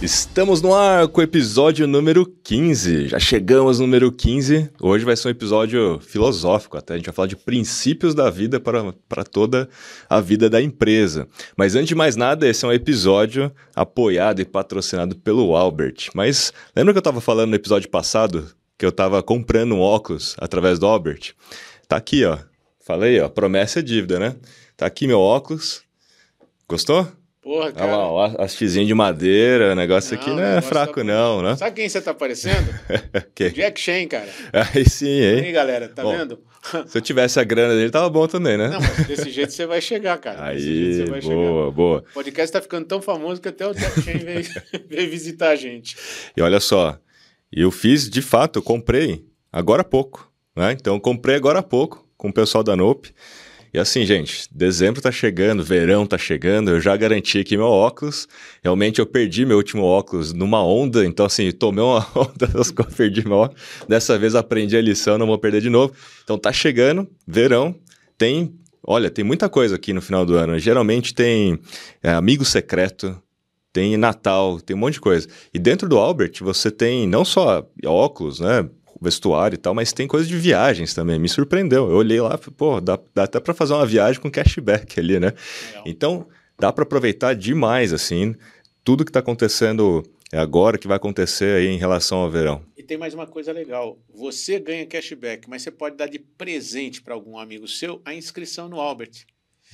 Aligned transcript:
Estamos 0.00 0.62
no 0.62 0.72
ar 0.72 1.08
com 1.08 1.20
o 1.20 1.24
episódio 1.24 1.84
número 1.88 2.24
15. 2.24 3.08
Já 3.08 3.18
chegamos 3.18 3.80
no 3.80 3.86
número 3.86 4.12
15. 4.12 4.70
Hoje 4.80 5.04
vai 5.04 5.16
ser 5.16 5.26
um 5.26 5.30
episódio 5.32 5.98
filosófico 5.98 6.76
até. 6.76 6.94
A 6.94 6.96
gente 6.96 7.06
vai 7.06 7.14
falar 7.14 7.26
de 7.26 7.34
princípios 7.34 8.14
da 8.14 8.30
vida 8.30 8.60
para, 8.60 8.92
para 9.08 9.24
toda 9.24 9.68
a 10.08 10.20
vida 10.20 10.48
da 10.48 10.62
empresa. 10.62 11.26
Mas 11.56 11.74
antes 11.74 11.88
de 11.88 11.96
mais 11.96 12.14
nada, 12.14 12.48
esse 12.48 12.64
é 12.64 12.68
um 12.68 12.72
episódio 12.72 13.50
apoiado 13.74 14.40
e 14.40 14.44
patrocinado 14.44 15.16
pelo 15.16 15.56
Albert. 15.56 16.10
Mas 16.14 16.52
lembra 16.76 16.92
que 16.92 16.98
eu 16.98 17.00
estava 17.00 17.20
falando 17.20 17.50
no 17.50 17.56
episódio 17.56 17.90
passado 17.90 18.54
que 18.78 18.86
eu 18.86 18.90
estava 18.90 19.20
comprando 19.20 19.74
um 19.74 19.80
óculos 19.80 20.36
através 20.38 20.78
do 20.78 20.86
Albert? 20.86 21.32
Tá 21.88 21.96
aqui, 21.96 22.24
ó. 22.24 22.38
Falei, 22.78 23.18
ó. 23.20 23.28
Promessa 23.28 23.80
é 23.80 23.82
dívida, 23.82 24.20
né? 24.20 24.36
Tá 24.76 24.86
aqui 24.86 25.08
meu 25.08 25.18
óculos. 25.18 25.82
Gostou? 26.68 27.08
Porra, 27.48 27.72
cara. 27.72 27.96
Olha 27.96 28.34
lá, 28.34 28.44
hastezinho 28.44 28.86
de 28.86 28.92
madeira, 28.92 29.72
o 29.72 29.74
negócio 29.74 30.14
não, 30.14 30.20
aqui 30.20 30.30
não 30.30 30.42
é 30.42 30.60
fraco 30.60 30.96
tá... 30.96 31.04
não, 31.04 31.40
né? 31.40 31.56
Sabe 31.56 31.76
quem 31.76 31.88
você 31.88 31.98
tá 31.98 32.12
parecendo? 32.12 32.68
Jack 33.54 33.80
Chan, 33.80 34.06
cara. 34.06 34.28
Aí 34.52 34.86
sim, 34.86 35.06
hein? 35.06 35.44
Aí, 35.46 35.50
galera, 35.50 35.88
tá 35.88 36.02
bom, 36.02 36.14
vendo? 36.14 36.42
se 36.86 36.98
eu 36.98 37.00
tivesse 37.00 37.40
a 37.40 37.44
grana 37.44 37.74
dele, 37.74 37.90
tava 37.90 38.10
bom 38.10 38.28
também, 38.28 38.58
né? 38.58 38.68
Não, 38.68 38.78
mas 38.78 39.06
desse 39.06 39.30
jeito 39.30 39.50
você 39.50 39.64
vai 39.64 39.80
chegar, 39.80 40.18
cara. 40.18 40.44
Aí, 40.44 41.06
boa, 41.06 41.20
chegar. 41.22 41.70
boa. 41.70 42.04
O 42.10 42.12
podcast 42.12 42.52
tá 42.52 42.60
ficando 42.60 42.84
tão 42.84 43.00
famoso 43.00 43.40
que 43.40 43.48
até 43.48 43.66
o 43.66 43.72
Jack 43.72 44.02
Chan 44.02 44.18
veio, 44.18 44.44
veio 44.86 45.10
visitar 45.10 45.48
a 45.48 45.56
gente. 45.56 45.96
E 46.36 46.42
olha 46.42 46.60
só, 46.60 46.98
eu 47.50 47.70
fiz, 47.70 48.10
de 48.10 48.20
fato, 48.20 48.58
eu 48.58 48.62
comprei 48.62 49.24
agora 49.50 49.80
há 49.80 49.86
pouco, 49.86 50.30
né? 50.54 50.72
Então, 50.72 50.96
eu 50.96 51.00
comprei 51.00 51.36
agora 51.36 51.60
há 51.60 51.62
pouco 51.62 52.06
com 52.14 52.28
o 52.28 52.32
pessoal 52.32 52.62
da 52.62 52.76
Nope. 52.76 53.10
E 53.72 53.78
assim, 53.78 54.06
gente, 54.06 54.48
dezembro 54.50 55.00
tá 55.00 55.12
chegando, 55.12 55.62
verão 55.62 56.06
tá 56.06 56.16
chegando, 56.16 56.70
eu 56.70 56.80
já 56.80 56.96
garanti 56.96 57.38
aqui 57.38 57.56
meu 57.56 57.66
óculos. 57.66 58.26
Realmente 58.62 58.98
eu 58.98 59.06
perdi 59.06 59.44
meu 59.44 59.56
último 59.58 59.82
óculos 59.82 60.32
numa 60.32 60.64
onda, 60.64 61.04
então 61.04 61.26
assim, 61.26 61.50
tomei 61.52 61.84
uma 61.84 62.06
onda, 62.16 62.48
perdi 62.96 63.26
meu 63.26 63.38
óculos. 63.38 63.62
Dessa 63.86 64.18
vez 64.18 64.34
aprendi 64.34 64.76
a 64.76 64.80
lição, 64.80 65.18
não 65.18 65.26
vou 65.26 65.38
perder 65.38 65.60
de 65.60 65.70
novo. 65.70 65.92
Então 66.24 66.38
tá 66.38 66.52
chegando, 66.52 67.08
verão, 67.26 67.74
tem, 68.16 68.54
olha, 68.82 69.10
tem 69.10 69.24
muita 69.24 69.48
coisa 69.48 69.76
aqui 69.76 69.92
no 69.92 70.00
final 70.00 70.24
do 70.24 70.34
ano. 70.34 70.58
Geralmente 70.58 71.14
tem 71.14 71.58
é, 72.02 72.10
amigo 72.10 72.44
secreto, 72.44 73.20
tem 73.72 73.96
Natal, 73.96 74.60
tem 74.60 74.74
um 74.74 74.80
monte 74.80 74.94
de 74.94 75.00
coisa. 75.00 75.28
E 75.52 75.58
dentro 75.58 75.88
do 75.88 75.98
Albert 75.98 76.32
você 76.40 76.70
tem 76.70 77.06
não 77.06 77.24
só 77.24 77.66
óculos, 77.84 78.40
né? 78.40 78.68
Vestuário 79.00 79.54
e 79.54 79.58
tal, 79.58 79.74
mas 79.74 79.92
tem 79.92 80.06
coisa 80.06 80.26
de 80.26 80.36
viagens 80.36 80.94
também. 80.94 81.18
Me 81.18 81.28
surpreendeu. 81.28 81.90
Eu 81.90 81.96
olhei 81.96 82.20
lá, 82.20 82.38
pô, 82.38 82.80
dá, 82.80 82.98
dá 83.14 83.24
até 83.24 83.40
para 83.40 83.54
fazer 83.54 83.74
uma 83.74 83.86
viagem 83.86 84.20
com 84.20 84.30
cashback 84.30 84.98
ali, 84.98 85.18
né? 85.20 85.32
Legal. 85.68 85.84
Então, 85.86 86.26
dá 86.58 86.72
para 86.72 86.82
aproveitar 86.82 87.34
demais, 87.34 87.92
assim, 87.92 88.34
tudo 88.84 89.04
que 89.04 89.10
está 89.10 89.20
acontecendo 89.20 90.02
agora, 90.32 90.76
que 90.76 90.88
vai 90.88 90.96
acontecer 90.96 91.58
aí 91.58 91.68
em 91.68 91.78
relação 91.78 92.18
ao 92.18 92.30
verão. 92.30 92.62
E 92.76 92.82
tem 92.82 92.98
mais 92.98 93.14
uma 93.14 93.26
coisa 93.26 93.52
legal. 93.52 93.98
Você 94.14 94.58
ganha 94.58 94.86
cashback, 94.86 95.48
mas 95.48 95.62
você 95.62 95.70
pode 95.70 95.96
dar 95.96 96.06
de 96.06 96.18
presente 96.18 97.00
para 97.00 97.14
algum 97.14 97.38
amigo 97.38 97.66
seu 97.66 98.00
a 98.04 98.14
inscrição 98.14 98.68
no 98.68 98.80
Albert. 98.80 99.24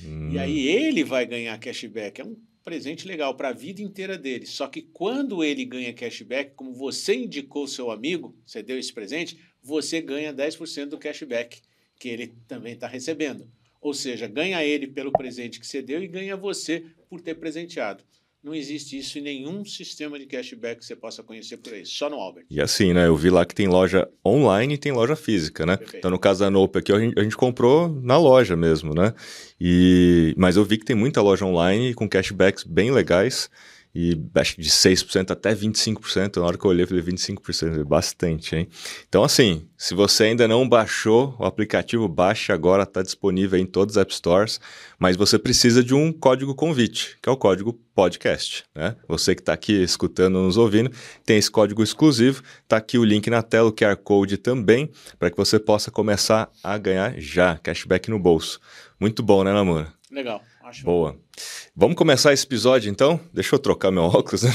Hum. 0.02 0.30
E 0.32 0.38
aí 0.38 0.66
ele 0.68 1.04
vai 1.04 1.26
ganhar 1.26 1.58
cashback. 1.58 2.20
É 2.20 2.24
um 2.24 2.36
presente 2.64 3.06
legal 3.06 3.36
para 3.36 3.50
a 3.50 3.52
vida 3.52 3.82
inteira 3.82 4.16
dele. 4.16 4.46
Só 4.46 4.66
que 4.66 4.80
quando 4.80 5.44
ele 5.44 5.64
ganha 5.64 5.92
cashback, 5.92 6.54
como 6.54 6.72
você 6.72 7.14
indicou 7.14 7.68
seu 7.68 7.90
amigo, 7.90 8.34
você 8.44 8.62
deu 8.62 8.78
esse 8.78 8.92
presente, 8.92 9.38
você 9.62 10.00
ganha 10.00 10.32
10% 10.32 10.86
do 10.86 10.98
cashback 10.98 11.60
que 11.98 12.08
ele 12.08 12.34
também 12.48 12.72
está 12.72 12.88
recebendo. 12.88 13.48
Ou 13.80 13.92
seja, 13.92 14.26
ganha 14.26 14.64
ele 14.64 14.86
pelo 14.86 15.12
presente 15.12 15.60
que 15.60 15.66
você 15.66 15.82
deu 15.82 16.02
e 16.02 16.08
ganha 16.08 16.36
você 16.36 16.86
por 17.08 17.20
ter 17.20 17.34
presenteado. 17.34 18.02
Não 18.44 18.54
existe 18.54 18.98
isso 18.98 19.18
em 19.18 19.22
nenhum 19.22 19.64
sistema 19.64 20.18
de 20.18 20.26
cashback 20.26 20.80
que 20.80 20.84
você 20.84 20.94
possa 20.94 21.22
conhecer 21.22 21.56
por 21.56 21.72
aí, 21.72 21.86
só 21.86 22.10
no 22.10 22.16
Albert. 22.16 22.44
E 22.50 22.60
assim, 22.60 22.92
né? 22.92 23.06
Eu 23.06 23.16
vi 23.16 23.30
lá 23.30 23.46
que 23.46 23.54
tem 23.54 23.66
loja 23.66 24.06
online 24.22 24.74
e 24.74 24.78
tem 24.78 24.92
loja 24.92 25.16
física, 25.16 25.64
né? 25.64 25.78
Perfeito. 25.78 25.96
Então, 25.96 26.10
no 26.10 26.18
caso 26.18 26.40
da 26.40 26.50
Nope 26.50 26.78
aqui, 26.78 26.92
a 26.92 26.98
gente, 26.98 27.18
a 27.18 27.22
gente, 27.22 27.38
comprou 27.38 27.88
na 27.88 28.18
loja 28.18 28.54
mesmo, 28.54 28.92
né? 28.94 29.14
E, 29.58 30.34
mas 30.36 30.56
eu 30.56 30.64
vi 30.64 30.76
que 30.76 30.84
tem 30.84 30.94
muita 30.94 31.22
loja 31.22 31.46
online 31.46 31.94
com 31.94 32.06
cashbacks 32.06 32.64
bem 32.64 32.90
legais 32.90 33.48
e 33.94 34.20
acho 34.34 34.56
que 34.56 34.62
de 34.62 34.70
6% 34.70 35.30
até 35.30 35.54
25%. 35.54 36.38
Na 36.38 36.46
hora 36.46 36.58
que 36.58 36.64
eu 36.64 36.70
olhei, 36.70 36.82
eu 36.82 36.88
falei 36.88 37.02
25%, 37.02 37.84
bastante, 37.84 38.56
hein? 38.56 38.68
Então, 39.08 39.22
assim, 39.22 39.68
se 39.78 39.94
você 39.94 40.24
ainda 40.24 40.48
não 40.48 40.68
baixou 40.68 41.36
o 41.38 41.44
aplicativo, 41.44 42.08
baixe 42.08 42.50
agora, 42.50 42.82
está 42.82 43.02
disponível 43.02 43.58
em 43.58 43.64
todos 43.64 43.94
os 43.94 44.00
App 44.00 44.12
Stores, 44.12 44.60
mas 44.98 45.16
você 45.16 45.38
precisa 45.38 45.82
de 45.82 45.94
um 45.94 46.12
código 46.12 46.54
convite, 46.54 47.16
que 47.22 47.28
é 47.28 47.32
o 47.32 47.36
código 47.36 47.72
podcast, 47.94 48.64
né? 48.74 48.96
Você 49.06 49.34
que 49.34 49.42
está 49.42 49.52
aqui 49.52 49.72
escutando, 49.82 50.40
nos 50.40 50.56
ouvindo, 50.56 50.90
tem 51.24 51.36
esse 51.36 51.50
código 51.50 51.82
exclusivo, 51.82 52.42
está 52.62 52.78
aqui 52.78 52.98
o 52.98 53.04
link 53.04 53.30
na 53.30 53.42
tela, 53.42 53.68
o 53.68 53.72
QR 53.72 53.96
Code 53.96 54.38
também, 54.38 54.90
para 55.20 55.30
que 55.30 55.36
você 55.36 55.60
possa 55.60 55.92
começar 55.92 56.50
a 56.64 56.76
ganhar 56.76 57.14
já, 57.20 57.58
cashback 57.58 58.10
no 58.10 58.18
bolso. 58.18 58.58
Muito 58.98 59.22
bom, 59.22 59.44
né, 59.44 59.52
Namura? 59.52 59.92
Legal. 60.10 60.42
Acho 60.64 60.82
Boa. 60.82 61.20
Vamos 61.76 61.94
começar 61.94 62.32
esse 62.32 62.46
episódio 62.46 62.90
então? 62.90 63.20
Deixa 63.34 63.54
eu 63.54 63.58
trocar 63.58 63.90
meu 63.90 64.04
óculos, 64.08 64.44
né? 64.44 64.50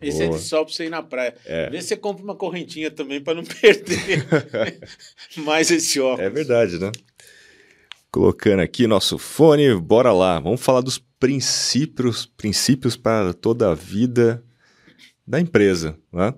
Esse 0.00 0.24
Boa. 0.24 0.30
é 0.30 0.38
de 0.38 0.42
sol 0.42 0.64
para 0.64 0.74
você 0.74 0.86
ir 0.86 0.88
na 0.88 1.02
praia. 1.02 1.36
É. 1.44 1.68
Vê 1.68 1.82
se 1.82 1.88
você 1.88 1.96
compra 1.98 2.24
uma 2.24 2.34
correntinha 2.34 2.90
também 2.90 3.20
para 3.20 3.34
não 3.34 3.44
perder 3.60 4.26
mais 5.44 5.70
esse 5.70 6.00
óculos. 6.00 6.24
É 6.24 6.30
verdade, 6.30 6.78
né? 6.78 6.90
Colocando 8.10 8.60
aqui 8.60 8.86
nosso 8.86 9.18
fone, 9.18 9.74
bora 9.74 10.10
lá. 10.10 10.40
Vamos 10.40 10.62
falar 10.62 10.80
dos 10.80 10.96
princípios, 11.20 12.24
princípios 12.24 12.96
para 12.96 13.34
toda 13.34 13.70
a 13.70 13.74
vida 13.74 14.42
da 15.26 15.38
empresa. 15.38 15.98
Né? 16.10 16.32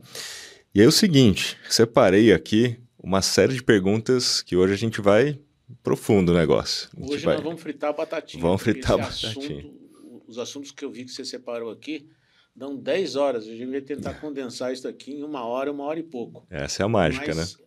E 0.74 0.80
aí 0.80 0.86
é 0.86 0.88
o 0.88 0.92
seguinte, 0.92 1.56
separei 1.70 2.32
aqui 2.32 2.80
uma 3.00 3.22
série 3.22 3.54
de 3.54 3.62
perguntas 3.62 4.42
que 4.42 4.56
hoje 4.56 4.72
a 4.72 4.76
gente 4.76 5.00
vai 5.00 5.38
profundo 5.82 6.32
o 6.32 6.34
negócio. 6.34 6.88
Hoje 6.98 7.24
vai... 7.24 7.36
nós 7.36 7.44
vamos 7.44 7.60
fritar 7.60 7.94
batatinha. 7.94 8.42
Vamos 8.42 8.62
fritar 8.62 8.98
batatinha. 8.98 9.58
Assunto, 9.58 10.22
os 10.26 10.38
assuntos 10.38 10.70
que 10.70 10.84
eu 10.84 10.90
vi 10.90 11.04
que 11.04 11.10
você 11.10 11.24
separou 11.24 11.70
aqui 11.70 12.08
dão 12.54 12.76
10 12.76 13.16
horas. 13.16 13.46
A 13.46 13.54
gente 13.54 13.70
vai 13.70 13.80
tentar 13.80 14.14
condensar 14.14 14.72
isso 14.72 14.86
aqui 14.88 15.12
em 15.12 15.22
uma 15.22 15.44
hora, 15.44 15.70
uma 15.70 15.84
hora 15.84 16.00
e 16.00 16.02
pouco. 16.02 16.46
Essa 16.50 16.82
é 16.82 16.84
a 16.84 16.88
mágica, 16.88 17.34
Mas, 17.34 17.56
né? 17.56 17.64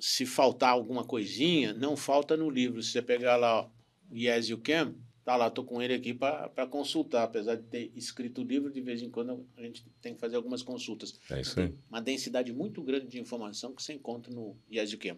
Se 0.00 0.26
faltar 0.26 0.70
alguma 0.70 1.04
coisinha, 1.04 1.72
não 1.72 1.96
falta 1.96 2.36
no 2.36 2.50
livro. 2.50 2.82
Se 2.82 2.90
você 2.90 3.00
pegar 3.00 3.36
lá 3.36 3.70
o 4.10 4.16
Yes 4.16 4.48
You 4.48 4.58
Can, 4.58 4.96
tá 5.24 5.36
lá, 5.36 5.48
tô 5.48 5.62
com 5.62 5.80
ele 5.80 5.94
aqui 5.94 6.12
para 6.12 6.66
consultar. 6.68 7.22
Apesar 7.22 7.54
de 7.54 7.62
ter 7.62 7.92
escrito 7.94 8.40
o 8.40 8.44
livro, 8.44 8.68
de 8.68 8.80
vez 8.80 9.00
em 9.00 9.08
quando 9.08 9.46
a 9.56 9.62
gente 9.62 9.86
tem 10.00 10.14
que 10.14 10.20
fazer 10.20 10.34
algumas 10.34 10.60
consultas. 10.60 11.20
É 11.30 11.40
isso 11.40 11.60
aí. 11.60 11.72
Uma 11.88 12.02
densidade 12.02 12.52
muito 12.52 12.82
grande 12.82 13.06
de 13.06 13.20
informação 13.20 13.72
que 13.72 13.80
você 13.80 13.92
encontra 13.92 14.34
no 14.34 14.56
Yes 14.68 14.90
You 14.90 14.98
Can. 14.98 15.16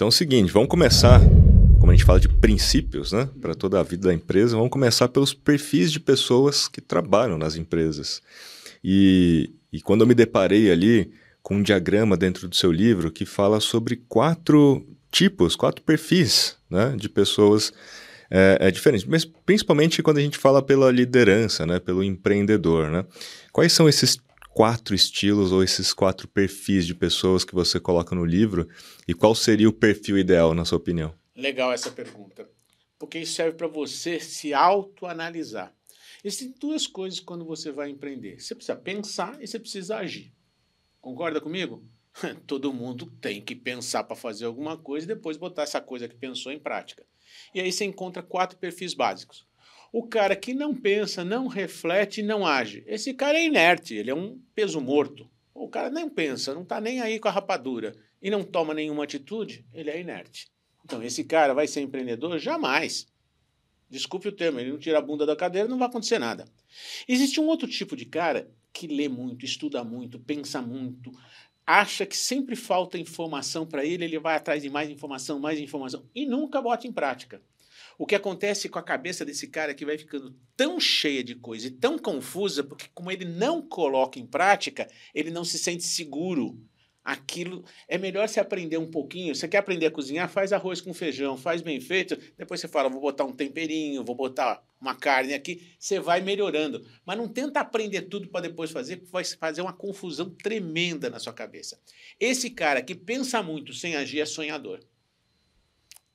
Então 0.00 0.06
é 0.06 0.08
o 0.08 0.12
seguinte, 0.12 0.50
vamos 0.50 0.70
começar, 0.70 1.20
como 1.78 1.92
a 1.92 1.94
gente 1.94 2.06
fala 2.06 2.18
de 2.18 2.26
princípios, 2.26 3.12
né, 3.12 3.28
para 3.38 3.54
toda 3.54 3.78
a 3.78 3.82
vida 3.82 4.08
da 4.08 4.14
empresa, 4.14 4.56
vamos 4.56 4.70
começar 4.70 5.08
pelos 5.08 5.34
perfis 5.34 5.92
de 5.92 6.00
pessoas 6.00 6.68
que 6.68 6.80
trabalham 6.80 7.36
nas 7.36 7.54
empresas. 7.54 8.22
E, 8.82 9.50
e 9.70 9.78
quando 9.82 10.00
eu 10.00 10.06
me 10.06 10.14
deparei 10.14 10.70
ali 10.70 11.12
com 11.42 11.56
um 11.56 11.62
diagrama 11.62 12.16
dentro 12.16 12.48
do 12.48 12.56
seu 12.56 12.72
livro 12.72 13.10
que 13.10 13.26
fala 13.26 13.60
sobre 13.60 13.96
quatro 14.08 14.86
tipos, 15.12 15.54
quatro 15.54 15.82
perfis 15.82 16.56
né, 16.70 16.94
de 16.96 17.06
pessoas 17.06 17.70
é, 18.30 18.56
é, 18.58 18.70
diferentes, 18.70 19.06
mas 19.06 19.26
principalmente 19.26 20.02
quando 20.02 20.16
a 20.16 20.22
gente 20.22 20.38
fala 20.38 20.62
pela 20.62 20.90
liderança, 20.90 21.66
né, 21.66 21.78
pelo 21.78 22.02
empreendedor. 22.02 22.88
Né? 22.88 23.04
Quais 23.52 23.74
são 23.74 23.86
esses 23.86 24.18
quatro 24.60 24.94
estilos 24.94 25.52
ou 25.52 25.64
esses 25.64 25.94
quatro 25.94 26.28
perfis 26.28 26.86
de 26.86 26.94
pessoas 26.94 27.46
que 27.46 27.54
você 27.54 27.80
coloca 27.80 28.14
no 28.14 28.26
livro 28.26 28.68
e 29.08 29.14
qual 29.14 29.34
seria 29.34 29.66
o 29.66 29.72
perfil 29.72 30.18
ideal, 30.18 30.52
na 30.52 30.66
sua 30.66 30.76
opinião? 30.76 31.14
Legal 31.34 31.72
essa 31.72 31.90
pergunta, 31.90 32.46
porque 32.98 33.20
isso 33.20 33.32
serve 33.32 33.56
para 33.56 33.66
você 33.66 34.20
se 34.20 34.52
autoanalisar. 34.52 35.74
Existem 36.22 36.54
duas 36.60 36.86
coisas 36.86 37.20
quando 37.20 37.42
você 37.42 37.72
vai 37.72 37.88
empreender: 37.88 38.38
você 38.38 38.54
precisa 38.54 38.76
pensar 38.76 39.42
e 39.42 39.46
você 39.46 39.58
precisa 39.58 39.96
agir. 39.96 40.30
Concorda 41.00 41.40
comigo? 41.40 41.82
Todo 42.46 42.70
mundo 42.70 43.06
tem 43.18 43.40
que 43.40 43.56
pensar 43.56 44.04
para 44.04 44.14
fazer 44.14 44.44
alguma 44.44 44.76
coisa 44.76 45.06
e 45.06 45.14
depois 45.14 45.38
botar 45.38 45.62
essa 45.62 45.80
coisa 45.80 46.06
que 46.06 46.16
pensou 46.16 46.52
em 46.52 46.58
prática. 46.58 47.06
E 47.54 47.62
aí 47.62 47.72
você 47.72 47.86
encontra 47.86 48.22
quatro 48.22 48.58
perfis 48.58 48.92
básicos. 48.92 49.48
O 49.92 50.06
cara 50.06 50.36
que 50.36 50.54
não 50.54 50.74
pensa, 50.74 51.24
não 51.24 51.48
reflete, 51.48 52.22
não 52.22 52.46
age. 52.46 52.84
Esse 52.86 53.12
cara 53.12 53.38
é 53.38 53.44
inerte, 53.44 53.94
ele 53.94 54.10
é 54.10 54.14
um 54.14 54.40
peso 54.54 54.80
morto. 54.80 55.28
O 55.52 55.68
cara 55.68 55.90
nem 55.90 56.08
pensa, 56.08 56.54
não 56.54 56.62
está 56.62 56.80
nem 56.80 57.00
aí 57.00 57.18
com 57.18 57.28
a 57.28 57.32
rapadura 57.32 57.94
e 58.22 58.30
não 58.30 58.44
toma 58.44 58.72
nenhuma 58.72 59.04
atitude, 59.04 59.64
ele 59.72 59.90
é 59.90 60.00
inerte. 60.00 60.48
Então, 60.84 61.02
esse 61.02 61.24
cara 61.24 61.54
vai 61.54 61.66
ser 61.66 61.80
empreendedor? 61.80 62.38
Jamais. 62.38 63.06
Desculpe 63.88 64.28
o 64.28 64.32
termo, 64.32 64.60
ele 64.60 64.70
não 64.70 64.78
tira 64.78 64.98
a 64.98 65.02
bunda 65.02 65.26
da 65.26 65.34
cadeira, 65.34 65.68
não 65.68 65.78
vai 65.78 65.88
acontecer 65.88 66.18
nada. 66.18 66.44
Existe 67.08 67.40
um 67.40 67.46
outro 67.46 67.68
tipo 67.68 67.96
de 67.96 68.04
cara 68.04 68.48
que 68.72 68.86
lê 68.86 69.08
muito, 69.08 69.44
estuda 69.44 69.82
muito, 69.82 70.20
pensa 70.20 70.62
muito, 70.62 71.10
acha 71.66 72.06
que 72.06 72.16
sempre 72.16 72.54
falta 72.54 72.98
informação 72.98 73.66
para 73.66 73.84
ele, 73.84 74.04
ele 74.04 74.18
vai 74.18 74.36
atrás 74.36 74.62
de 74.62 74.70
mais 74.70 74.88
informação, 74.88 75.40
mais 75.40 75.58
informação 75.58 76.08
e 76.14 76.24
nunca 76.24 76.62
bota 76.62 76.86
em 76.86 76.92
prática. 76.92 77.42
O 78.00 78.06
que 78.06 78.14
acontece 78.14 78.66
com 78.66 78.78
a 78.78 78.82
cabeça 78.82 79.26
desse 79.26 79.46
cara 79.46 79.72
é 79.72 79.74
que 79.74 79.84
vai 79.84 79.98
ficando 79.98 80.34
tão 80.56 80.80
cheia 80.80 81.22
de 81.22 81.34
coisa 81.34 81.66
e 81.66 81.70
tão 81.70 81.98
confusa, 81.98 82.64
porque 82.64 82.86
como 82.94 83.10
ele 83.10 83.26
não 83.26 83.60
coloca 83.60 84.18
em 84.18 84.24
prática, 84.24 84.88
ele 85.14 85.30
não 85.30 85.44
se 85.44 85.58
sente 85.58 85.84
seguro. 85.84 86.58
Aquilo 87.04 87.62
é 87.86 87.98
melhor 87.98 88.26
se 88.26 88.40
aprender 88.40 88.78
um 88.78 88.90
pouquinho. 88.90 89.34
Você 89.34 89.46
quer 89.46 89.58
aprender 89.58 89.84
a 89.84 89.90
cozinhar? 89.90 90.30
Faz 90.30 90.50
arroz 90.50 90.80
com 90.80 90.94
feijão, 90.94 91.36
faz 91.36 91.60
bem 91.60 91.78
feito. 91.78 92.16
Depois 92.38 92.58
você 92.58 92.68
fala, 92.68 92.88
vou 92.88 93.02
botar 93.02 93.26
um 93.26 93.36
temperinho, 93.36 94.02
vou 94.02 94.14
botar 94.14 94.64
uma 94.80 94.94
carne 94.94 95.34
aqui. 95.34 95.68
Você 95.78 96.00
vai 96.00 96.22
melhorando. 96.22 96.82
Mas 97.04 97.18
não 97.18 97.28
tenta 97.28 97.60
aprender 97.60 98.02
tudo 98.08 98.28
para 98.28 98.48
depois 98.48 98.70
fazer, 98.70 98.96
porque 98.96 99.12
vai 99.12 99.24
fazer 99.24 99.60
uma 99.60 99.74
confusão 99.74 100.30
tremenda 100.30 101.10
na 101.10 101.18
sua 101.18 101.34
cabeça. 101.34 101.78
Esse 102.18 102.48
cara 102.48 102.80
que 102.80 102.94
pensa 102.94 103.42
muito 103.42 103.74
sem 103.74 103.94
agir 103.94 104.20
é 104.20 104.24
sonhador. 104.24 104.80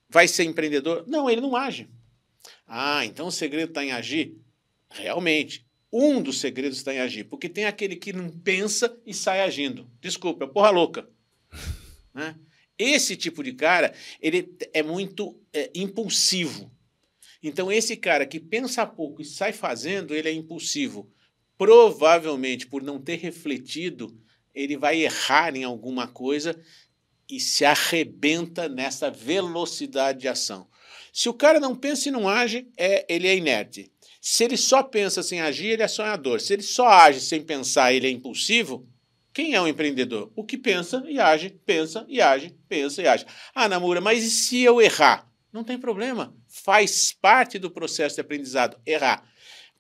Vai 0.10 0.28
ser 0.28 0.44
empreendedor? 0.44 1.04
Não, 1.08 1.30
ele 1.30 1.42
não 1.42 1.56
age. 1.56 1.90
Ah, 2.68 3.06
então 3.06 3.28
o 3.28 3.32
segredo 3.32 3.70
está 3.70 3.84
em 3.84 3.92
agir? 3.92 4.38
Realmente. 4.90 5.66
Um 5.92 6.22
dos 6.22 6.40
segredos 6.40 6.78
está 6.78 6.94
em 6.94 7.00
agir, 7.00 7.24
porque 7.24 7.48
tem 7.48 7.66
aquele 7.66 7.96
que 7.96 8.12
não 8.12 8.30
pensa 8.30 8.98
e 9.06 9.14
sai 9.14 9.42
agindo. 9.42 9.90
Desculpa, 10.02 10.44
é 10.44 10.48
porra 10.48 10.70
louca. 10.70 11.10
né? 12.14 12.36
Esse 12.78 13.16
tipo 13.16 13.42
de 13.42 13.54
cara, 13.54 13.94
ele 14.22 14.54
é 14.74 14.84
muito 14.84 15.40
é, 15.54 15.72
impulsivo. 15.74 16.70
Então, 17.42 17.72
esse 17.72 17.96
cara 17.96 18.26
que 18.26 18.40
pensa 18.40 18.86
pouco 18.86 19.22
e 19.22 19.26
sai 19.26 19.54
fazendo, 19.54 20.14
ele 20.14 20.28
é 20.28 20.34
impulsivo. 20.34 21.10
Provavelmente, 21.58 22.68
por 22.68 22.82
não 22.82 23.00
ter 23.00 23.16
refletido, 23.16 24.20
ele 24.54 24.76
vai 24.76 25.02
errar 25.02 25.56
em 25.56 25.64
alguma 25.64 26.08
coisa 26.08 26.60
e 27.30 27.40
se 27.40 27.66
arrebenta 27.66 28.70
nessa 28.70 29.10
velocidade 29.10 30.20
de 30.20 30.28
ação. 30.28 30.68
Se 31.12 31.30
o 31.30 31.34
cara 31.34 31.60
não 31.60 31.76
pensa 31.76 32.10
e 32.10 32.12
não 32.12 32.28
age, 32.28 32.68
é, 32.78 33.06
ele 33.08 33.28
é 33.28 33.36
inerte. 33.36 33.92
Se 34.22 34.44
ele 34.44 34.58
só 34.58 34.84
pensa 34.84 35.22
sem 35.22 35.40
agir, 35.40 35.68
ele 35.68 35.84
é 35.84 35.88
sonhador. 35.88 36.42
Se 36.42 36.54
ele 36.54 36.64
só 36.64 36.88
age 36.88 37.22
sem 37.22 37.42
pensar, 37.42 37.94
ele 37.94 38.08
é 38.08 38.10
impulsivo. 38.10 38.88
Quem 39.32 39.54
é 39.54 39.62
um 39.62 39.68
empreendedor? 39.68 40.32
O 40.36 40.44
que 40.44 40.58
pensa 40.58 41.04
e 41.08 41.20
age, 41.20 41.50
pensa 41.66 42.06
e 42.08 42.22
age, 42.22 42.56
pensa 42.68 43.02
e 43.02 43.08
age. 43.08 43.26
Ah, 43.54 43.70
Namura, 43.70 44.02
mas 44.02 44.24
e 44.24 44.32
se 44.32 44.62
eu 44.62 44.82
errar? 44.82 45.30
Não 45.54 45.64
tem 45.64 45.78
problema. 45.78 46.36
Faz 46.48 47.14
parte 47.14 47.60
do 47.60 47.70
processo 47.70 48.16
de 48.16 48.22
aprendizado 48.22 48.78
errar. 48.86 49.24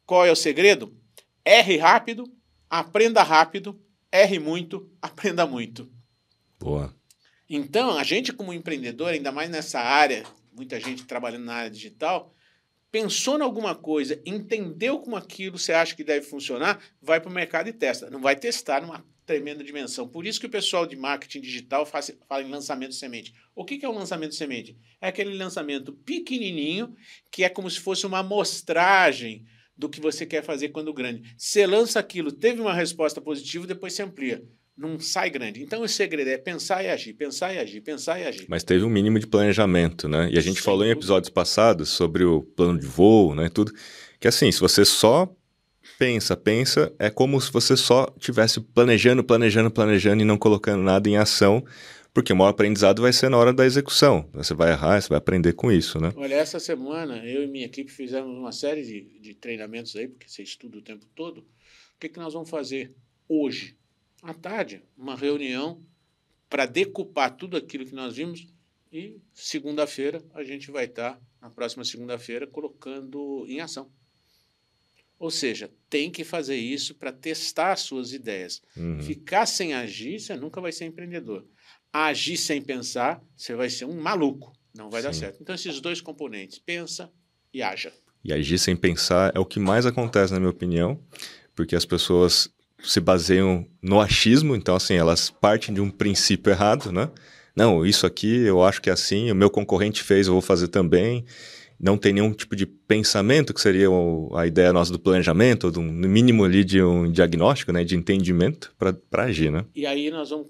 Qual 0.06 0.25
é 0.25 0.31
o 0.31 0.36
segredo? 0.36 0.95
Erre 1.44 1.77
rápido, 1.77 2.24
aprenda 2.69 3.24
rápido, 3.24 3.81
erre 4.12 4.39
muito, 4.39 4.89
aprenda 5.01 5.45
muito. 5.45 5.91
Boa. 6.59 6.95
Então, 7.50 7.97
a 7.97 8.03
gente, 8.03 8.33
como 8.33 8.53
empreendedor, 8.53 9.09
ainda 9.09 9.31
mais 9.31 9.50
nessa 9.50 9.80
área, 9.80 10.24
muita 10.51 10.80
gente 10.80 11.06
trabalhando 11.06 11.45
na 11.45 11.53
área 11.53 11.69
digital, 11.69 12.33
pensou 12.92 13.38
em 13.38 13.42
alguma 13.42 13.75
coisa, 13.75 14.19
entendeu 14.25 15.00
como 15.00 15.15
aquilo 15.15 15.59
você 15.59 15.74
acha 15.74 15.95
que 15.95 16.03
deve 16.03 16.25
funcionar, 16.25 16.81
vai 17.01 17.19
para 17.19 17.30
o 17.30 17.33
mercado 17.33 17.68
e 17.68 17.74
testa. 17.74 18.09
Não 18.09 18.19
vai 18.19 18.36
testar 18.36 18.81
numa 18.81 19.06
tremenda 19.25 19.63
dimensão. 19.63 20.07
Por 20.07 20.25
isso 20.25 20.39
que 20.39 20.45
o 20.45 20.50
pessoal 20.50 20.86
de 20.86 20.95
marketing 20.95 21.42
digital 21.42 21.86
faz, 21.86 22.15
fala 22.27 22.44
em 22.44 22.50
lançamento 22.50 22.94
semente. 22.94 23.33
O 23.53 23.65
que, 23.65 23.77
que 23.77 23.86
é 23.86 23.89
um 23.89 23.98
lançamento 23.98 24.33
semente? 24.33 24.77
É 25.01 25.09
aquele 25.09 25.36
lançamento 25.36 25.94
pequenininho, 25.94 26.95
que 27.31 27.44
é 27.44 27.50
como 27.50 27.69
se 27.69 27.80
fosse 27.80 28.06
uma 28.06 28.19
amostragem 28.19 29.45
do 29.77 29.89
que 29.89 30.00
você 30.00 30.25
quer 30.25 30.44
fazer 30.44 30.69
quando 30.69 30.94
grande. 30.94 31.36
Você 31.38 31.68
lança 31.68 32.00
aquilo, 32.00 32.31
teve 32.31 32.62
uma 32.62 32.74
resposta 32.74 33.19
positiva, 33.19 33.68
depois 33.68 33.94
você 33.94 34.03
amplia 34.03 34.44
não 34.77 35.00
sai 35.00 35.30
grande. 35.30 35.63
Então 35.63 35.81
o 35.81 35.88
segredo 35.88 36.30
é 36.30 36.38
pensar 36.38 36.83
e 36.83 36.89
agir, 36.89 37.13
pensar 37.13 37.54
e 37.54 37.60
agir, 37.60 37.81
pensar 37.81 38.19
e 38.19 38.25
agir. 38.25 38.45
Mas 38.50 38.63
teve 38.63 38.83
um 38.83 38.89
mínimo 38.89 39.19
de 39.19 39.27
planejamento, 39.27 40.07
né? 40.07 40.30
E 40.31 40.38
a 40.38 40.42
gente 40.42 40.56
Sem 40.56 40.63
falou 40.63 40.86
em 40.86 40.89
episódios 40.89 41.30
passados 41.30 41.89
sobre 41.89 42.25
o 42.25 42.42
plano 42.42 42.80
de 42.80 42.86
voo, 42.86 43.33
né? 43.33 43.50
Tudo. 43.50 43.72
Que 44.19 44.27
assim, 44.27 44.51
se 44.51 44.60
você 44.60 44.83
só 44.83 45.33
pensa, 45.98 46.36
pensa, 46.36 46.94
é 47.00 47.10
como 47.10 47.39
se 47.39 47.51
você 47.51 47.77
só 47.77 48.06
tivesse 48.19 48.60
planejando, 48.60 49.24
planejando, 49.24 49.72
planejando 49.72 50.22
e 50.22 50.25
não 50.25 50.38
colocando 50.38 50.83
nada 50.83 51.07
em 51.07 51.16
ação, 51.16 51.63
porque 52.13 52.33
o 52.33 52.36
maior 52.36 52.50
aprendizado 52.50 53.01
vai 53.01 53.13
ser 53.13 53.30
na 53.30 53.38
hora 53.38 53.54
da 53.54 53.66
execução. 53.66 54.30
Você 54.33 54.54
vai 54.54 54.72
errar, 54.72 55.01
você 55.01 55.07
vai 55.07 55.18
aprender 55.18 55.54
com 55.54 55.72
isso, 55.72 56.00
né? 56.01 56.12
Olha, 56.18 56.36
essa 56.36 56.60
semana 56.60 57.18
eu 57.25 57.44
e 57.44 57.48
minha 57.48 57.66
equipe 57.66 57.92
fizemos 57.92 58.38
uma 58.38 58.51
série 58.51 58.83
de, 58.83 59.19
de 59.22 59.33
treinamentos 59.36 59.95
aí, 59.95 60.07
porque 60.07 60.27
você 60.27 60.44
estuda 60.44 60.77
o 60.77 60.81
tempo 60.81 61.06
todo. 61.16 61.39
O 61.39 62.00
que, 62.00 62.10
que 62.10 62.19
nós 62.19 62.33
vamos 62.33 62.50
fazer 62.50 62.94
hoje? 63.30 63.77
À 64.25 64.33
tarde, 64.33 64.81
uma 64.98 65.16
reunião 65.16 65.86
para 66.50 66.66
decupar 66.66 67.36
tudo 67.38 67.56
aquilo 67.56 67.86
que 67.86 67.94
nós 67.94 68.16
vimos 68.16 68.48
e 68.92 69.18
segunda-feira 69.33 70.24
a 70.33 70.44
gente 70.44 70.72
vai 70.72 70.86
estar, 70.86 71.13
tá, 71.13 71.22
na 71.39 71.50
próxima 71.50 71.86
segunda-feira, 71.86 72.48
colocando 72.48 73.45
em 73.48 73.62
ação. 73.62 73.92
Ou 75.19 75.30
seja, 75.30 75.72
tem 75.89 76.10
que 76.10 76.24
fazer 76.24 76.56
isso 76.56 76.95
para 76.95 77.12
testar 77.12 77.75
suas 77.75 78.13
ideias. 78.13 78.62
Uhum. 78.75 79.00
Ficar 79.01 79.45
sem 79.45 79.74
agir, 79.74 80.19
você 80.19 80.36
nunca 80.36 80.60
vai 80.60 80.72
ser 80.72 80.86
empreendedor. 80.86 81.45
Agir 81.94 82.38
sem 82.38 82.62
pensar, 82.62 83.24
você 83.36 83.56
vai 83.56 83.69
ser 83.69 83.86
um 83.86 84.01
maluco. 84.01 84.51
Não 84.75 84.89
vai 84.89 85.01
Sim. 85.01 85.07
dar 85.07 85.13
certo. 85.13 85.38
Então, 85.42 85.56
esses 85.56 85.80
dois 85.80 86.01
componentes, 86.01 86.60
pensa 86.60 87.12
e 87.54 87.62
haja. 87.62 87.94
E 88.24 88.33
agir 88.33 88.57
sem 88.57 88.75
pensar 88.75 89.31
é 89.36 89.39
o 89.39 89.45
que 89.45 89.60
mais 89.60 89.86
acontece, 89.86 90.33
na 90.33 90.39
minha 90.39 90.50
opinião, 90.50 91.00
porque 91.56 91.75
as 91.75 91.86
pessoas 91.86 92.50
se 92.83 93.00
baseiam 93.00 93.66
no 93.81 94.00
achismo, 94.00 94.56
então 94.56 94.75
assim, 94.75 94.95
elas 94.95 95.30
partem 95.30 95.74
de 95.74 95.81
um 95.81 95.89
princípio 95.89 96.51
errado, 96.51 96.92
né? 96.92 97.10
Não, 97.56 97.86
isso 97.86 98.06
aqui 98.06 98.45
eu 98.45 98.63
acho 98.63 98.81
que 98.81 98.89
é 98.89 98.94
assim, 98.94 99.31
o 99.31 99.36
meu 99.36 99.50
concorrente 99.50 100.04
fez, 100.04 100.27
eu 100.27 100.33
vou 100.33 100.42
fazer 100.42 100.68
também. 100.68 101.25
Não 101.80 101.98
tem 101.98 102.13
nenhum 102.13 102.31
tipo 102.31 102.56
de 102.56 102.66
pensamento, 102.66 103.54
que 103.54 103.60
seria 103.60 103.88
a 104.36 104.48
ideia 104.48 104.72
nossa 104.72 104.92
do 104.92 105.00
planejamento, 105.00 105.69
do, 105.72 105.81
no 105.81 106.07
mínimo 106.07 106.45
ali 106.45 106.63
de 106.63 106.81
um 106.81 107.12
diagnóstico, 107.12 107.72
né, 107.72 107.83
de 107.83 107.95
entendimento 107.95 108.74
para 108.77 109.24
agir, 109.24 109.51
né? 109.51 109.66
E 109.75 109.86
aí 109.86 110.10
nós 110.10 110.30
vamos 110.30 110.48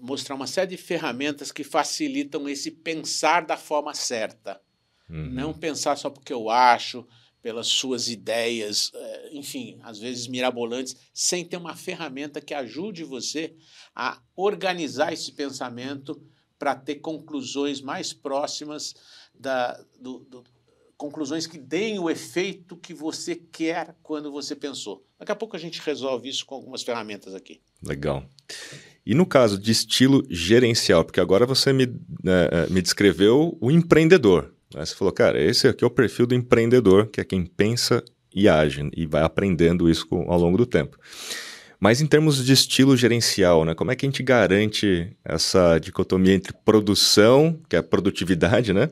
mostrar 0.00 0.34
uma 0.34 0.46
série 0.46 0.70
de 0.70 0.76
ferramentas 0.76 1.50
que 1.50 1.64
facilitam 1.64 2.48
esse 2.48 2.70
pensar 2.70 3.44
da 3.44 3.56
forma 3.56 3.94
certa. 3.94 4.60
Uhum. 5.08 5.30
Não 5.30 5.52
pensar 5.52 5.96
só 5.96 6.08
porque 6.08 6.32
eu 6.32 6.50
acho, 6.50 7.06
pelas 7.44 7.66
suas 7.66 8.08
ideias, 8.08 8.90
eh, 8.94 9.28
enfim, 9.32 9.78
às 9.82 9.98
vezes 9.98 10.26
mirabolantes, 10.26 10.96
sem 11.12 11.44
ter 11.44 11.58
uma 11.58 11.76
ferramenta 11.76 12.40
que 12.40 12.54
ajude 12.54 13.04
você 13.04 13.54
a 13.94 14.18
organizar 14.34 15.12
esse 15.12 15.30
pensamento 15.30 16.18
para 16.58 16.74
ter 16.74 16.94
conclusões 16.96 17.82
mais 17.82 18.14
próximas 18.14 18.94
da, 19.34 19.78
do, 20.00 20.20
do, 20.20 20.42
conclusões 20.96 21.46
que 21.46 21.58
deem 21.58 21.98
o 21.98 22.08
efeito 22.08 22.78
que 22.78 22.94
você 22.94 23.36
quer 23.36 23.94
quando 24.02 24.32
você 24.32 24.56
pensou. 24.56 25.04
Daqui 25.18 25.32
a 25.32 25.36
pouco 25.36 25.54
a 25.54 25.60
gente 25.60 25.82
resolve 25.82 26.30
isso 26.30 26.46
com 26.46 26.54
algumas 26.54 26.82
ferramentas 26.82 27.34
aqui. 27.34 27.60
Legal. 27.82 28.24
E 29.04 29.14
no 29.14 29.26
caso 29.26 29.58
de 29.58 29.70
estilo 29.70 30.24
gerencial, 30.30 31.04
porque 31.04 31.20
agora 31.20 31.44
você 31.44 31.74
me, 31.74 31.88
né, 32.22 32.48
me 32.70 32.80
descreveu 32.80 33.58
o 33.60 33.70
empreendedor, 33.70 34.53
Aí 34.74 34.86
você 34.86 34.94
falou, 34.94 35.12
cara, 35.12 35.40
esse 35.40 35.68
aqui 35.68 35.84
é 35.84 35.86
o 35.86 35.90
perfil 35.90 36.26
do 36.26 36.34
empreendedor, 36.34 37.06
que 37.08 37.20
é 37.20 37.24
quem 37.24 37.44
pensa 37.44 38.02
e 38.34 38.48
age 38.48 38.88
e 38.96 39.06
vai 39.06 39.22
aprendendo 39.22 39.88
isso 39.88 40.06
ao 40.26 40.38
longo 40.38 40.56
do 40.56 40.66
tempo. 40.66 40.98
Mas 41.78 42.00
em 42.00 42.06
termos 42.06 42.44
de 42.44 42.52
estilo 42.52 42.96
gerencial, 42.96 43.64
né, 43.64 43.74
como 43.74 43.90
é 43.90 43.96
que 43.96 44.06
a 44.06 44.08
gente 44.08 44.22
garante 44.22 45.14
essa 45.24 45.78
dicotomia 45.78 46.34
entre 46.34 46.52
produção, 46.64 47.60
que 47.68 47.76
é 47.76 47.78
a 47.78 47.82
produtividade, 47.82 48.72
né, 48.72 48.90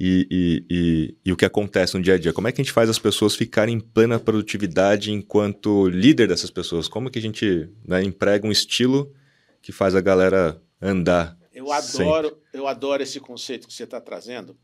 e, 0.00 0.26
e, 0.30 0.66
e, 0.70 1.16
e, 1.26 1.32
o 1.32 1.36
que 1.36 1.44
acontece 1.44 1.94
no 1.94 2.02
dia 2.02 2.14
a 2.14 2.18
dia? 2.18 2.32
Como 2.32 2.48
é 2.48 2.52
que 2.52 2.60
a 2.60 2.64
gente 2.64 2.72
faz 2.72 2.90
as 2.90 2.98
pessoas 2.98 3.36
ficarem 3.36 3.76
em 3.76 3.80
plena 3.80 4.18
produtividade 4.18 5.12
enquanto 5.12 5.88
líder 5.88 6.26
dessas 6.26 6.50
pessoas? 6.50 6.88
Como 6.88 7.10
que 7.10 7.18
a 7.18 7.22
gente 7.22 7.68
né, 7.86 8.02
emprega 8.02 8.46
um 8.46 8.50
estilo 8.50 9.12
que 9.60 9.70
faz 9.70 9.94
a 9.94 10.00
galera 10.00 10.60
andar? 10.80 11.36
Eu 11.54 11.70
adoro, 11.70 12.36
eu 12.52 12.66
adoro 12.66 13.02
esse 13.02 13.20
conceito 13.20 13.68
que 13.68 13.74
você 13.74 13.84
está 13.84 14.00
trazendo, 14.00 14.56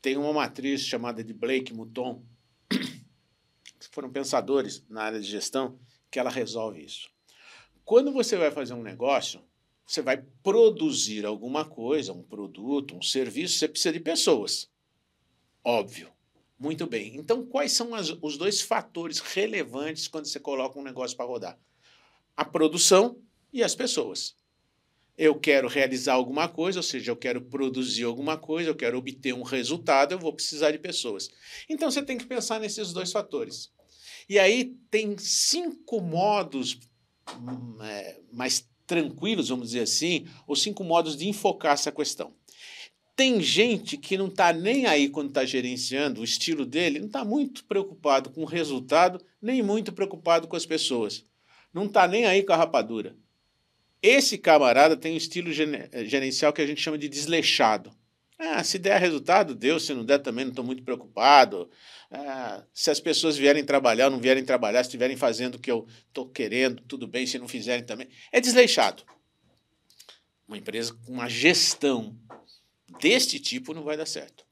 tem 0.00 0.16
uma 0.16 0.32
matriz 0.32 0.82
chamada 0.82 1.22
de 1.22 1.32
Blake 1.32 1.72
Mouton, 1.72 2.24
que 2.68 3.88
foram 3.90 4.10
pensadores 4.10 4.84
na 4.88 5.02
área 5.02 5.20
de 5.20 5.26
gestão, 5.26 5.78
que 6.10 6.18
ela 6.18 6.30
resolve 6.30 6.84
isso. 6.84 7.10
Quando 7.84 8.12
você 8.12 8.36
vai 8.36 8.50
fazer 8.50 8.74
um 8.74 8.82
negócio, 8.82 9.42
você 9.86 10.02
vai 10.02 10.18
produzir 10.42 11.24
alguma 11.24 11.64
coisa, 11.64 12.12
um 12.12 12.22
produto, 12.22 12.94
um 12.94 13.02
serviço, 13.02 13.58
você 13.58 13.68
precisa 13.68 13.92
de 13.92 14.00
pessoas. 14.00 14.70
Óbvio. 15.64 16.12
Muito 16.58 16.86
bem. 16.86 17.16
Então, 17.16 17.46
quais 17.46 17.72
são 17.72 17.94
as, 17.94 18.10
os 18.20 18.36
dois 18.36 18.60
fatores 18.60 19.20
relevantes 19.20 20.08
quando 20.08 20.26
você 20.26 20.40
coloca 20.40 20.78
um 20.78 20.82
negócio 20.82 21.16
para 21.16 21.26
rodar? 21.26 21.58
A 22.36 22.44
produção 22.44 23.22
e 23.52 23.62
as 23.62 23.76
pessoas 23.76 24.36
eu 25.18 25.34
quero 25.34 25.66
realizar 25.66 26.14
alguma 26.14 26.48
coisa, 26.48 26.78
ou 26.78 26.82
seja, 26.82 27.10
eu 27.10 27.16
quero 27.16 27.42
produzir 27.42 28.04
alguma 28.04 28.38
coisa, 28.38 28.70
eu 28.70 28.76
quero 28.76 28.96
obter 28.96 29.34
um 29.34 29.42
resultado, 29.42 30.12
eu 30.12 30.18
vou 30.18 30.32
precisar 30.32 30.70
de 30.70 30.78
pessoas. 30.78 31.28
Então 31.68 31.90
você 31.90 32.00
tem 32.00 32.16
que 32.16 32.24
pensar 32.24 32.60
nesses 32.60 32.92
dois 32.92 33.10
fatores. 33.10 33.70
E 34.28 34.38
aí 34.38 34.76
tem 34.88 35.18
cinco 35.18 36.00
modos 36.00 36.78
hum, 37.36 37.82
é, 37.82 38.20
mais 38.32 38.64
tranquilos, 38.86 39.48
vamos 39.48 39.68
dizer 39.68 39.80
assim, 39.80 40.28
ou 40.46 40.54
cinco 40.54 40.84
modos 40.84 41.16
de 41.16 41.28
enfocar 41.28 41.72
essa 41.72 41.90
questão. 41.90 42.32
Tem 43.16 43.40
gente 43.40 43.96
que 43.96 44.16
não 44.16 44.28
está 44.28 44.52
nem 44.52 44.86
aí 44.86 45.08
quando 45.08 45.30
está 45.30 45.44
gerenciando, 45.44 46.20
o 46.20 46.24
estilo 46.24 46.64
dele 46.64 47.00
não 47.00 47.08
está 47.08 47.24
muito 47.24 47.64
preocupado 47.64 48.30
com 48.30 48.42
o 48.42 48.46
resultado, 48.46 49.20
nem 49.42 49.64
muito 49.64 49.92
preocupado 49.92 50.46
com 50.46 50.54
as 50.54 50.64
pessoas. 50.64 51.24
Não 51.74 51.86
está 51.86 52.06
nem 52.06 52.24
aí 52.24 52.44
com 52.44 52.52
a 52.52 52.56
rapadura. 52.56 53.16
Esse 54.02 54.38
camarada 54.38 54.96
tem 54.96 55.14
um 55.14 55.16
estilo 55.16 55.50
gerencial 55.52 56.52
que 56.52 56.62
a 56.62 56.66
gente 56.66 56.80
chama 56.80 56.98
de 56.98 57.08
desleixado. 57.08 57.92
Ah, 58.38 58.62
se 58.62 58.78
der 58.78 59.00
resultado, 59.00 59.54
deu. 59.54 59.80
Se 59.80 59.92
não 59.92 60.04
der, 60.04 60.20
também 60.20 60.44
não 60.44 60.52
estou 60.52 60.64
muito 60.64 60.84
preocupado. 60.84 61.68
Ah, 62.08 62.64
se 62.72 62.90
as 62.90 63.00
pessoas 63.00 63.36
vierem 63.36 63.64
trabalhar, 63.64 64.08
não 64.08 64.20
vierem 64.20 64.44
trabalhar, 64.44 64.84
se 64.84 64.88
estiverem 64.88 65.16
fazendo 65.16 65.56
o 65.56 65.58
que 65.58 65.70
eu 65.70 65.86
estou 66.06 66.28
querendo, 66.28 66.82
tudo 66.84 67.08
bem. 67.08 67.26
Se 67.26 67.38
não 67.38 67.48
fizerem 67.48 67.84
também. 67.84 68.08
É 68.30 68.40
desleixado. 68.40 69.02
Uma 70.46 70.56
empresa 70.56 70.94
com 70.94 71.12
uma 71.12 71.28
gestão 71.28 72.16
deste 73.00 73.40
tipo 73.40 73.74
não 73.74 73.82
vai 73.82 73.96
dar 73.96 74.06
certo. 74.06 74.46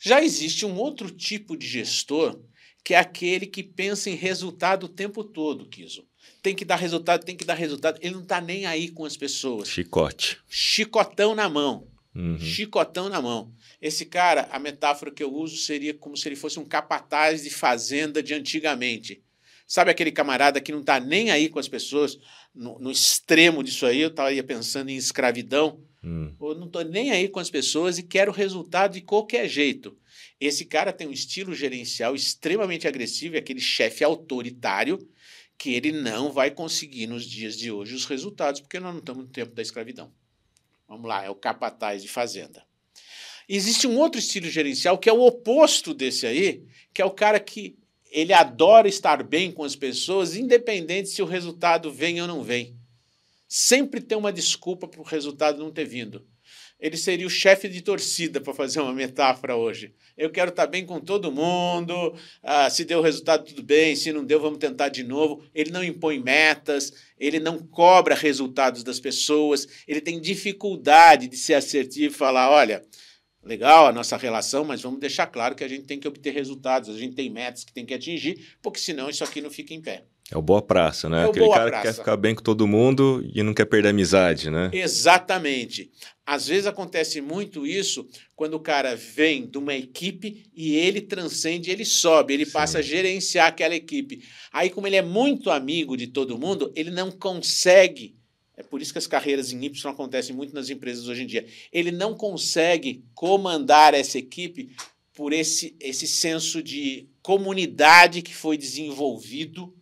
Já 0.00 0.22
existe 0.22 0.64
um 0.64 0.76
outro 0.76 1.10
tipo 1.10 1.56
de 1.56 1.66
gestor 1.66 2.40
que 2.84 2.94
é 2.94 2.98
aquele 2.98 3.46
que 3.46 3.62
pensa 3.62 4.08
em 4.08 4.14
resultado 4.14 4.84
o 4.84 4.88
tempo 4.88 5.24
todo, 5.24 5.68
Kiso. 5.68 6.07
Tem 6.48 6.54
que 6.54 6.64
dar 6.64 6.76
resultado, 6.76 7.24
tem 7.26 7.36
que 7.36 7.44
dar 7.44 7.52
resultado. 7.52 7.98
Ele 8.00 8.14
não 8.14 8.22
está 8.22 8.40
nem 8.40 8.64
aí 8.64 8.88
com 8.88 9.04
as 9.04 9.18
pessoas. 9.18 9.68
Chicote. 9.68 10.38
Chicotão 10.48 11.34
na 11.34 11.46
mão. 11.46 11.86
Uhum. 12.14 12.38
Chicotão 12.38 13.10
na 13.10 13.20
mão. 13.20 13.52
Esse 13.82 14.06
cara, 14.06 14.48
a 14.50 14.58
metáfora 14.58 15.10
que 15.10 15.22
eu 15.22 15.30
uso 15.30 15.58
seria 15.58 15.92
como 15.92 16.16
se 16.16 16.26
ele 16.26 16.36
fosse 16.36 16.58
um 16.58 16.64
capataz 16.64 17.42
de 17.42 17.50
fazenda 17.50 18.22
de 18.22 18.32
antigamente. 18.32 19.22
Sabe 19.66 19.90
aquele 19.90 20.10
camarada 20.10 20.58
que 20.58 20.72
não 20.72 20.80
está 20.80 20.98
nem 20.98 21.30
aí 21.30 21.50
com 21.50 21.58
as 21.58 21.68
pessoas? 21.68 22.18
No, 22.54 22.78
no 22.78 22.90
extremo 22.90 23.62
disso 23.62 23.84
aí, 23.84 24.00
eu 24.00 24.08
estaria 24.08 24.42
pensando 24.42 24.88
em 24.88 24.96
escravidão. 24.96 25.82
Hum. 26.02 26.32
Eu 26.40 26.54
não 26.54 26.66
estou 26.66 26.82
nem 26.82 27.10
aí 27.10 27.28
com 27.28 27.40
as 27.40 27.50
pessoas 27.50 27.98
e 27.98 28.02
quero 28.02 28.32
resultado 28.32 28.94
de 28.94 29.02
qualquer 29.02 29.46
jeito. 29.46 29.94
Esse 30.40 30.64
cara 30.64 30.94
tem 30.94 31.06
um 31.06 31.12
estilo 31.12 31.54
gerencial 31.54 32.14
extremamente 32.14 32.88
agressivo, 32.88 33.36
é 33.36 33.38
aquele 33.38 33.60
chefe 33.60 34.02
autoritário 34.02 34.98
que 35.58 35.74
ele 35.74 35.90
não 35.90 36.30
vai 36.30 36.52
conseguir 36.52 37.08
nos 37.08 37.26
dias 37.26 37.56
de 37.56 37.70
hoje 37.70 37.94
os 37.94 38.04
resultados, 38.04 38.60
porque 38.60 38.78
nós 38.78 38.92
não 38.92 39.00
estamos 39.00 39.24
no 39.24 39.30
tempo 39.30 39.52
da 39.54 39.60
escravidão. 39.60 40.10
Vamos 40.86 41.08
lá, 41.08 41.24
é 41.24 41.28
o 41.28 41.34
capataz 41.34 42.00
de 42.00 42.08
fazenda. 42.08 42.64
Existe 43.48 43.86
um 43.86 43.98
outro 43.98 44.20
estilo 44.20 44.48
gerencial 44.48 44.96
que 44.96 45.08
é 45.08 45.12
o 45.12 45.26
oposto 45.26 45.92
desse 45.92 46.26
aí, 46.26 46.64
que 46.94 47.02
é 47.02 47.04
o 47.04 47.10
cara 47.10 47.40
que 47.40 47.76
ele 48.10 48.32
adora 48.32 48.88
estar 48.88 49.22
bem 49.22 49.50
com 49.50 49.64
as 49.64 49.74
pessoas, 49.74 50.36
independente 50.36 51.08
se 51.08 51.20
o 51.20 51.26
resultado 51.26 51.92
vem 51.92 52.20
ou 52.22 52.28
não 52.28 52.42
vem. 52.42 52.76
Sempre 53.48 54.00
tem 54.00 54.16
uma 54.16 54.32
desculpa 54.32 54.86
para 54.86 55.00
o 55.00 55.04
resultado 55.04 55.58
não 55.58 55.72
ter 55.72 55.84
vindo. 55.84 56.26
Ele 56.80 56.96
seria 56.96 57.26
o 57.26 57.30
chefe 57.30 57.68
de 57.68 57.82
torcida, 57.82 58.40
para 58.40 58.54
fazer 58.54 58.80
uma 58.80 58.92
metáfora 58.92 59.56
hoje. 59.56 59.92
Eu 60.16 60.30
quero 60.30 60.50
estar 60.50 60.66
bem 60.66 60.86
com 60.86 61.00
todo 61.00 61.32
mundo. 61.32 62.14
Ah, 62.42 62.70
se 62.70 62.84
deu 62.84 63.02
resultado, 63.02 63.44
tudo 63.44 63.62
bem. 63.62 63.96
Se 63.96 64.12
não 64.12 64.24
deu, 64.24 64.40
vamos 64.40 64.58
tentar 64.58 64.88
de 64.88 65.02
novo. 65.02 65.42
Ele 65.52 65.70
não 65.72 65.82
impõe 65.82 66.20
metas, 66.20 66.92
ele 67.18 67.40
não 67.40 67.58
cobra 67.58 68.14
resultados 68.14 68.84
das 68.84 69.00
pessoas, 69.00 69.66
ele 69.88 70.00
tem 70.00 70.20
dificuldade 70.20 71.26
de 71.28 71.36
ser 71.36 71.54
assertivo 71.54 72.14
e 72.14 72.16
falar: 72.16 72.50
olha, 72.50 72.84
legal 73.42 73.86
a 73.86 73.92
nossa 73.92 74.16
relação, 74.16 74.64
mas 74.64 74.82
vamos 74.82 75.00
deixar 75.00 75.26
claro 75.26 75.54
que 75.54 75.64
a 75.64 75.68
gente 75.68 75.84
tem 75.84 75.98
que 75.98 76.06
obter 76.06 76.32
resultados, 76.32 76.88
a 76.88 76.98
gente 76.98 77.14
tem 77.14 77.30
metas 77.30 77.64
que 77.64 77.72
tem 77.72 77.84
que 77.84 77.94
atingir, 77.94 78.56
porque 78.62 78.78
senão 78.78 79.10
isso 79.10 79.24
aqui 79.24 79.40
não 79.40 79.50
fica 79.50 79.74
em 79.74 79.80
pé. 79.80 80.04
É 80.30 80.36
o 80.36 80.42
boa 80.42 80.60
praça, 80.60 81.08
né? 81.08 81.22
É 81.22 81.28
Aquele 81.28 81.48
cara 81.48 81.70
praça. 81.70 81.76
que 81.76 81.88
quer 81.88 81.98
ficar 81.98 82.16
bem 82.16 82.34
com 82.34 82.42
todo 82.42 82.66
mundo 82.66 83.26
e 83.34 83.42
não 83.42 83.54
quer 83.54 83.64
perder 83.64 83.88
a 83.88 83.90
amizade, 83.92 84.50
né? 84.50 84.70
Exatamente. 84.74 85.90
Às 86.26 86.46
vezes 86.46 86.66
acontece 86.66 87.22
muito 87.22 87.66
isso 87.66 88.06
quando 88.36 88.52
o 88.52 88.60
cara 88.60 88.94
vem 88.94 89.46
de 89.46 89.56
uma 89.56 89.74
equipe 89.74 90.44
e 90.54 90.76
ele 90.76 91.00
transcende, 91.00 91.70
ele 91.70 91.86
sobe, 91.86 92.34
ele 92.34 92.44
Sim. 92.44 92.52
passa 92.52 92.78
a 92.80 92.82
gerenciar 92.82 93.46
aquela 93.46 93.74
equipe. 93.74 94.22
Aí, 94.52 94.68
como 94.68 94.86
ele 94.86 94.96
é 94.96 95.02
muito 95.02 95.50
amigo 95.50 95.96
de 95.96 96.08
todo 96.08 96.36
mundo, 96.36 96.70
ele 96.76 96.90
não 96.90 97.10
consegue. 97.10 98.14
É 98.54 98.62
por 98.62 98.82
isso 98.82 98.92
que 98.92 98.98
as 98.98 99.06
carreiras 99.06 99.50
em 99.50 99.64
Y 99.64 99.90
acontecem 99.90 100.36
muito 100.36 100.54
nas 100.54 100.68
empresas 100.68 101.08
hoje 101.08 101.22
em 101.22 101.26
dia. 101.26 101.46
Ele 101.72 101.90
não 101.90 102.12
consegue 102.12 103.02
comandar 103.14 103.94
essa 103.94 104.18
equipe 104.18 104.76
por 105.14 105.32
esse, 105.32 105.74
esse 105.80 106.06
senso 106.06 106.62
de 106.62 107.08
comunidade 107.22 108.20
que 108.20 108.34
foi 108.34 108.58
desenvolvido 108.58 109.74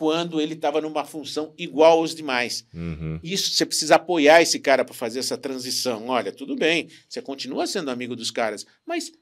quando 0.00 0.40
ele 0.40 0.54
estava 0.54 0.80
numa 0.80 1.04
função 1.04 1.52
igual 1.58 1.98
aos 1.98 2.14
demais. 2.14 2.64
Uhum. 2.72 3.20
Isso 3.22 3.50
você 3.50 3.66
precisa 3.66 3.96
apoiar 3.96 4.40
esse 4.40 4.58
cara 4.58 4.82
para 4.82 4.94
fazer 4.94 5.18
essa 5.18 5.36
transição. 5.36 6.08
Olha, 6.08 6.32
tudo 6.32 6.56
bem, 6.56 6.88
você 7.06 7.20
continua 7.20 7.66
sendo 7.66 7.90
amigo 7.90 8.16
dos 8.16 8.30
caras, 8.30 8.64
mas 8.86 9.12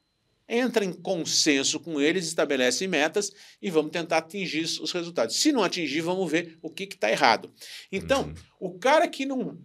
entra 0.49 0.85
em 0.85 0.93
consenso 0.93 1.81
com 1.81 2.01
eles, 2.01 2.29
estabelece 2.29 2.87
metas 2.87 3.33
e 3.61 3.69
vamos 3.73 3.91
tentar 3.91 4.19
atingir 4.19 4.63
os 4.81 4.93
resultados. 4.93 5.35
Se 5.35 5.51
não 5.51 5.65
atingir, 5.65 6.01
vamos 6.01 6.31
ver 6.31 6.57
o 6.63 6.71
que 6.71 6.85
está 6.85 7.11
errado. 7.11 7.53
Então, 7.91 8.27
Uhum. 8.27 8.35
o 8.61 8.79
cara 8.79 9.09
que 9.09 9.27
não, 9.27 9.59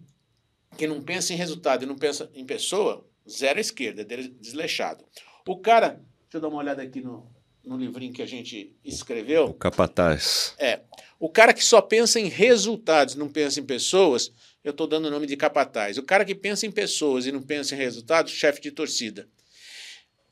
que 0.76 0.88
não 0.88 1.00
pensa 1.00 1.32
em 1.32 1.36
resultado 1.36 1.84
e 1.84 1.86
não 1.86 1.94
pensa 1.94 2.28
em 2.34 2.44
pessoa, 2.44 3.08
zero 3.30 3.58
à 3.58 3.60
esquerda, 3.60 4.02
é 4.02 4.16
desleixado. 4.40 5.04
O 5.46 5.58
cara, 5.58 5.90
deixa 6.22 6.38
eu 6.38 6.40
dar 6.40 6.48
uma 6.48 6.58
olhada 6.58 6.82
aqui 6.82 7.00
no, 7.00 7.32
no 7.64 7.76
livrinho 7.76 8.12
que 8.12 8.22
a 8.22 8.26
gente 8.26 8.74
escreveu. 8.84 9.46
O 9.46 9.54
capataz. 9.54 10.54
É. 10.58 10.80
O 11.18 11.28
cara 11.28 11.54
que 11.54 11.64
só 11.64 11.80
pensa 11.80 12.20
em 12.20 12.28
resultados, 12.28 13.14
não 13.14 13.28
pensa 13.28 13.60
em 13.60 13.64
pessoas, 13.64 14.32
eu 14.62 14.70
estou 14.70 14.86
dando 14.86 15.06
o 15.06 15.10
nome 15.10 15.26
de 15.26 15.36
capataz. 15.36 15.96
O 15.98 16.02
cara 16.02 16.24
que 16.24 16.34
pensa 16.34 16.66
em 16.66 16.70
pessoas 16.70 17.26
e 17.26 17.32
não 17.32 17.42
pensa 17.42 17.74
em 17.74 17.78
resultados, 17.78 18.32
chefe 18.32 18.60
de 18.60 18.70
torcida. 18.70 19.28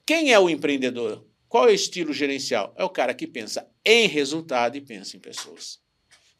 Quem 0.04 0.32
é 0.32 0.38
o 0.38 0.50
empreendedor? 0.50 1.24
Qual 1.48 1.68
é 1.68 1.72
o 1.72 1.74
estilo 1.74 2.12
gerencial? 2.12 2.74
É 2.76 2.84
o 2.84 2.90
cara 2.90 3.14
que 3.14 3.26
pensa 3.26 3.68
em 3.84 4.06
resultado 4.08 4.76
e 4.76 4.80
pensa 4.80 5.16
em 5.16 5.20
pessoas. 5.20 5.80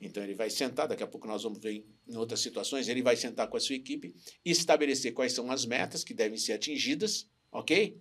Então 0.00 0.22
ele 0.22 0.34
vai 0.34 0.50
sentar, 0.50 0.88
daqui 0.88 1.02
a 1.02 1.06
pouco 1.06 1.28
nós 1.28 1.42
vamos 1.44 1.60
ver 1.60 1.84
em 2.08 2.16
outras 2.16 2.40
situações, 2.40 2.88
ele 2.88 3.02
vai 3.02 3.14
sentar 3.14 3.46
com 3.46 3.56
a 3.56 3.60
sua 3.60 3.76
equipe 3.76 4.14
e 4.44 4.50
estabelecer 4.50 5.12
quais 5.12 5.32
são 5.32 5.50
as 5.50 5.64
metas 5.64 6.02
que 6.02 6.12
devem 6.12 6.36
ser 6.36 6.54
atingidas, 6.54 7.28
ok? 7.52 7.96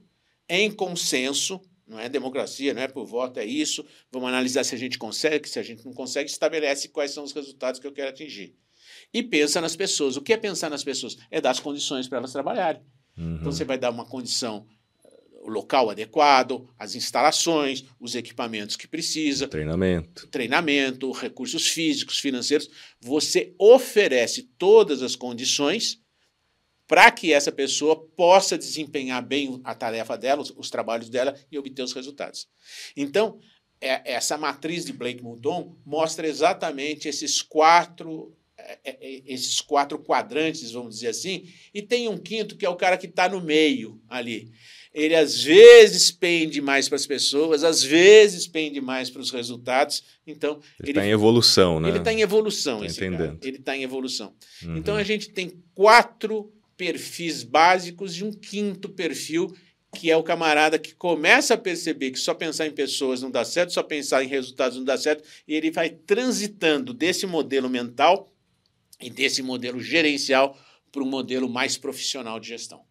Em 0.49 0.71
consenso, 0.71 1.61
não 1.91 1.99
é 1.99 2.07
democracia, 2.07 2.73
não 2.73 2.81
é 2.81 2.87
por 2.87 3.05
voto, 3.05 3.37
é 3.37 3.45
isso. 3.45 3.85
Vamos 4.09 4.29
analisar 4.29 4.63
se 4.63 4.73
a 4.73 4.77
gente 4.77 4.97
consegue, 4.97 5.47
se 5.49 5.59
a 5.59 5.63
gente 5.63 5.85
não 5.85 5.93
consegue, 5.93 6.29
estabelece 6.29 6.87
quais 6.87 7.11
são 7.11 7.23
os 7.23 7.33
resultados 7.33 7.81
que 7.81 7.85
eu 7.85 7.91
quero 7.91 8.09
atingir. 8.09 8.55
E 9.13 9.21
pensa 9.21 9.59
nas 9.59 9.75
pessoas. 9.75 10.15
O 10.15 10.21
que 10.21 10.31
é 10.31 10.37
pensar 10.37 10.69
nas 10.69 10.85
pessoas? 10.85 11.17
É 11.29 11.41
dar 11.41 11.51
as 11.51 11.59
condições 11.59 12.07
para 12.07 12.19
elas 12.19 12.31
trabalharem. 12.31 12.81
Uhum. 13.17 13.35
Então 13.35 13.51
você 13.51 13.65
vai 13.65 13.77
dar 13.77 13.89
uma 13.89 14.05
condição, 14.05 14.65
eh, 15.03 15.09
o 15.43 15.49
local 15.49 15.89
adequado, 15.89 16.65
as 16.79 16.95
instalações, 16.95 17.83
os 17.99 18.15
equipamentos 18.15 18.77
que 18.77 18.87
precisa, 18.87 19.49
Treinamento. 19.49 20.27
treinamento, 20.27 21.11
recursos 21.11 21.67
físicos, 21.67 22.19
financeiros. 22.19 22.69
Você 23.01 23.53
oferece 23.59 24.43
todas 24.57 25.01
as 25.03 25.17
condições 25.17 26.00
para 26.91 27.09
que 27.09 27.31
essa 27.31 27.53
pessoa 27.53 27.95
possa 27.95 28.57
desempenhar 28.57 29.25
bem 29.25 29.61
a 29.63 29.73
tarefa 29.73 30.17
dela, 30.17 30.41
os, 30.41 30.51
os 30.57 30.69
trabalhos 30.69 31.07
dela 31.07 31.33
e 31.49 31.57
obter 31.57 31.81
os 31.83 31.93
resultados. 31.93 32.49
Então, 32.97 33.39
é- 33.79 34.01
essa 34.11 34.37
matriz 34.37 34.83
de 34.83 34.91
Blake 34.91 35.23
Mouton 35.23 35.73
mostra 35.85 36.27
exatamente 36.27 37.07
esses 37.07 37.41
quatro 37.41 38.35
é, 38.57 38.79
é, 38.83 39.21
esses 39.25 39.61
quatro 39.61 39.97
quadrantes, 39.99 40.73
vamos 40.73 40.95
dizer 40.95 41.07
assim, 41.07 41.47
e 41.73 41.81
tem 41.81 42.09
um 42.09 42.17
quinto 42.17 42.57
que 42.57 42.65
é 42.65 42.69
o 42.69 42.75
cara 42.75 42.97
que 42.97 43.07
está 43.07 43.29
no 43.29 43.39
meio 43.39 43.99
ali. 44.09 44.51
Ele 44.93 45.15
às 45.15 45.41
vezes 45.41 46.11
pende 46.11 46.59
mais 46.59 46.89
para 46.89 46.97
as 46.97 47.07
pessoas, 47.07 47.63
às 47.63 47.81
vezes 47.81 48.47
pende 48.47 48.81
mais 48.81 49.09
para 49.09 49.21
os 49.21 49.31
resultados. 49.31 50.03
Então, 50.27 50.59
Ele 50.79 50.91
está 50.91 51.05
em 51.07 51.09
evolução, 51.11 51.79
né? 51.79 51.87
ele 51.87 51.99
está 51.99 52.11
em 52.11 52.21
evolução, 52.21 52.79
Tô 52.79 52.85
esse 52.85 52.99
cara. 52.99 53.13
entendendo. 53.13 53.39
Ele 53.41 53.57
está 53.57 53.77
em 53.77 53.83
evolução. 53.83 54.35
Uhum. 54.63 54.77
Então 54.77 54.97
a 54.97 55.03
gente 55.03 55.29
tem 55.29 55.53
quatro 55.73 56.51
perfis 56.81 57.43
básicos 57.43 58.17
e 58.17 58.23
um 58.23 58.31
quinto 58.31 58.89
perfil 58.89 59.55
que 59.95 60.09
é 60.09 60.17
o 60.17 60.23
camarada 60.23 60.79
que 60.79 60.95
começa 60.95 61.53
a 61.53 61.57
perceber 61.57 62.09
que 62.09 62.17
só 62.17 62.33
pensar 62.33 62.65
em 62.65 62.71
pessoas 62.71 63.21
não 63.21 63.29
dá 63.29 63.45
certo, 63.45 63.71
só 63.71 63.83
pensar 63.83 64.23
em 64.23 64.27
resultados 64.27 64.77
não 64.77 64.83
dá 64.83 64.97
certo, 64.97 65.23
e 65.47 65.53
ele 65.53 65.69
vai 65.69 65.91
transitando 65.91 66.91
desse 66.91 67.27
modelo 67.27 67.69
mental 67.69 68.33
e 68.99 69.11
desse 69.11 69.43
modelo 69.43 69.79
gerencial 69.79 70.57
para 70.91 71.03
um 71.03 71.05
modelo 71.07 71.47
mais 71.47 71.77
profissional 71.77 72.39
de 72.39 72.47
gestão. 72.47 72.81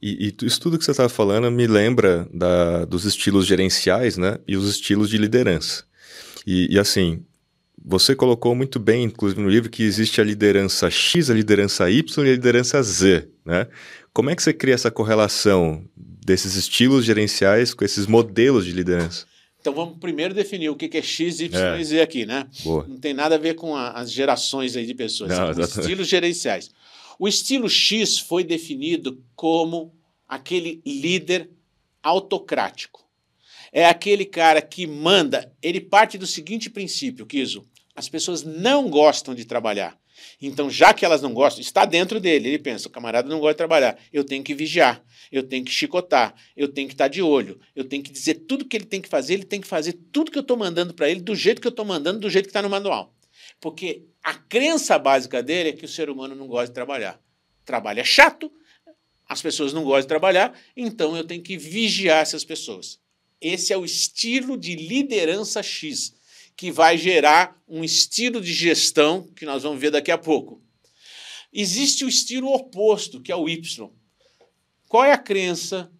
E, 0.00 0.28
e 0.28 0.46
isso 0.46 0.60
tudo 0.60 0.78
que 0.78 0.84
você 0.84 0.92
estava 0.92 1.08
falando 1.08 1.50
me 1.50 1.66
lembra 1.66 2.28
da- 2.32 2.84
dos 2.84 3.04
estilos 3.04 3.46
gerenciais, 3.46 4.16
né? 4.16 4.38
E 4.46 4.56
os 4.56 4.68
estilos 4.68 5.10
de 5.10 5.18
liderança. 5.18 5.84
E, 6.46 6.74
e, 6.74 6.78
assim, 6.78 7.24
você 7.84 8.14
colocou 8.16 8.54
muito 8.54 8.78
bem, 8.80 9.04
inclusive 9.04 9.40
no 9.40 9.48
livro, 9.48 9.68
que 9.70 9.82
existe 9.82 10.20
a 10.20 10.24
liderança 10.24 10.88
X, 10.90 11.28
a 11.30 11.34
liderança 11.34 11.90
Y 11.90 12.24
e 12.26 12.30
a 12.30 12.32
liderança 12.32 12.82
Z, 12.82 13.28
né? 13.44 13.66
Como 14.12 14.30
é 14.30 14.36
que 14.36 14.42
você 14.42 14.52
cria 14.54 14.74
essa 14.74 14.90
correlação 14.90 15.84
desses 15.96 16.54
estilos 16.54 17.04
gerenciais 17.04 17.74
com 17.74 17.84
esses 17.84 18.06
modelos 18.06 18.64
de 18.64 18.72
liderança? 18.72 19.26
Então 19.60 19.74
vamos 19.74 19.98
primeiro 19.98 20.32
definir 20.34 20.68
o 20.70 20.76
que 20.76 20.96
é 20.96 21.02
X, 21.02 21.40
Y 21.40 21.54
É. 21.58 21.80
e 21.80 21.84
Z 21.84 22.00
aqui, 22.00 22.24
né? 22.24 22.46
Boa. 22.62 22.86
Não 22.88 22.96
tem 22.98 23.12
nada 23.12 23.34
a 23.34 23.38
ver 23.38 23.54
com 23.54 23.74
a- 23.76 23.90
as 23.92 24.10
gerações 24.12 24.76
aí 24.76 24.86
de 24.86 24.94
pessoas, 24.94 25.30
Não, 25.30 25.50
estilos 25.50 26.06
gerenciais. 26.08 26.70
O 27.18 27.26
estilo 27.28 27.68
X 27.68 28.18
foi 28.18 28.44
definido 28.44 29.22
como 29.36 29.92
aquele 30.28 30.80
líder 30.86 31.50
autocrático. 32.02 33.02
É 33.72 33.86
aquele 33.86 34.24
cara 34.24 34.62
que 34.62 34.86
manda, 34.86 35.50
ele 35.62 35.80
parte 35.80 36.16
do 36.16 36.26
seguinte 36.26 36.70
princípio, 36.70 37.26
Kiso, 37.26 37.64
as 37.94 38.08
pessoas 38.08 38.42
não 38.42 38.88
gostam 38.88 39.34
de 39.34 39.44
trabalhar. 39.44 39.98
Então, 40.40 40.70
já 40.70 40.92
que 40.92 41.04
elas 41.04 41.20
não 41.20 41.32
gostam, 41.32 41.60
está 41.60 41.84
dentro 41.84 42.20
dele. 42.20 42.48
Ele 42.48 42.58
pensa: 42.58 42.88
o 42.88 42.90
camarada 42.90 43.28
não 43.28 43.40
gosta 43.40 43.54
de 43.54 43.58
trabalhar. 43.58 43.98
Eu 44.12 44.24
tenho 44.24 44.42
que 44.42 44.54
vigiar, 44.54 45.02
eu 45.30 45.42
tenho 45.42 45.64
que 45.64 45.70
chicotar, 45.70 46.34
eu 46.56 46.68
tenho 46.68 46.88
que 46.88 46.94
estar 46.94 47.08
de 47.08 47.22
olho, 47.22 47.60
eu 47.74 47.84
tenho 47.84 48.02
que 48.02 48.10
dizer 48.10 48.34
tudo 48.46 48.64
que 48.64 48.76
ele 48.76 48.84
tem 48.84 49.00
que 49.00 49.08
fazer. 49.08 49.34
Ele 49.34 49.44
tem 49.44 49.60
que 49.60 49.66
fazer 49.66 49.92
tudo 50.12 50.30
que 50.30 50.38
eu 50.38 50.42
estou 50.42 50.56
mandando 50.56 50.94
para 50.94 51.08
ele, 51.08 51.20
do 51.20 51.34
jeito 51.34 51.60
que 51.60 51.66
eu 51.66 51.70
estou 51.70 51.84
mandando, 51.84 52.20
do 52.20 52.30
jeito 52.30 52.46
que 52.46 52.50
está 52.50 52.62
no 52.62 52.70
manual. 52.70 53.14
Porque 53.60 54.04
a 54.22 54.34
crença 54.34 54.98
básica 54.98 55.42
dele 55.42 55.70
é 55.70 55.72
que 55.72 55.84
o 55.84 55.88
ser 55.88 56.08
humano 56.08 56.34
não 56.34 56.46
gosta 56.46 56.68
de 56.68 56.74
trabalhar. 56.74 57.20
Trabalho 57.64 58.00
é 58.00 58.04
chato, 58.04 58.50
as 59.28 59.40
pessoas 59.40 59.72
não 59.72 59.84
gostam 59.84 60.02
de 60.02 60.08
trabalhar, 60.08 60.58
então 60.76 61.16
eu 61.16 61.24
tenho 61.24 61.42
que 61.42 61.56
vigiar 61.56 62.20
essas 62.20 62.44
pessoas. 62.44 63.00
Esse 63.40 63.72
é 63.72 63.76
o 63.76 63.84
estilo 63.84 64.56
de 64.56 64.74
liderança 64.76 65.62
X 65.62 66.14
que 66.56 66.70
vai 66.70 66.96
gerar 66.96 67.60
um 67.68 67.82
estilo 67.82 68.40
de 68.40 68.52
gestão 68.52 69.28
que 69.34 69.44
nós 69.44 69.62
vamos 69.62 69.80
ver 69.80 69.90
daqui 69.90 70.10
a 70.10 70.18
pouco. 70.18 70.62
Existe 71.52 72.04
o 72.04 72.08
estilo 72.08 72.52
oposto, 72.52 73.20
que 73.20 73.30
é 73.30 73.36
o 73.36 73.48
Y. 73.48 73.90
Qual 74.88 75.04
é 75.04 75.12
a 75.12 75.18
crença 75.18 75.90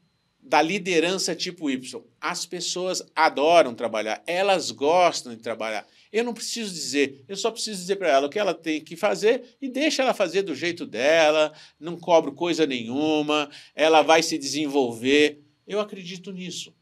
da 0.41 0.61
liderança 0.61 1.35
tipo 1.35 1.71
Y? 1.71 2.03
As 2.21 2.45
pessoas 2.45 3.03
adoram 3.15 3.75
trabalhar, 3.75 4.23
elas 4.27 4.71
gostam 4.71 5.35
de 5.35 5.43
trabalhar. 5.43 5.87
Eu 6.13 6.23
não 6.23 6.35
preciso 6.35 6.73
dizer, 6.73 7.25
eu 7.27 7.37
só 7.37 7.51
preciso 7.51 7.81
dizer 7.81 7.97
para 7.97 8.09
ela 8.09 8.27
o 8.29 8.31
que 8.31 8.39
ela 8.39 8.55
tem 8.55 8.81
que 8.81 8.95
fazer 8.95 9.57
e 9.61 9.69
deixa 9.69 10.03
ela 10.03 10.15
fazer 10.15 10.43
do 10.43 10.55
jeito 10.55 10.87
dela, 10.87 11.53
não 11.79 11.97
cobro 11.97 12.33
coisa 12.33 12.67
nenhuma, 12.67 13.51
ela 13.75 14.03
vai 14.03 14.23
se 14.23 14.39
desenvolver. 14.39 15.41
Eu 15.67 15.81
acredito 15.81 16.31
nisso. 16.31 16.73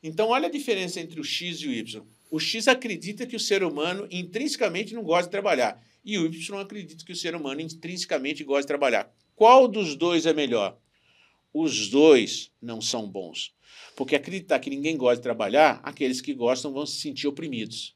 Então, 0.00 0.28
olha 0.28 0.46
a 0.46 0.50
diferença 0.50 1.00
entre 1.00 1.20
o 1.20 1.24
X 1.24 1.58
e 1.58 1.66
o 1.66 1.72
Y. 1.72 2.04
O 2.30 2.38
X 2.38 2.68
acredita 2.68 3.26
que 3.26 3.36
o 3.36 3.40
ser 3.40 3.62
humano 3.62 4.06
intrinsecamente 4.10 4.94
não 4.94 5.02
gosta 5.02 5.24
de 5.24 5.30
trabalhar. 5.30 5.82
E 6.04 6.18
o 6.18 6.26
Y 6.26 6.60
acredita 6.60 7.04
que 7.04 7.12
o 7.12 7.16
ser 7.16 7.34
humano 7.34 7.60
intrinsecamente 7.60 8.44
gosta 8.44 8.62
de 8.62 8.68
trabalhar. 8.68 9.12
Qual 9.34 9.68
dos 9.68 9.94
dois 9.94 10.26
é 10.26 10.32
melhor? 10.32 10.78
Os 11.52 11.88
dois 11.88 12.50
não 12.60 12.80
são 12.80 13.08
bons. 13.08 13.52
Porque 13.96 14.16
acreditar 14.16 14.58
que 14.58 14.70
ninguém 14.70 14.96
gosta 14.96 15.16
de 15.16 15.22
trabalhar, 15.22 15.80
aqueles 15.82 16.20
que 16.20 16.34
gostam 16.34 16.72
vão 16.72 16.86
se 16.86 17.00
sentir 17.00 17.26
oprimidos. 17.26 17.94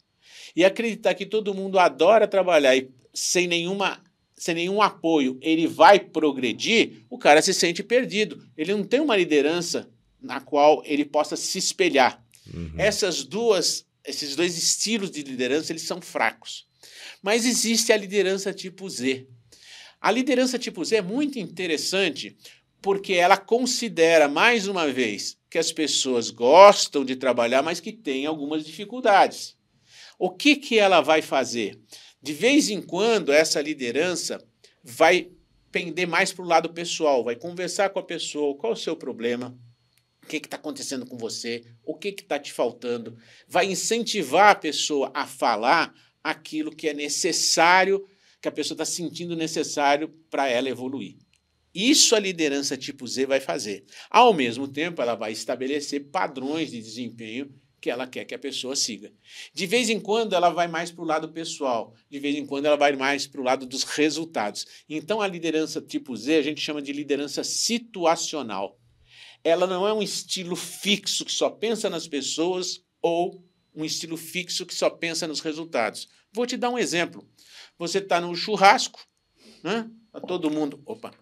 E 0.55 0.65
acreditar 0.65 1.15
que 1.15 1.27
todo 1.27 1.55
mundo 1.55 1.79
adora 1.79 2.27
trabalhar 2.27 2.77
e 2.77 2.91
sem 3.15 3.47
nenhuma 3.47 4.03
sem 4.35 4.57
nenhum 4.57 4.83
apoio, 4.83 5.39
ele 5.41 5.69
vai 5.69 6.01
progredir, 6.01 7.05
o 7.09 7.17
cara 7.17 7.41
se 7.41 7.55
sente 7.55 7.81
perdido. 7.81 8.45
Ele 8.57 8.75
não 8.75 8.83
tem 8.83 8.99
uma 8.99 9.17
liderança 9.17 9.89
na 10.21 10.41
qual 10.41 10.83
ele 10.85 11.05
possa 11.05 11.37
se 11.37 11.59
espelhar. 11.59 12.21
Uhum. 12.53 12.73
Essas 12.77 13.23
duas 13.23 13.87
esses 14.05 14.37
dois 14.37 14.57
estilos 14.57 15.11
de 15.11 15.23
liderança 15.23 15.73
eles 15.73 15.83
são 15.83 16.01
fracos. 16.01 16.67
Mas 17.23 17.47
existe 17.47 17.93
a 17.93 17.97
liderança 17.97 18.53
tipo 18.53 18.89
Z. 18.89 19.27
A 20.01 20.11
liderança 20.11 20.59
tipo 20.59 20.85
Z 20.85 20.97
é 20.97 21.03
muito 21.03 21.39
interessante 21.39 22.37
porque 22.81 23.13
ela 23.13 23.37
considera, 23.37 24.29
mais 24.29 24.67
uma 24.67 24.89
vez, 24.89 25.39
que 25.49 25.57
as 25.57 25.71
pessoas 25.71 26.31
gostam 26.31 27.05
de 27.05 27.15
trabalhar, 27.15 27.63
mas 27.63 27.79
que 27.79 27.93
têm 27.93 28.27
algumas 28.27 28.65
dificuldades. 28.65 29.57
O 30.19 30.31
que, 30.31 30.57
que 30.57 30.79
ela 30.79 31.01
vai 31.01 31.23
fazer? 31.23 31.79
De 32.21 32.33
vez 32.33 32.69
em 32.69 32.83
quando, 32.83 33.33
essa 33.33 33.63
liderança 33.63 34.45
vai 34.83 35.31
pender 35.71 36.09
mais 36.09 36.33
para 36.33 36.45
o 36.45 36.49
lado 36.49 36.71
pessoal, 36.71 37.23
vai 37.23 37.37
conversar 37.37 37.91
com 37.91 38.01
a 38.01 38.05
pessoa, 38.05 38.57
qual 38.57 38.73
o 38.73 38.77
seu 38.77 38.97
problema, 38.97 39.57
o 40.23 40.27
que 40.27 40.37
está 40.37 40.57
acontecendo 40.57 41.05
com 41.05 41.19
você, 41.19 41.65
o 41.85 41.95
que 41.95 42.09
está 42.09 42.39
te 42.39 42.53
faltando. 42.53 43.17
Vai 43.49 43.67
incentivar 43.67 44.51
a 44.51 44.55
pessoa 44.55 45.11
a 45.13 45.27
falar 45.27 45.95
aquilo 46.23 46.75
que 46.75 46.89
é 46.89 46.95
necessário, 46.95 48.07
que 48.41 48.49
a 48.49 48.53
pessoa 48.53 48.75
está 48.75 48.85
sentindo 48.85 49.37
necessário 49.37 50.09
para 50.31 50.49
ela 50.49 50.69
evoluir. 50.69 51.17
Isso 51.75 52.15
a 52.15 52.19
liderança 52.19 52.77
tipo 52.77 53.07
Z 53.07 53.27
vai 53.27 53.41
fazer. 53.41 53.85
Ao 54.11 54.33
mesmo 54.33 54.69
tempo, 54.69 55.01
ela 55.01 55.15
vai 55.15 55.33
estabelecer 55.33 56.11
padrões 56.11 56.71
de 56.71 56.81
desempenho 56.81 57.51
que 57.81 57.91
ela 57.91 58.07
quer 58.07 58.25
que 58.25 58.35
a 58.35 58.39
pessoa 58.39 58.77
siga. 58.77 59.13
De 59.53 59.67
vez 59.67 59.91
em 59.91 59.99
quando, 59.99 60.35
ela 60.35 60.51
vai 60.51 60.69
mais 60.69 60.93
para 60.93 61.03
o 61.03 61.07
lado 61.07 61.31
pessoal, 61.31 61.95
de 62.09 62.21
vez 62.21 62.37
em 62.37 62.47
quando, 62.47 62.67
ela 62.67 62.77
vai 62.77 62.95
mais 62.95 63.27
para 63.27 63.41
o 63.41 63.45
lado 63.45 63.67
dos 63.67 63.83
resultados. 63.83 64.67
Então, 64.89 65.21
a 65.21 65.27
liderança 65.27 65.81
tipo 65.81 66.15
Z 66.15 66.37
a 66.37 66.43
gente 66.43 66.61
chama 66.61 66.81
de 66.81 66.93
liderança 66.93 67.43
situacional 67.43 68.79
ela 69.45 69.67
não 69.67 69.87
é 69.87 69.93
um 69.93 70.03
estilo 70.03 70.57
fixo 70.57 71.25
que 71.25 71.33
só 71.33 71.51
pensa 71.51 71.91
nas 71.91 72.07
pessoas 72.07 72.83
ou 73.01 73.45
um 73.75 73.85
estilo 73.85 74.17
fixo 74.17 74.67
que 74.67 74.75
só 74.75 74.89
pensa 74.89 75.27
nos 75.27 75.41
resultados. 75.41 76.09
Vou 76.33 76.47
te 76.47 76.57
dar 76.57 76.71
um 76.71 76.79
exemplo. 76.79 77.27
Você 77.79 77.99
está 77.99 78.21
no 78.21 78.35
churrasco, 78.35 79.01
né? 79.63 79.91
Tá 80.13 80.21
todo 80.21 80.51
mundo. 80.51 80.81
Opa, 80.85 81.13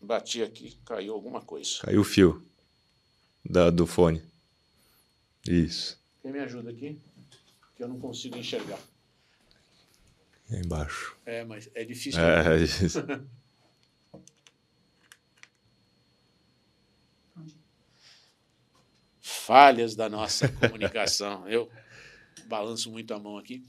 bati 0.00 0.42
aqui, 0.42 0.76
caiu 0.84 1.14
alguma 1.14 1.40
coisa. 1.40 1.78
Caiu 1.82 2.00
o 2.00 2.04
fio 2.04 2.42
da, 3.44 3.70
do 3.70 3.86
fone. 3.86 4.22
Isso. 5.46 5.98
Quem 6.22 6.32
me 6.32 6.40
ajuda 6.40 6.70
aqui? 6.70 6.98
Que 7.76 7.84
eu 7.84 7.88
não 7.88 8.00
consigo 8.00 8.36
enxergar. 8.36 8.80
É 10.50 10.60
embaixo. 10.60 11.16
É, 11.24 11.44
mas 11.44 11.68
é 11.74 11.84
difícil. 11.84 12.20
É, 12.20 12.62
isso. 12.62 13.00
falhas 19.46 19.94
da 19.94 20.08
nossa 20.08 20.48
comunicação. 20.58 21.48
Eu 21.48 21.68
balanço 22.46 22.90
muito 22.90 23.14
a 23.14 23.18
mão 23.18 23.38
aqui. 23.38 23.62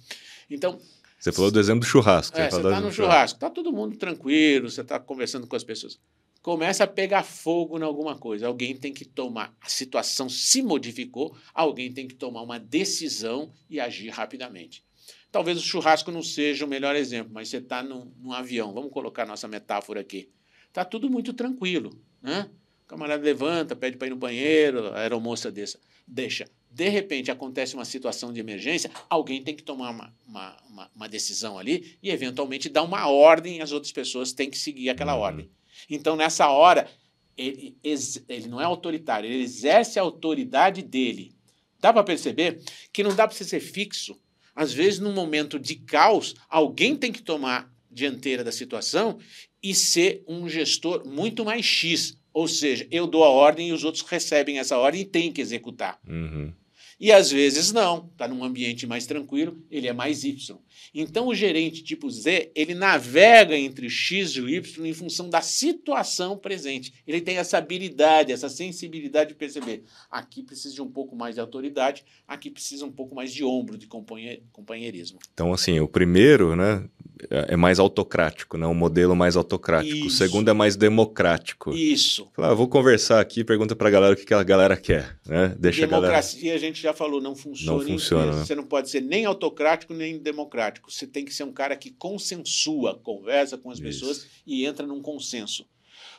Então. 0.50 0.80
Você 1.20 1.32
falou 1.32 1.52
do 1.52 1.60
exemplo 1.60 1.82
do 1.82 1.86
churrasco. 1.86 2.38
É, 2.38 2.50
você 2.50 2.58
está 2.58 2.80
no 2.80 2.92
churrasco, 2.92 3.38
está 3.38 3.50
todo 3.50 3.72
mundo 3.72 3.98
tranquilo, 3.98 4.70
você 4.70 4.82
está 4.82 5.00
conversando 5.00 5.48
com 5.48 5.56
as 5.56 5.63
pessoas. 5.63 6.00
Começa 6.42 6.84
a 6.84 6.88
pegar 6.88 7.24
fogo 7.24 7.78
em 7.78 7.82
alguma 7.82 8.18
coisa. 8.18 8.48
Alguém 8.48 8.76
tem 8.76 8.94
que 8.94 9.04
tomar. 9.04 9.54
A 9.60 9.68
situação 9.68 10.30
se 10.30 10.62
modificou, 10.62 11.36
alguém 11.54 11.92
tem 11.92 12.08
que 12.08 12.16
tomar 12.16 12.42
uma 12.42 12.60
decisão 12.60 13.52
e 13.70 13.80
agir 13.80 14.10
rapidamente. 14.10 14.84
Talvez 15.32 15.58
o 15.58 15.62
churrasco 15.62 16.12
não 16.12 16.24
seja 16.24 16.66
o 16.66 16.68
melhor 16.68 16.96
exemplo, 16.96 17.34
mas 17.34 17.50
você 17.50 17.58
está 17.58 17.84
num, 17.84 18.12
num 18.18 18.32
avião. 18.32 18.74
Vamos 18.74 18.92
colocar 18.92 19.26
nossa 19.26 19.48
metáfora 19.48 20.02
aqui. 20.02 20.30
Está 20.68 20.86
tudo 20.86 21.10
muito 21.10 21.34
tranquilo. 21.34 22.00
Né? 22.22 22.50
O 22.88 22.89
camarada 22.89 23.21
levanta, 23.21 23.76
pede 23.76 23.97
para 23.97 24.08
ir 24.08 24.12
no 24.12 24.15
banheiro, 24.15 24.88
a 24.93 25.02
aeromoça 25.02 25.52
dessa, 25.52 25.78
deixa. 26.08 26.47
De 26.71 26.88
repente 26.88 27.30
acontece 27.30 27.73
uma 27.73 27.84
situação 27.84 28.32
de 28.32 28.39
emergência, 28.39 28.89
alguém 29.10 29.43
tem 29.43 29.54
que 29.54 29.62
tomar 29.62 29.89
uma, 29.89 30.13
uma, 30.26 30.58
uma, 30.69 30.91
uma 30.95 31.10
decisão 31.10 31.60
ali 31.60 31.97
e, 32.02 32.10
eventualmente, 32.10 32.69
dar 32.69 32.84
uma 32.84 33.06
ordem, 33.10 33.62
as 33.62 33.73
outras 33.73 33.91
pessoas 33.91 34.32
têm 34.32 34.50
que 34.50 34.58
seguir 34.58 34.89
aquela 34.89 35.15
uhum. 35.15 35.21
ordem. 35.21 35.52
Então, 35.89 36.15
nessa 36.15 36.47
hora, 36.47 36.89
ele, 37.38 37.76
ele 37.84 38.47
não 38.47 38.62
é 38.62 38.63
autoritário, 38.63 39.30
ele 39.30 39.43
exerce 39.43 40.00
a 40.00 40.02
autoridade 40.02 40.82
dele. 40.82 41.36
Dá 41.82 41.91
para 41.91 42.06
perceber 42.06 42.62
que 42.93 43.04
não 43.04 43.13
dá 43.13 43.28
para 43.28 43.36
você 43.36 43.43
ser 43.43 43.60
fixo. 43.60 44.17
Às 44.56 44.71
vezes, 44.71 45.02
num 45.02 45.12
momento 45.13 45.60
de 45.60 45.76
caos, 45.76 46.36
alguém 46.47 46.95
tem 46.95 47.12
que 47.12 47.21
tomar 47.21 47.69
dianteira 47.91 48.45
da 48.45 48.52
situação 48.52 49.19
e 49.62 49.76
ser 49.76 50.23
um 50.26 50.47
gestor 50.47 51.06
muito 51.06 51.43
mais 51.43 51.65
X, 51.65 52.17
ou 52.38 52.47
seja, 52.47 52.88
eu 52.91 53.08
dou 53.08 53.23
a 53.23 53.30
ordem 53.30 53.69
e 53.69 53.73
os 53.73 53.84
outros 53.84 54.04
recebem 54.04 54.60
essa 54.60 54.78
ordem 54.78 55.02
e 55.02 55.06
têm 55.06 55.32
que 55.32 55.41
executar. 55.41 56.00
Uhum. 56.08 56.54
E 57.00 57.12
às 57.12 57.32
vezes 57.32 57.71
não, 57.71 58.10
está 58.12 58.28
num 58.28 58.43
ambiente 58.43 58.86
mais 58.86 59.08
tranquilo, 59.08 59.60
ele 59.71 59.88
é 59.88 59.93
mais 59.93 60.23
Y. 60.23 60.56
Então 60.93 61.28
o 61.28 61.34
gerente 61.34 61.84
tipo 61.84 62.10
Z, 62.10 62.52
ele 62.54 62.76
navega 62.76 63.58
entre 63.58 63.89
X 63.89 64.32
e 64.32 64.41
o 64.41 64.50
Y 64.50 64.86
em 64.86 64.93
função 64.93 65.30
da 65.30 65.41
situação 65.41 66.38
presente. 66.38 66.93
Ele 67.08 67.21
tem 67.21 67.38
essa 67.38 67.58
habilidade, 67.58 68.32
essa 68.32 68.50
sensibilidade 68.50 69.30
de 69.30 69.36
perceber. 69.36 69.84
Aqui 70.10 70.43
precisa 70.43 70.76
de 70.76 70.82
um 70.82 70.89
pouco 70.89 71.15
mais 71.15 71.36
de 71.36 71.41
autoridade, 71.41 72.04
aqui 72.28 72.52
precisa 72.52 72.86
um 72.86 72.91
pouco 72.91 73.15
mais 73.15 73.34
de 73.34 73.43
ombro, 73.43 73.80
de 73.80 73.88
companheirismo. 73.88 75.17
Então 75.34 75.54
assim, 75.54 75.80
o 75.80 75.88
primeiro, 75.88 76.56
né, 76.56 76.88
é 77.30 77.56
mais 77.56 77.80
autocrático, 77.80 78.58
né? 78.58 78.67
Um 78.67 78.73
modelo 78.73 79.15
mais 79.15 79.36
autocrático. 79.36 79.95
Isso. 79.95 80.08
O 80.08 80.10
segundo 80.10 80.49
é 80.49 80.53
mais 80.53 80.75
democrático. 80.75 81.73
Isso. 81.73 82.27
Fala, 82.34 82.51
ah, 82.51 82.53
vou 82.53 82.67
conversar 82.67 83.19
aqui, 83.19 83.43
pergunta 83.43 83.75
para 83.75 83.88
a 83.88 83.91
galera 83.91 84.13
o 84.13 84.17
que, 84.17 84.25
que 84.25 84.34
a 84.34 84.43
galera 84.43 84.77
quer, 84.77 85.17
né? 85.25 85.56
Deixa 85.60 85.88
Democracia, 85.88 86.39
a, 86.39 86.43
galera... 86.43 86.58
a 86.58 86.60
gente 86.60 86.82
já 86.82 86.93
falou, 86.93 87.21
não 87.21 87.36
funciona. 87.36 87.80
Não 87.80 87.88
funciona. 87.88 88.32
Né? 88.34 88.45
Você 88.45 88.56
não 88.56 88.63
pode 88.63 88.89
ser 88.89 89.01
nem 89.01 89.25
autocrático 89.25 89.93
nem 89.93 90.17
democrático. 90.17 90.91
Você 90.91 91.08
tem 91.08 91.25
que 91.25 91.34
ser 91.34 91.43
um 91.43 91.51
cara 91.51 91.75
que 91.75 91.91
consensua, 91.91 92.99
conversa 93.03 93.58
com 93.58 93.69
as 93.69 93.80
Isso. 93.80 93.88
pessoas 93.88 94.27
e 94.45 94.65
entra 94.65 94.86
num 94.86 95.01
consenso. 95.01 95.65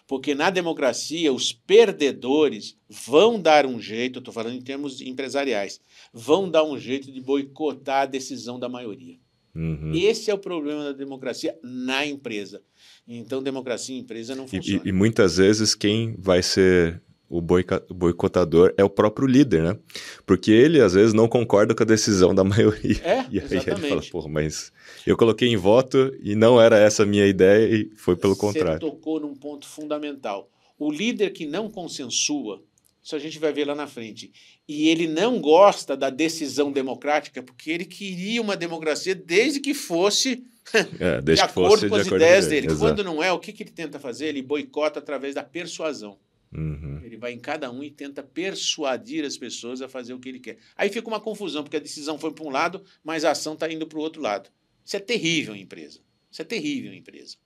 Porque 0.06 0.34
na 0.34 0.48
democracia, 0.48 1.30
os 1.32 1.52
perdedores 1.52 2.78
vão 2.88 3.38
dar 3.38 3.66
um 3.66 3.78
jeito, 3.78 4.20
estou 4.20 4.32
falando 4.32 4.56
em 4.56 4.62
termos 4.62 5.02
empresariais, 5.02 5.82
vão 6.12 6.50
dar 6.50 6.64
um 6.64 6.78
jeito 6.78 7.12
de 7.12 7.20
boicotar 7.20 8.02
a 8.02 8.06
decisão 8.06 8.58
da 8.58 8.70
maioria. 8.70 9.18
Uhum. 9.58 9.92
Esse 9.92 10.30
é 10.30 10.34
o 10.34 10.38
problema 10.38 10.84
da 10.84 10.92
democracia 10.92 11.58
na 11.64 12.06
empresa. 12.06 12.62
Então, 13.08 13.42
democracia 13.42 13.96
em 13.96 13.98
empresa 13.98 14.36
não 14.36 14.46
funciona. 14.46 14.82
E, 14.84 14.88
e, 14.88 14.92
muitas 14.92 15.38
vezes 15.38 15.74
quem 15.74 16.14
vai 16.16 16.44
ser 16.44 17.02
o 17.28 17.42
boicotador 17.42 18.72
é 18.78 18.84
o 18.84 18.88
próprio 18.88 19.26
líder, 19.26 19.62
né? 19.62 19.78
Porque 20.24 20.50
ele, 20.50 20.80
às 20.80 20.94
vezes, 20.94 21.12
não 21.12 21.28
concorda 21.28 21.74
com 21.74 21.82
a 21.82 21.86
decisão 21.86 22.34
da 22.34 22.42
maioria. 22.44 23.00
É, 23.04 23.26
e 23.30 23.38
aí 23.40 23.44
exatamente. 23.44 23.68
ele 23.70 23.88
fala, 23.88 24.02
porra, 24.10 24.28
mas 24.28 24.72
eu 25.04 25.16
coloquei 25.16 25.48
em 25.48 25.56
voto 25.56 26.16
e 26.22 26.34
não 26.34 26.60
era 26.60 26.78
essa 26.78 27.02
a 27.02 27.06
minha 27.06 27.26
ideia 27.26 27.68
e 27.68 27.90
foi 27.96 28.16
pelo 28.16 28.34
Você 28.34 28.40
contrário. 28.40 28.80
tocou 28.80 29.20
num 29.20 29.34
ponto 29.34 29.66
fundamental. 29.66 30.48
O 30.78 30.90
líder 30.90 31.30
que 31.30 31.44
não 31.44 31.68
consensua, 31.68 32.62
isso 33.08 33.16
a 33.16 33.18
gente 33.18 33.38
vai 33.38 33.54
ver 33.54 33.64
lá 33.64 33.74
na 33.74 33.86
frente, 33.86 34.30
e 34.68 34.90
ele 34.90 35.06
não 35.06 35.40
gosta 35.40 35.96
da 35.96 36.10
decisão 36.10 36.70
democrática, 36.70 37.42
porque 37.42 37.70
ele 37.70 37.86
queria 37.86 38.42
uma 38.42 38.54
democracia 38.54 39.14
desde 39.14 39.60
que 39.60 39.72
fosse 39.72 40.44
É, 41.00 41.18
de 41.22 41.40
acordo 41.40 41.70
fosse 41.70 41.88
com 41.88 41.94
de 41.94 42.00
as 42.02 42.06
acordo 42.06 42.22
ideias 42.22 42.46
dele. 42.46 42.66
ele. 42.66 42.76
Quando 42.76 43.02
não 43.02 43.22
é, 43.22 43.32
o 43.32 43.38
que, 43.38 43.54
que 43.54 43.62
ele 43.62 43.70
tenta 43.70 43.98
fazer? 43.98 44.26
Ele 44.26 44.42
boicota 44.42 44.98
através 44.98 45.34
da 45.34 45.42
persuasão. 45.42 46.18
Uhum. 46.54 47.00
Ele 47.02 47.16
vai 47.16 47.32
em 47.32 47.38
cada 47.38 47.70
um 47.70 47.82
e 47.82 47.90
tenta 47.90 48.22
persuadir 48.22 49.24
as 49.24 49.38
pessoas 49.38 49.80
a 49.80 49.88
fazer 49.88 50.12
o 50.12 50.18
que 50.18 50.28
ele 50.28 50.38
quer. 50.38 50.58
Aí 50.76 50.90
fica 50.90 51.08
uma 51.08 51.20
confusão, 51.20 51.62
porque 51.62 51.78
a 51.78 51.80
decisão 51.80 52.18
foi 52.18 52.32
para 52.34 52.44
um 52.44 52.50
lado, 52.50 52.84
mas 53.02 53.24
a 53.24 53.30
ação 53.30 53.54
está 53.54 53.72
indo 53.72 53.86
para 53.86 53.98
o 53.98 54.02
outro 54.02 54.20
lado. 54.20 54.50
Isso 54.84 54.94
é 54.94 55.00
terrível 55.00 55.56
em 55.56 55.62
empresa. 55.62 56.00
Isso 56.30 56.42
é 56.42 56.44
terrível 56.44 56.92
em 56.92 56.98
empresa. 56.98 57.36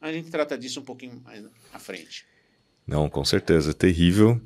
A 0.00 0.12
gente 0.12 0.28
trata 0.28 0.58
disso 0.58 0.80
um 0.80 0.84
pouquinho 0.84 1.20
mais 1.24 1.44
à 1.72 1.78
frente. 1.78 2.26
Não, 2.86 3.08
com 3.08 3.24
certeza, 3.24 3.70
é 3.70 3.74
terrível. 3.74 4.40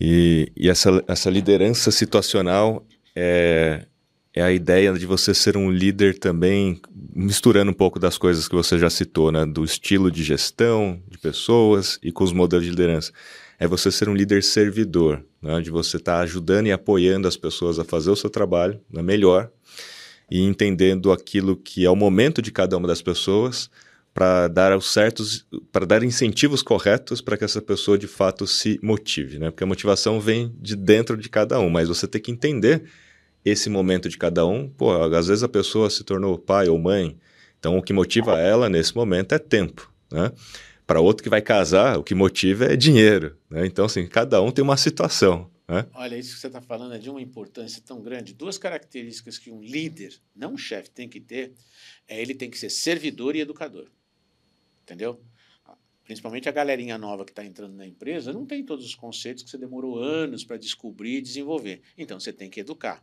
E, 0.00 0.50
e 0.56 0.68
essa, 0.68 1.02
essa 1.06 1.30
liderança 1.30 1.90
situacional 1.90 2.84
é, 3.14 3.86
é 4.34 4.42
a 4.42 4.52
ideia 4.52 4.92
de 4.94 5.06
você 5.06 5.32
ser 5.32 5.56
um 5.56 5.70
líder 5.70 6.18
também, 6.18 6.80
misturando 7.14 7.70
um 7.70 7.74
pouco 7.74 7.98
das 7.98 8.18
coisas 8.18 8.48
que 8.48 8.54
você 8.54 8.78
já 8.78 8.90
citou, 8.90 9.30
né? 9.30 9.46
Do 9.46 9.64
estilo 9.64 10.10
de 10.10 10.24
gestão 10.24 11.00
de 11.08 11.18
pessoas 11.18 11.98
e 12.02 12.10
com 12.10 12.24
os 12.24 12.32
modelos 12.32 12.64
de 12.64 12.70
liderança. 12.70 13.12
É 13.58 13.68
você 13.68 13.92
ser 13.92 14.08
um 14.08 14.14
líder 14.14 14.42
servidor, 14.42 15.24
né? 15.40 15.60
de 15.60 15.70
você 15.70 15.96
estar 15.96 16.18
ajudando 16.20 16.66
e 16.66 16.72
apoiando 16.72 17.28
as 17.28 17.36
pessoas 17.36 17.78
a 17.78 17.84
fazer 17.84 18.10
o 18.10 18.16
seu 18.16 18.28
trabalho 18.28 18.80
né? 18.90 19.00
melhor 19.00 19.48
e 20.28 20.40
entendendo 20.42 21.12
aquilo 21.12 21.56
que 21.56 21.84
é 21.84 21.90
o 21.90 21.94
momento 21.94 22.42
de 22.42 22.50
cada 22.50 22.76
uma 22.76 22.88
das 22.88 23.00
pessoas 23.00 23.70
para 24.14 24.46
dar 24.46 24.76
os 24.76 24.92
certos, 24.92 25.44
para 25.72 25.84
dar 25.84 26.04
incentivos 26.04 26.62
corretos 26.62 27.20
para 27.20 27.36
que 27.36 27.44
essa 27.44 27.60
pessoa 27.60 27.98
de 27.98 28.06
fato 28.06 28.46
se 28.46 28.78
motive, 28.80 29.40
né? 29.40 29.50
Porque 29.50 29.64
a 29.64 29.66
motivação 29.66 30.20
vem 30.20 30.54
de 30.60 30.76
dentro 30.76 31.16
de 31.16 31.28
cada 31.28 31.58
um, 31.58 31.68
mas 31.68 31.88
você 31.88 32.06
tem 32.06 32.22
que 32.22 32.30
entender 32.30 32.84
esse 33.44 33.68
momento 33.68 34.08
de 34.08 34.16
cada 34.16 34.46
um. 34.46 34.68
Pô, 34.68 34.92
às 35.02 35.26
vezes 35.26 35.42
a 35.42 35.48
pessoa 35.48 35.90
se 35.90 36.04
tornou 36.04 36.38
pai 36.38 36.68
ou 36.68 36.78
mãe, 36.78 37.18
então 37.58 37.76
o 37.76 37.82
que 37.82 37.92
motiva 37.92 38.38
ela 38.38 38.68
nesse 38.68 38.94
momento 38.94 39.34
é 39.34 39.38
tempo, 39.38 39.92
né? 40.12 40.30
Para 40.86 41.00
outro 41.00 41.24
que 41.24 41.30
vai 41.30 41.42
casar, 41.42 41.98
o 41.98 42.04
que 42.04 42.14
motiva 42.14 42.66
é 42.66 42.76
dinheiro, 42.76 43.36
né? 43.50 43.66
Então 43.66 43.86
assim, 43.86 44.06
cada 44.06 44.40
um 44.40 44.52
tem 44.52 44.62
uma 44.62 44.76
situação, 44.76 45.50
né? 45.66 45.86
Olha, 45.92 46.16
isso 46.16 46.34
que 46.34 46.40
você 46.40 46.46
está 46.46 46.60
falando 46.60 46.94
é 46.94 46.98
de 46.98 47.10
uma 47.10 47.20
importância 47.20 47.82
tão 47.84 48.00
grande. 48.00 48.32
Duas 48.32 48.58
características 48.58 49.38
que 49.38 49.50
um 49.50 49.60
líder, 49.60 50.14
não 50.36 50.52
um 50.52 50.58
chefe, 50.58 50.88
tem 50.90 51.08
que 51.08 51.20
ter, 51.20 51.52
é 52.06 52.22
ele 52.22 52.32
tem 52.32 52.48
que 52.48 52.56
ser 52.56 52.70
servidor 52.70 53.34
e 53.34 53.40
educador. 53.40 53.88
Entendeu? 54.84 55.20
Principalmente 56.04 56.50
a 56.50 56.52
galerinha 56.52 56.98
nova 56.98 57.24
que 57.24 57.32
está 57.32 57.42
entrando 57.42 57.74
na 57.74 57.86
empresa 57.86 58.30
não 58.30 58.44
tem 58.44 58.62
todos 58.62 58.84
os 58.84 58.94
conceitos 58.94 59.42
que 59.42 59.48
você 59.48 59.56
demorou 59.56 59.98
anos 59.98 60.44
para 60.44 60.58
descobrir 60.58 61.16
e 61.16 61.22
desenvolver. 61.22 61.80
Então 61.96 62.20
você 62.20 62.30
tem 62.30 62.50
que 62.50 62.60
educar. 62.60 63.02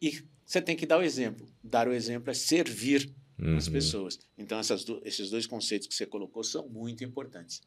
E 0.00 0.22
você 0.46 0.62
tem 0.62 0.74
que 0.74 0.86
dar 0.86 0.98
o 0.98 1.02
exemplo. 1.02 1.46
Dar 1.62 1.86
o 1.86 1.92
exemplo 1.92 2.30
é 2.30 2.34
servir 2.34 3.12
as 3.56 3.66
Uhum. 3.66 3.72
pessoas. 3.74 4.18
Então 4.38 4.58
do- 4.86 5.02
esses 5.04 5.28
dois 5.28 5.46
conceitos 5.46 5.86
que 5.86 5.94
você 5.94 6.06
colocou 6.06 6.42
são 6.42 6.66
muito 6.66 7.04
importantes. 7.04 7.60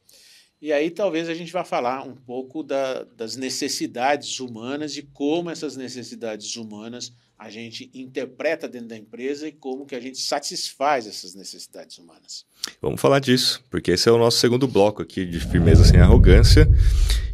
E 0.60 0.74
aí 0.74 0.90
talvez 0.90 1.30
a 1.30 1.36
gente 1.36 1.52
vá 1.52 1.64
falar 1.64 2.02
um 2.08 2.16
pouco 2.16 2.64
da- 2.64 3.04
das 3.04 3.36
necessidades 3.36 4.40
humanas 4.40 4.98
e 4.98 5.04
como 5.04 5.52
essas 5.52 5.78
necessidades 5.78 6.56
humanas 6.56 7.14
a 7.44 7.50
gente 7.50 7.92
interpreta 7.94 8.70
dentro 8.70 8.88
da 8.88 8.98
empresa 8.98 9.46
e 9.46 9.52
como 9.52 9.86
que 9.86 9.96
a 9.96 10.00
gente 10.00 10.18
satisfaz 10.18 11.06
essas 11.06 11.36
necessidades 11.36 11.98
humanas. 11.98 12.46
Vamos 12.82 13.02
falar 13.02 13.20
disso, 13.20 13.62
porque 13.70 13.92
esse 13.92 14.08
é 14.08 14.12
o 14.14 14.18
nosso 14.18 14.38
segundo 14.38 14.66
bloco 14.66 15.02
aqui 15.02 15.26
de 15.26 15.42
firmeza 15.42 15.84
sem 15.84 16.00
arrogância. 16.00 16.66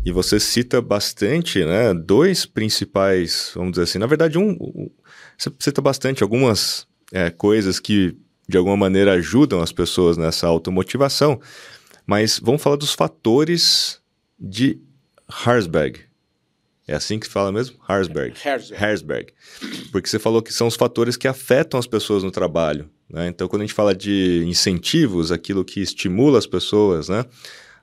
E 0.04 0.12
você 0.12 0.40
cita 0.40 0.82
bastante, 0.82 1.64
né? 1.64 1.94
Dois 1.94 2.44
principais, 2.44 3.52
vamos 3.54 3.74
dizer 3.74 3.84
assim. 3.84 4.00
Na 4.00 4.08
verdade, 4.08 4.40
um, 4.40 4.58
você 5.38 5.52
cita 5.60 5.80
bastante 5.80 6.24
algumas 6.24 6.88
é, 7.12 7.30
coisas 7.30 7.80
que 7.80 8.18
de 8.48 8.58
alguma 8.58 8.76
maneira 8.76 9.14
ajudam 9.14 9.62
as 9.62 9.72
pessoas 9.72 10.18
nessa 10.18 10.48
automotivação. 10.48 11.40
Mas 12.04 12.40
vamos 12.40 12.64
falar 12.64 12.78
dos 12.78 12.94
fatores 12.94 14.02
de 14.40 14.82
Harsberg. 15.30 16.09
É 16.90 16.96
assim 16.96 17.20
que 17.20 17.28
se 17.28 17.32
fala 17.32 17.52
mesmo? 17.52 17.78
Harsberg. 17.88 18.34
Herzberg. 18.44 18.84
Herzberg. 18.84 19.34
Porque 19.92 20.10
você 20.10 20.18
falou 20.18 20.42
que 20.42 20.52
são 20.52 20.66
os 20.66 20.76
fatores 20.76 21.16
que 21.16 21.28
afetam 21.28 21.80
as 21.80 21.86
pessoas 21.86 22.24
no 22.24 22.32
trabalho. 22.32 22.90
Né? 23.08 23.28
Então, 23.28 23.48
quando 23.48 23.62
a 23.62 23.66
gente 23.66 23.76
fala 23.76 23.94
de 23.94 24.44
incentivos, 24.48 25.32
aquilo 25.32 25.64
que 25.64 25.82
estimula 25.82 26.40
as 26.40 26.48
pessoas 26.48 27.08
né, 27.08 27.26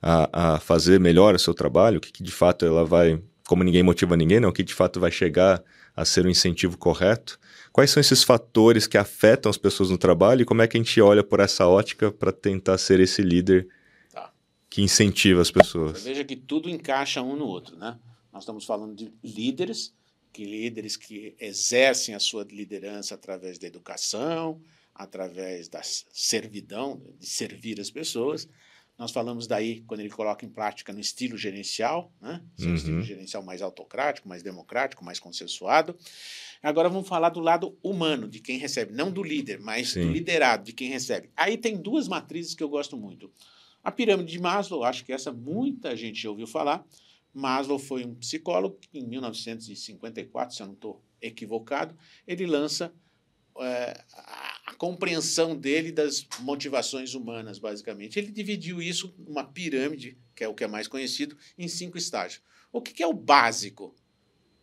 a, 0.02 0.54
a 0.54 0.58
fazer 0.58 0.98
melhor 0.98 1.36
o 1.36 1.38
seu 1.38 1.54
trabalho, 1.54 1.98
o 1.98 2.00
que, 2.00 2.10
que 2.10 2.20
de 2.20 2.32
fato 2.32 2.66
ela 2.66 2.84
vai, 2.84 3.22
como 3.46 3.62
ninguém 3.62 3.80
motiva 3.80 4.16
ninguém, 4.16 4.40
né, 4.40 4.48
o 4.48 4.52
que 4.52 4.64
de 4.64 4.74
fato 4.74 4.98
vai 4.98 5.12
chegar 5.12 5.62
a 5.94 6.04
ser 6.04 6.26
o 6.26 6.28
incentivo 6.28 6.76
correto. 6.76 7.38
Quais 7.72 7.92
são 7.92 8.00
esses 8.00 8.24
fatores 8.24 8.88
que 8.88 8.98
afetam 8.98 9.48
as 9.48 9.56
pessoas 9.56 9.88
no 9.88 9.96
trabalho 9.96 10.42
e 10.42 10.44
como 10.44 10.62
é 10.62 10.66
que 10.66 10.76
a 10.76 10.80
gente 10.80 11.00
olha 11.00 11.22
por 11.22 11.38
essa 11.38 11.64
ótica 11.68 12.10
para 12.10 12.32
tentar 12.32 12.76
ser 12.76 12.98
esse 12.98 13.22
líder 13.22 13.68
Tá. 14.12 14.32
que 14.68 14.82
incentiva 14.82 15.40
as 15.42 15.50
pessoas? 15.52 16.02
Veja 16.02 16.24
que 16.24 16.34
tudo 16.34 16.68
encaixa 16.68 17.22
um 17.22 17.36
no 17.36 17.44
outro, 17.44 17.76
né? 17.76 17.96
Nós 18.36 18.42
estamos 18.42 18.66
falando 18.66 18.94
de 18.94 19.10
líderes, 19.24 19.94
que 20.30 20.44
líderes 20.44 20.94
que 20.94 21.34
exercem 21.40 22.14
a 22.14 22.20
sua 22.20 22.44
liderança 22.44 23.14
através 23.14 23.58
da 23.58 23.66
educação, 23.66 24.60
através 24.94 25.68
da 25.70 25.80
servidão, 25.82 27.00
de 27.18 27.24
servir 27.26 27.80
as 27.80 27.90
pessoas. 27.90 28.46
Nós 28.98 29.10
falamos 29.10 29.46
daí, 29.46 29.80
quando 29.86 30.00
ele 30.00 30.10
coloca 30.10 30.44
em 30.44 30.50
prática 30.50 30.92
no 30.92 31.00
estilo 31.00 31.38
gerencial, 31.38 32.12
né? 32.20 32.42
Esse 32.58 32.64
é 32.64 32.66
um 32.66 32.70
Uhum. 32.72 32.76
estilo 32.76 33.02
gerencial 33.02 33.42
mais 33.42 33.62
autocrático, 33.62 34.28
mais 34.28 34.42
democrático, 34.42 35.02
mais 35.02 35.18
consensuado. 35.18 35.96
Agora 36.62 36.90
vamos 36.90 37.08
falar 37.08 37.30
do 37.30 37.40
lado 37.40 37.78
humano, 37.82 38.28
de 38.28 38.40
quem 38.40 38.58
recebe, 38.58 38.92
não 38.92 39.10
do 39.10 39.22
líder, 39.22 39.60
mas 39.60 39.92
Sim. 39.92 40.02
do 40.02 40.12
liderado, 40.12 40.62
de 40.62 40.74
quem 40.74 40.90
recebe. 40.90 41.30
Aí 41.34 41.56
tem 41.56 41.74
duas 41.78 42.06
matrizes 42.06 42.54
que 42.54 42.62
eu 42.62 42.68
gosto 42.68 42.98
muito. 42.98 43.32
A 43.82 43.90
pirâmide 43.90 44.30
de 44.32 44.38
Maslow, 44.38 44.84
acho 44.84 45.06
que 45.06 45.12
essa 45.14 45.32
muita 45.32 45.96
gente 45.96 46.20
já 46.20 46.28
ouviu 46.28 46.46
falar. 46.46 46.84
Maslow 47.36 47.78
foi 47.78 48.02
um 48.02 48.14
psicólogo 48.14 48.78
que, 48.80 48.98
em 48.98 49.06
1954, 49.06 50.56
se 50.56 50.62
eu 50.62 50.66
não 50.68 50.72
estou 50.72 51.04
equivocado, 51.20 51.94
ele 52.26 52.46
lança 52.46 52.90
é, 53.60 54.02
a, 54.64 54.74
compreensão 54.78 55.54
dele 55.54 55.92
das 55.92 56.26
motivações 56.40 57.12
humanas, 57.12 57.58
basicamente. 57.58 58.18
Ele 58.18 58.32
dividiu 58.32 58.80
isso 58.80 59.14
numa 59.18 59.44
pirâmide, 59.44 60.16
que 60.34 60.44
é 60.44 60.48
o 60.48 60.54
que 60.54 60.64
é 60.64 60.66
mais 60.66 60.88
conhecido, 60.88 61.36
em 61.58 61.68
cinco 61.68 61.98
estágios. 61.98 62.42
O 62.72 62.80
que, 62.80 62.94
que 62.94 63.02
é 63.02 63.06
o 63.06 63.12
básico? 63.12 63.94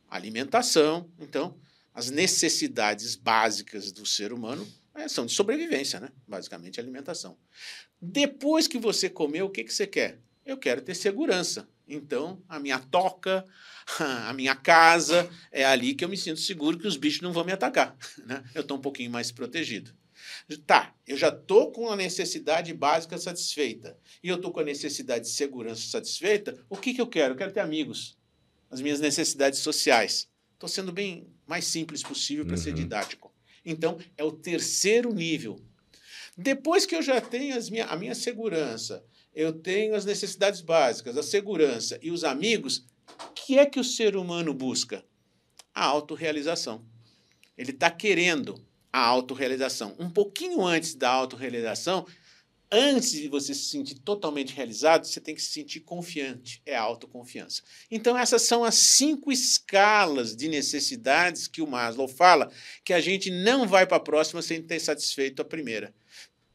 Alimentação. 0.09 1.12
Então, 1.19 1.55
as 1.93 2.09
necessidades 2.09 3.15
básicas 3.15 3.91
do 3.91 4.03
ser 4.03 4.33
humano 4.33 4.67
é, 4.95 5.07
são 5.07 5.27
de 5.27 5.33
sobrevivência, 5.33 5.99
né? 5.99 6.09
Basicamente, 6.27 6.79
alimentação. 6.79 7.38
Depois 8.01 8.67
que 8.67 8.79
você 8.79 9.12
comeu, 9.12 9.45
o 9.45 9.49
que, 9.51 9.63
que 9.63 9.73
você 9.73 9.86
quer? 9.86 10.19
Eu 10.43 10.57
quero 10.57 10.81
ter 10.81 10.95
segurança. 10.95 11.67
Então, 11.88 12.41
a 12.48 12.60
minha 12.60 12.80
toca, 12.80 13.46
a 14.00 14.34
minha 14.34 14.56
casa, 14.56 15.30
é 15.52 15.65
ali 15.65 15.93
que 15.93 16.04
eu 16.04 16.10
me 16.10 16.17
sinto 16.17 16.39
seguro 16.39 16.78
que 16.78 16.88
os 16.88 16.98
bichos 16.98 17.22
não 17.22 17.34
vão 17.34 17.43
me 17.43 17.52
atacar. 17.52 17.96
Né? 18.26 18.43
Eu 18.56 18.62
estou 18.62 18.78
um 18.78 18.82
pouquinho 18.82 19.12
mais 19.12 19.32
protegido. 19.32 19.91
Tá, 20.65 20.96
eu 21.06 21.17
já 21.17 21.28
estou 21.30 21.72
com 21.72 21.89
a 21.89 21.96
necessidade 21.96 22.74
básica 22.74 23.17
satisfeita 23.17 23.98
e 24.24 24.30
eu 24.30 24.36
estou 24.38 24.52
com 24.52 24.62
a 24.62 24.63
necessidade 24.63 25.26
de 25.26 25.32
segurança 25.32 25.82
satisfeita. 25.82 26.58
O 26.69 26.78
que, 26.78 26.93
que 26.93 27.02
eu 27.02 27.08
quero? 27.08 27.34
Eu 27.34 27.38
quero 27.38 27.52
ter 27.52 27.60
amigos. 27.60 28.17
As 28.72 28.80
minhas 28.82 29.00
necessidades 29.02 29.60
sociais. 29.60 30.30
Estou 30.54 30.69
sendo 30.69 30.91
bem 30.93 31.28
mais 31.46 31.65
simples 31.65 32.02
possível 32.02 32.46
para 32.46 32.56
ser 32.56 32.69
Uhum. 32.69 32.76
didático. 32.76 33.34
Então, 33.65 33.98
é 34.17 34.24
o 34.24 34.32
terceiro 34.32 35.13
nível. 35.13 35.60
Depois 36.38 36.86
que 36.86 36.96
eu 36.96 37.02
já 37.02 37.19
tenho 37.22 37.56
as 37.58 37.69
minha, 37.69 37.86
a 37.86 37.96
minha 37.98 38.15
segurança, 38.15 39.04
eu 39.34 39.52
tenho 39.52 39.96
as 39.96 40.06
necessidades 40.06 40.62
básicas, 40.62 41.17
a 41.17 41.24
segurança 41.24 42.00
e 42.02 42.12
os 42.12 42.24
amigos, 42.24 42.86
o 43.19 43.34
que 43.34 43.58
é 43.58 43.65
que 43.65 43.80
o 43.80 43.84
ser 43.84 44.15
humano 44.15 44.54
busca? 44.54 45.04
A 45.74 45.86
autorrealização. 45.86 46.86
Ele 47.58 47.72
está 47.72 47.89
querendo 47.89 48.63
a 48.91 49.00
autorrealização. 49.00 49.96
Um 49.98 50.10
pouquinho 50.10 50.63
antes 50.65 50.93
da 50.93 51.10
autorrealização, 51.10 52.06
antes 52.72 53.12
de 53.12 53.28
você 53.28 53.54
se 53.54 53.65
sentir 53.65 53.96
totalmente 54.00 54.54
realizado, 54.54 55.06
você 55.06 55.19
tem 55.19 55.34
que 55.34 55.41
se 55.41 55.52
sentir 55.52 55.80
confiante. 55.82 56.62
É 56.65 56.76
a 56.76 56.82
autoconfiança. 56.82 57.63
Então, 57.89 58.17
essas 58.17 58.43
são 58.43 58.63
as 58.63 58.76
cinco 58.76 59.32
escalas 59.32 60.36
de 60.36 60.48
necessidades 60.48 61.48
que 61.48 61.62
o 61.62 61.67
Maslow 61.67 62.08
fala 62.08 62.52
que 62.84 62.93
a 62.93 63.02
gente 63.02 63.32
não 63.32 63.67
vai 63.67 63.86
para 63.86 63.98
a 63.98 64.00
próxima 64.00 64.41
sem 64.41 64.62
ter 64.62 64.80
satisfeito 64.80 65.41
a 65.41 65.46
primeira. 65.46 65.93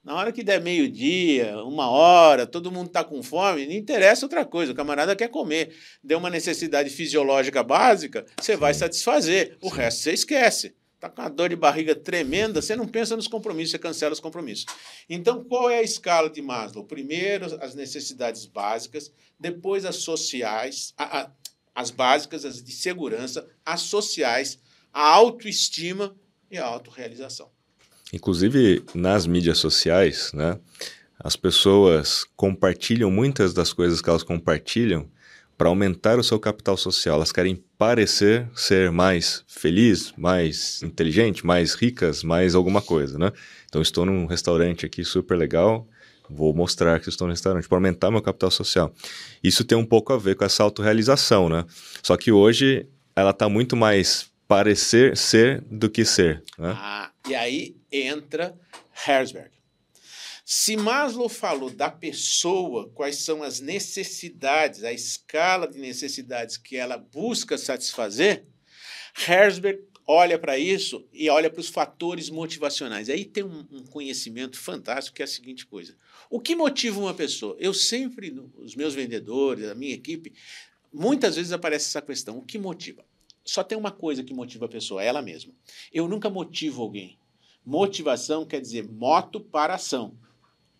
Na 0.02 0.14
hora 0.14 0.32
que 0.32 0.42
der 0.42 0.60
meio-dia, 0.60 1.56
uma 1.64 1.90
hora, 1.90 2.46
todo 2.46 2.72
mundo 2.72 2.86
está 2.86 3.04
com 3.04 3.22
fome, 3.22 3.66
não 3.66 3.74
interessa 3.74 4.24
outra 4.24 4.44
coisa, 4.44 4.72
o 4.72 4.74
camarada 4.74 5.14
quer 5.14 5.28
comer. 5.28 5.74
Deu 6.02 6.18
uma 6.18 6.30
necessidade 6.30 6.88
fisiológica 6.88 7.62
básica, 7.62 8.24
você 8.40 8.56
vai 8.56 8.72
satisfazer, 8.72 9.58
o 9.60 9.68
resto 9.68 10.02
você 10.02 10.12
esquece. 10.12 10.74
Está 10.94 11.08
com 11.08 11.22
uma 11.22 11.30
dor 11.30 11.48
de 11.48 11.54
barriga 11.54 11.94
tremenda, 11.94 12.60
você 12.60 12.74
não 12.74 12.86
pensa 12.86 13.14
nos 13.14 13.28
compromissos, 13.28 13.70
você 13.70 13.78
cancela 13.78 14.12
os 14.12 14.18
compromissos. 14.18 14.66
Então, 15.08 15.44
qual 15.44 15.70
é 15.70 15.78
a 15.78 15.82
escala 15.82 16.28
de 16.28 16.42
Maslow? 16.42 16.84
Primeiro, 16.84 17.46
as 17.62 17.74
necessidades 17.74 18.46
básicas, 18.46 19.12
depois 19.38 19.84
as 19.84 19.96
sociais, 19.96 20.92
a, 20.96 21.20
a, 21.20 21.30
as 21.72 21.92
básicas, 21.92 22.44
as 22.44 22.60
de 22.60 22.72
segurança, 22.72 23.48
as 23.64 23.82
sociais, 23.82 24.58
a 24.92 25.08
autoestima 25.08 26.16
e 26.50 26.58
a 26.58 26.64
autorrealização. 26.64 27.48
Inclusive, 28.12 28.82
nas 28.94 29.26
mídias 29.26 29.58
sociais, 29.58 30.30
né, 30.32 30.58
as 31.18 31.36
pessoas 31.36 32.24
compartilham 32.36 33.10
muitas 33.10 33.52
das 33.52 33.72
coisas 33.72 34.00
que 34.00 34.08
elas 34.08 34.22
compartilham 34.22 35.08
para 35.58 35.68
aumentar 35.68 36.18
o 36.18 36.22
seu 36.22 36.38
capital 36.38 36.76
social. 36.76 37.16
Elas 37.16 37.32
querem 37.32 37.62
parecer 37.76 38.48
ser 38.54 38.92
mais 38.92 39.42
feliz, 39.48 40.14
mais 40.16 40.80
inteligente, 40.84 41.44
mais 41.44 41.74
ricas, 41.74 42.22
mais 42.22 42.54
alguma 42.54 42.80
coisa, 42.80 43.18
né? 43.18 43.32
Então 43.68 43.82
estou 43.82 44.06
num 44.06 44.26
restaurante 44.26 44.86
aqui 44.86 45.04
super 45.04 45.36
legal, 45.36 45.86
vou 46.30 46.54
mostrar 46.54 47.00
que 47.00 47.08
estou 47.08 47.26
no 47.26 47.32
restaurante 47.32 47.68
para 47.68 47.76
aumentar 47.76 48.10
meu 48.10 48.22
capital 48.22 48.52
social. 48.52 48.94
Isso 49.42 49.64
tem 49.64 49.76
um 49.76 49.84
pouco 49.84 50.12
a 50.12 50.18
ver 50.18 50.36
com 50.36 50.44
essa 50.44 50.62
autorrealização, 50.62 51.48
né? 51.48 51.64
Só 52.04 52.16
que 52.16 52.30
hoje 52.30 52.86
ela 53.16 53.30
está 53.30 53.48
muito 53.48 53.76
mais 53.76 54.30
parecer 54.46 55.16
ser 55.16 55.62
do 55.70 55.90
que 55.90 56.04
ser. 56.04 56.42
Né? 56.56 56.72
Ah, 56.74 57.10
e 57.28 57.34
aí 57.34 57.76
entra 57.92 58.58
Herzberg. 59.06 59.50
Se 60.44 60.78
Maslow 60.78 61.28
falou 61.28 61.68
da 61.68 61.90
pessoa, 61.90 62.88
quais 62.94 63.16
são 63.16 63.42
as 63.42 63.60
necessidades, 63.60 64.82
a 64.82 64.92
escala 64.92 65.68
de 65.68 65.78
necessidades 65.78 66.56
que 66.56 66.74
ela 66.74 66.96
busca 66.96 67.58
satisfazer, 67.58 68.46
Herzberg 69.28 69.86
olha 70.06 70.38
para 70.38 70.58
isso 70.58 71.06
e 71.12 71.28
olha 71.28 71.50
para 71.50 71.60
os 71.60 71.68
fatores 71.68 72.30
motivacionais. 72.30 73.10
Aí 73.10 73.26
tem 73.26 73.44
um, 73.44 73.66
um, 73.70 73.84
conhecimento 73.84 74.58
fantástico 74.58 75.16
que 75.16 75.22
é 75.22 75.26
a 75.26 75.28
seguinte 75.28 75.66
coisa: 75.66 75.94
o 76.30 76.40
que 76.40 76.56
motiva 76.56 76.98
uma 76.98 77.12
pessoa? 77.12 77.54
Eu 77.60 77.74
sempre, 77.74 78.34
os 78.56 78.74
meus 78.74 78.94
vendedores, 78.94 79.68
a 79.68 79.74
minha 79.74 79.94
equipe, 79.94 80.32
muitas 80.90 81.36
vezes 81.36 81.52
aparece 81.52 81.88
essa 81.88 82.00
questão: 82.00 82.38
o 82.38 82.42
que 82.42 82.58
motiva? 82.58 83.04
Só 83.44 83.62
tem 83.62 83.76
uma 83.76 83.90
coisa 83.90 84.24
que 84.24 84.32
motiva 84.32 84.64
a 84.64 84.68
pessoa, 84.68 85.02
ela 85.02 85.20
mesma. 85.20 85.52
Eu 85.92 86.08
nunca 86.08 86.30
motivo 86.30 86.82
alguém. 86.82 87.17
Motivação 87.68 88.46
quer 88.46 88.60
dizer 88.60 88.88
moto 88.88 89.40
para 89.40 89.74
ação 89.74 90.14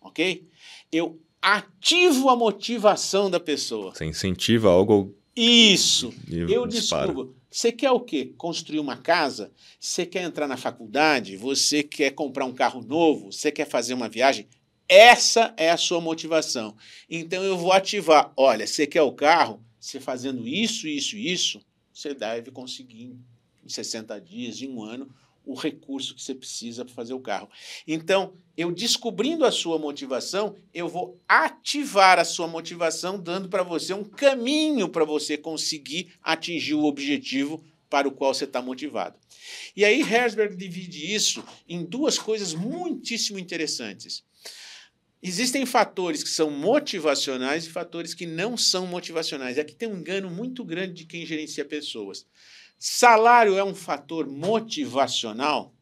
ok? 0.01 0.47
Eu 0.91 1.19
ativo 1.41 2.29
a 2.29 2.35
motivação 2.35 3.29
da 3.29 3.39
pessoa. 3.39 3.93
Você 3.93 4.05
incentiva 4.05 4.69
algo. 4.69 5.15
Isso. 5.35 6.13
Eu 6.27 6.67
descubro. 6.67 7.35
Você 7.49 7.71
quer 7.71 7.91
o 7.91 7.99
quê? 7.99 8.33
Construir 8.37 8.79
uma 8.79 8.97
casa? 8.97 9.51
Você 9.79 10.05
quer 10.05 10.23
entrar 10.23 10.47
na 10.47 10.57
faculdade? 10.57 11.37
Você 11.37 11.81
quer 11.81 12.11
comprar 12.11 12.45
um 12.45 12.53
carro 12.53 12.81
novo? 12.81 13.31
Você 13.31 13.51
quer 13.51 13.67
fazer 13.67 13.93
uma 13.93 14.09
viagem? 14.09 14.47
Essa 14.87 15.53
é 15.55 15.69
a 15.69 15.77
sua 15.77 16.01
motivação. 16.01 16.75
Então 17.09 17.43
eu 17.43 17.57
vou 17.57 17.71
ativar. 17.71 18.31
Olha, 18.35 18.67
você 18.67 18.85
quer 18.85 19.01
o 19.01 19.11
carro? 19.11 19.63
Você 19.79 19.99
fazendo 19.99 20.47
isso, 20.47 20.87
isso, 20.87 21.15
isso, 21.15 21.61
você 21.93 22.13
deve 22.13 22.51
conseguir 22.51 23.15
em 23.63 23.69
60 23.69 24.19
dias, 24.19 24.61
em 24.61 24.69
um 24.69 24.83
ano, 24.83 25.09
o 25.49 25.55
recurso 25.55 26.13
que 26.13 26.21
você 26.21 26.35
precisa 26.35 26.85
para 26.85 26.93
fazer 26.93 27.15
o 27.15 27.19
carro. 27.19 27.49
Então, 27.87 28.33
eu 28.55 28.71
descobrindo 28.71 29.43
a 29.43 29.51
sua 29.51 29.79
motivação, 29.79 30.55
eu 30.71 30.87
vou 30.87 31.19
ativar 31.27 32.19
a 32.19 32.23
sua 32.23 32.47
motivação, 32.47 33.19
dando 33.19 33.49
para 33.49 33.63
você 33.63 33.91
um 33.91 34.03
caminho 34.03 34.87
para 34.87 35.03
você 35.03 35.37
conseguir 35.37 36.13
atingir 36.21 36.75
o 36.75 36.83
objetivo 36.83 37.63
para 37.89 38.07
o 38.07 38.11
qual 38.11 38.31
você 38.31 38.43
está 38.43 38.61
motivado. 38.61 39.17
E 39.75 39.83
aí, 39.83 40.01
Herzberg 40.01 40.55
divide 40.55 41.11
isso 41.11 41.43
em 41.67 41.83
duas 41.83 42.19
coisas 42.19 42.53
muitíssimo 42.53 43.39
interessantes. 43.39 44.23
Existem 45.21 45.65
fatores 45.65 46.23
que 46.23 46.29
são 46.29 46.51
motivacionais 46.51 47.65
e 47.65 47.69
fatores 47.69 48.13
que 48.13 48.27
não 48.27 48.55
são 48.55 48.85
motivacionais. 48.85 49.57
Aqui 49.57 49.73
tem 49.73 49.89
um 49.89 49.97
engano 49.97 50.29
muito 50.29 50.63
grande 50.63 50.93
de 50.93 51.05
quem 51.05 51.25
gerencia 51.25 51.65
pessoas. 51.65 52.27
Salário 52.79 53.57
é 53.57 53.63
um 53.63 53.75
fator 53.75 54.25
motivacional? 54.25 55.75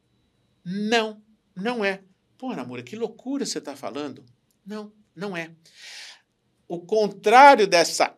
Não, 0.66 1.22
não 1.56 1.86
é. 1.86 2.02
Pô, 2.40 2.56
Namura, 2.56 2.82
que 2.82 2.96
loucura 2.96 3.46
você 3.46 3.60
está 3.60 3.76
falando. 3.76 4.26
Não, 4.66 4.92
não 5.16 5.38
é. 5.38 5.52
O 6.68 6.80
contrário 6.80 7.68
dessa 7.68 8.16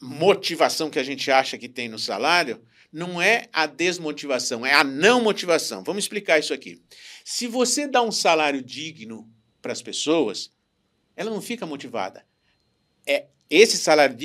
motivação 0.00 0.90
que 0.90 0.98
a 0.98 1.04
gente 1.04 1.30
acha 1.30 1.56
que 1.56 1.68
tem 1.68 1.88
no 1.88 1.98
salário 1.98 2.60
não 2.92 3.22
é 3.22 3.48
a 3.52 3.66
desmotivação, 3.66 4.66
é 4.66 4.74
a 4.74 4.82
não 4.82 5.22
motivação. 5.22 5.84
Vamos 5.84 6.04
explicar 6.04 6.38
isso 6.40 6.52
aqui. 6.52 6.82
Se 7.24 7.46
você 7.46 7.86
dá 7.86 8.02
um 8.02 8.12
salário 8.12 8.62
digno 8.62 9.30
para 9.62 9.72
as 9.72 9.82
pessoas, 9.82 10.50
ela 11.14 11.30
não 11.30 11.40
fica 11.40 11.66
motivada. 11.66 12.26
É 13.06 13.26
esse 13.48 13.76
salário 13.76 14.16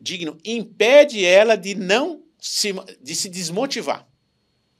digno 0.00 0.38
impede 0.44 1.24
ela 1.24 1.56
de 1.56 1.74
não 1.74 2.24
se, 2.46 2.74
de 3.00 3.14
se 3.14 3.30
desmotivar. 3.30 4.06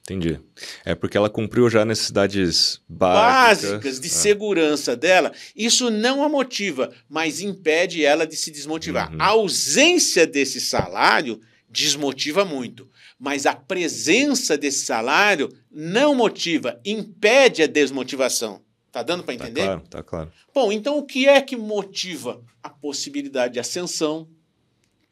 Entendi. 0.03 0.39
É 0.85 0.93
porque 0.93 1.17
ela 1.17 1.31
cumpriu 1.31 1.67
já 1.67 1.83
necessidades 1.83 2.79
básicas, 2.87 3.71
básicas 3.71 3.99
de 3.99 4.05
é. 4.05 4.11
segurança 4.11 4.95
dela. 4.95 5.33
Isso 5.55 5.89
não 5.89 6.21
a 6.21 6.29
motiva, 6.29 6.93
mas 7.09 7.41
impede 7.41 8.05
ela 8.05 8.27
de 8.27 8.35
se 8.35 8.51
desmotivar. 8.51 9.11
Uhum. 9.11 9.19
A 9.19 9.25
ausência 9.29 10.27
desse 10.27 10.61
salário 10.61 11.41
desmotiva 11.67 12.45
muito, 12.45 12.87
mas 13.19 13.47
a 13.47 13.55
presença 13.55 14.55
desse 14.55 14.85
salário 14.85 15.51
não 15.71 16.13
motiva, 16.13 16.79
impede 16.85 17.63
a 17.63 17.67
desmotivação. 17.67 18.61
Tá 18.91 19.01
dando 19.01 19.23
para 19.23 19.35
tá 19.35 19.43
entender? 19.43 19.61
Tá 19.61 19.65
claro, 19.65 19.87
tá 19.89 20.03
claro. 20.03 20.31
Bom, 20.53 20.71
então 20.71 20.99
o 20.99 21.03
que 21.03 21.27
é 21.27 21.41
que 21.41 21.57
motiva 21.57 22.43
a 22.61 22.69
possibilidade 22.69 23.55
de 23.55 23.59
ascensão, 23.59 24.29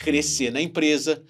crescer 0.03 0.47
uhum. 0.47 0.53
na 0.53 0.61
empresa, 0.61 1.23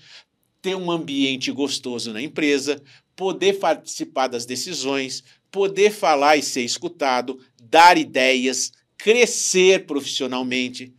ter 0.63 0.75
um 0.75 0.89
ambiente 0.89 1.51
gostoso 1.51 2.13
na 2.13 2.21
empresa, 2.21 2.81
poder 3.17 3.59
participar 3.59 4.27
das 4.27 4.45
decisões, 4.45 5.21
poder 5.51 5.91
falar 5.91 6.37
e 6.37 6.41
ser 6.41 6.61
escutado, 6.61 7.37
dar 7.61 7.97
ideias, 7.97 8.71
crescer 8.97 9.85
profissionalmente. 9.85 10.93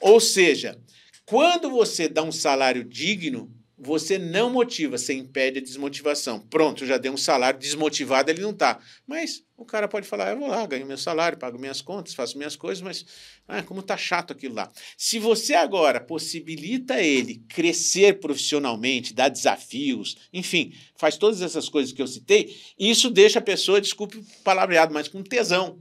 Ou 0.00 0.18
seja, 0.18 0.80
quando 1.26 1.70
você 1.70 2.08
dá 2.08 2.22
um 2.22 2.32
salário 2.32 2.82
digno, 2.82 3.54
você 3.76 4.18
não 4.18 4.50
motiva, 4.50 4.96
você 4.96 5.12
impede 5.14 5.58
a 5.58 5.62
desmotivação. 5.62 6.38
Pronto, 6.38 6.86
já 6.86 6.96
deu 6.96 7.12
um 7.12 7.16
salário 7.16 7.58
desmotivado, 7.58 8.30
ele 8.30 8.40
não 8.40 8.50
está. 8.50 8.78
Mas 9.06 9.44
o 9.56 9.64
cara 9.64 9.88
pode 9.88 10.06
falar: 10.06 10.30
eu 10.30 10.38
vou 10.38 10.48
lá, 10.48 10.64
ganho 10.64 10.86
meu 10.86 10.96
salário, 10.96 11.38
pago 11.38 11.58
minhas 11.58 11.82
contas, 11.82 12.14
faço 12.14 12.38
minhas 12.38 12.54
coisas, 12.54 12.80
mas 12.80 13.04
ah, 13.48 13.62
como 13.62 13.80
está 13.80 13.96
chato 13.96 14.32
aquilo 14.32 14.54
lá. 14.54 14.70
Se 14.96 15.18
você 15.18 15.54
agora 15.54 16.00
possibilita 16.00 17.00
ele 17.00 17.42
crescer 17.48 18.20
profissionalmente, 18.20 19.12
dar 19.12 19.28
desafios, 19.28 20.16
enfim, 20.32 20.72
faz 20.96 21.16
todas 21.16 21.42
essas 21.42 21.68
coisas 21.68 21.92
que 21.92 22.00
eu 22.00 22.06
citei, 22.06 22.56
isso 22.78 23.10
deixa 23.10 23.40
a 23.40 23.42
pessoa, 23.42 23.80
desculpe 23.80 24.18
o 24.18 24.24
palavreado, 24.44 24.94
mas 24.94 25.08
com 25.08 25.22
tesão. 25.22 25.80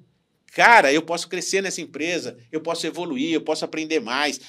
Cara, 0.54 0.94
eu 0.94 1.02
posso 1.02 1.28
crescer 1.28 1.62
nessa 1.62 1.82
empresa, 1.82 2.38
eu 2.52 2.62
posso 2.62 2.86
evoluir, 2.86 3.34
eu 3.34 3.42
posso 3.42 3.66
aprender 3.66 4.00
mais. 4.00 4.40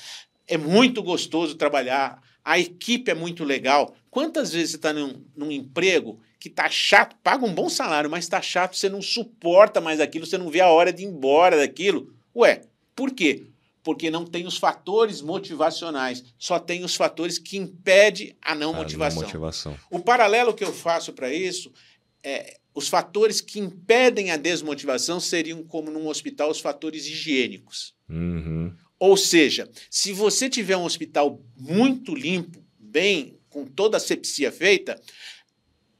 É 0.46 0.58
muito 0.58 1.02
gostoso 1.02 1.54
trabalhar 1.54 2.22
a 2.44 2.58
equipe 2.58 3.10
é 3.10 3.14
muito 3.14 3.42
legal. 3.42 3.94
Quantas 4.10 4.52
vezes 4.52 4.72
você 4.72 4.76
está 4.76 4.92
num, 4.92 5.24
num, 5.34 5.50
emprego 5.50 6.20
que 6.38 6.48
está 6.48 6.68
chato, 6.68 7.16
paga 7.22 7.44
um 7.44 7.54
bom 7.54 7.68
salário, 7.68 8.10
mas 8.10 8.24
está 8.24 8.42
chato, 8.42 8.76
você 8.76 8.88
não 8.88 9.00
suporta 9.00 9.80
mais 9.80 9.98
aquilo, 9.98 10.26
você 10.26 10.36
não 10.36 10.50
vê 10.50 10.60
a 10.60 10.68
hora 10.68 10.92
de 10.92 11.02
ir 11.02 11.06
embora 11.06 11.56
daquilo? 11.56 12.14
Ué, 12.36 12.60
por 12.94 13.12
quê? 13.12 13.46
Porque 13.82 14.10
não 14.10 14.24
tem 14.24 14.46
os 14.46 14.58
fatores 14.58 15.22
motivacionais, 15.22 16.24
só 16.38 16.58
tem 16.58 16.84
os 16.84 16.94
fatores 16.94 17.38
que 17.38 17.56
impedem 17.56 18.36
a 18.42 18.54
não, 18.54 18.74
a 18.74 18.76
motivação. 18.76 19.22
não 19.22 19.26
motivação. 19.26 19.76
O 19.90 20.00
paralelo 20.00 20.54
que 20.54 20.64
eu 20.64 20.72
faço 20.72 21.12
para 21.12 21.32
isso 21.32 21.72
é 22.22 22.58
os 22.74 22.88
fatores 22.88 23.40
que 23.40 23.60
impedem 23.60 24.32
a 24.32 24.36
desmotivação 24.36 25.20
seriam, 25.20 25.62
como 25.62 25.90
num 25.90 26.08
hospital, 26.08 26.50
os 26.50 26.60
fatores 26.60 27.06
higiênicos. 27.06 27.94
Uhum. 28.08 28.74
Ou 28.98 29.16
seja, 29.16 29.68
se 29.90 30.12
você 30.12 30.48
tiver 30.48 30.76
um 30.76 30.84
hospital 30.84 31.40
muito 31.56 32.14
limpo, 32.14 32.62
bem, 32.78 33.38
com 33.50 33.64
toda 33.66 33.96
a 33.96 34.00
sepsia 34.00 34.50
feita, 34.52 35.00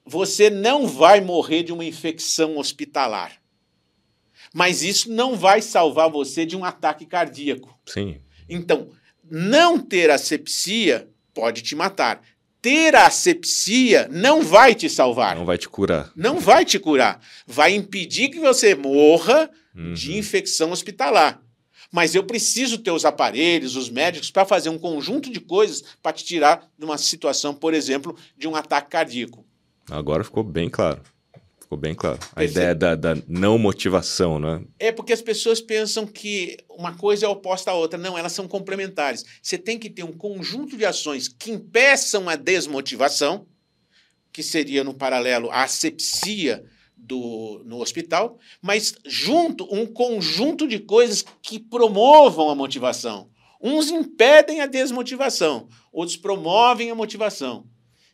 você 0.04 0.50
não 0.50 0.86
vai 0.86 1.20
morrer 1.20 1.62
de 1.62 1.72
uma 1.72 1.84
infecção 1.84 2.58
hospitalar. 2.58 3.40
Mas 4.52 4.82
isso 4.82 5.10
não 5.10 5.34
vai 5.36 5.60
salvar 5.60 6.08
você 6.10 6.46
de 6.46 6.56
um 6.56 6.64
ataque 6.64 7.04
cardíaco. 7.06 7.76
Sim. 7.86 8.20
Então, 8.48 8.90
não 9.28 9.78
ter 9.78 10.10
asepsia 10.10 11.08
pode 11.32 11.62
te 11.62 11.74
matar. 11.74 12.22
Ter 12.62 12.94
asepsia 12.94 14.08
não 14.10 14.42
vai 14.42 14.74
te 14.74 14.88
salvar. 14.88 15.34
Não 15.36 15.44
vai 15.44 15.58
te 15.58 15.68
curar. 15.68 16.12
Não 16.14 16.38
vai 16.38 16.64
te 16.64 16.78
curar. 16.78 17.20
Vai 17.46 17.74
impedir 17.74 18.28
que 18.28 18.38
você 18.38 18.74
morra 18.74 19.50
Uhum. 19.74 19.92
de 19.92 20.16
infecção 20.16 20.70
hospitalar. 20.70 21.42
Mas 21.94 22.12
eu 22.12 22.24
preciso 22.24 22.78
ter 22.78 22.90
os 22.90 23.04
aparelhos, 23.04 23.76
os 23.76 23.88
médicos, 23.88 24.28
para 24.28 24.44
fazer 24.44 24.68
um 24.68 24.76
conjunto 24.76 25.30
de 25.30 25.38
coisas 25.38 25.84
para 26.02 26.12
te 26.12 26.24
tirar 26.24 26.68
de 26.76 26.84
uma 26.84 26.98
situação, 26.98 27.54
por 27.54 27.72
exemplo, 27.72 28.16
de 28.36 28.48
um 28.48 28.56
ataque 28.56 28.90
cardíaco. 28.90 29.46
Agora 29.88 30.24
ficou 30.24 30.42
bem 30.42 30.68
claro. 30.68 31.00
Ficou 31.60 31.78
bem 31.78 31.94
claro. 31.94 32.18
A 32.32 32.40
Perce- 32.40 32.52
ideia 32.52 32.74
da, 32.74 32.96
da 32.96 33.16
não 33.28 33.58
motivação, 33.58 34.40
né? 34.40 34.64
É 34.76 34.90
porque 34.90 35.12
as 35.12 35.22
pessoas 35.22 35.60
pensam 35.60 36.04
que 36.04 36.56
uma 36.68 36.96
coisa 36.96 37.26
é 37.26 37.28
oposta 37.28 37.70
à 37.70 37.74
outra. 37.74 37.96
Não, 37.96 38.18
elas 38.18 38.32
são 38.32 38.48
complementares. 38.48 39.24
Você 39.40 39.56
tem 39.56 39.78
que 39.78 39.88
ter 39.88 40.02
um 40.02 40.12
conjunto 40.12 40.76
de 40.76 40.84
ações 40.84 41.28
que 41.28 41.52
impeçam 41.52 42.28
a 42.28 42.34
desmotivação, 42.34 43.46
que 44.32 44.42
seria 44.42 44.82
no 44.82 44.94
paralelo 44.94 45.48
a 45.52 45.62
asepsia 45.62 46.64
do, 47.04 47.62
no 47.64 47.80
hospital, 47.80 48.38
mas 48.62 48.94
junto 49.04 49.66
um 49.72 49.86
conjunto 49.86 50.66
de 50.66 50.78
coisas 50.78 51.24
que 51.42 51.58
promovam 51.58 52.48
a 52.50 52.54
motivação. 52.54 53.28
Uns 53.60 53.90
impedem 53.90 54.60
a 54.60 54.66
desmotivação, 54.66 55.68
outros 55.92 56.16
promovem 56.16 56.90
a 56.90 56.94
motivação. 56.94 57.66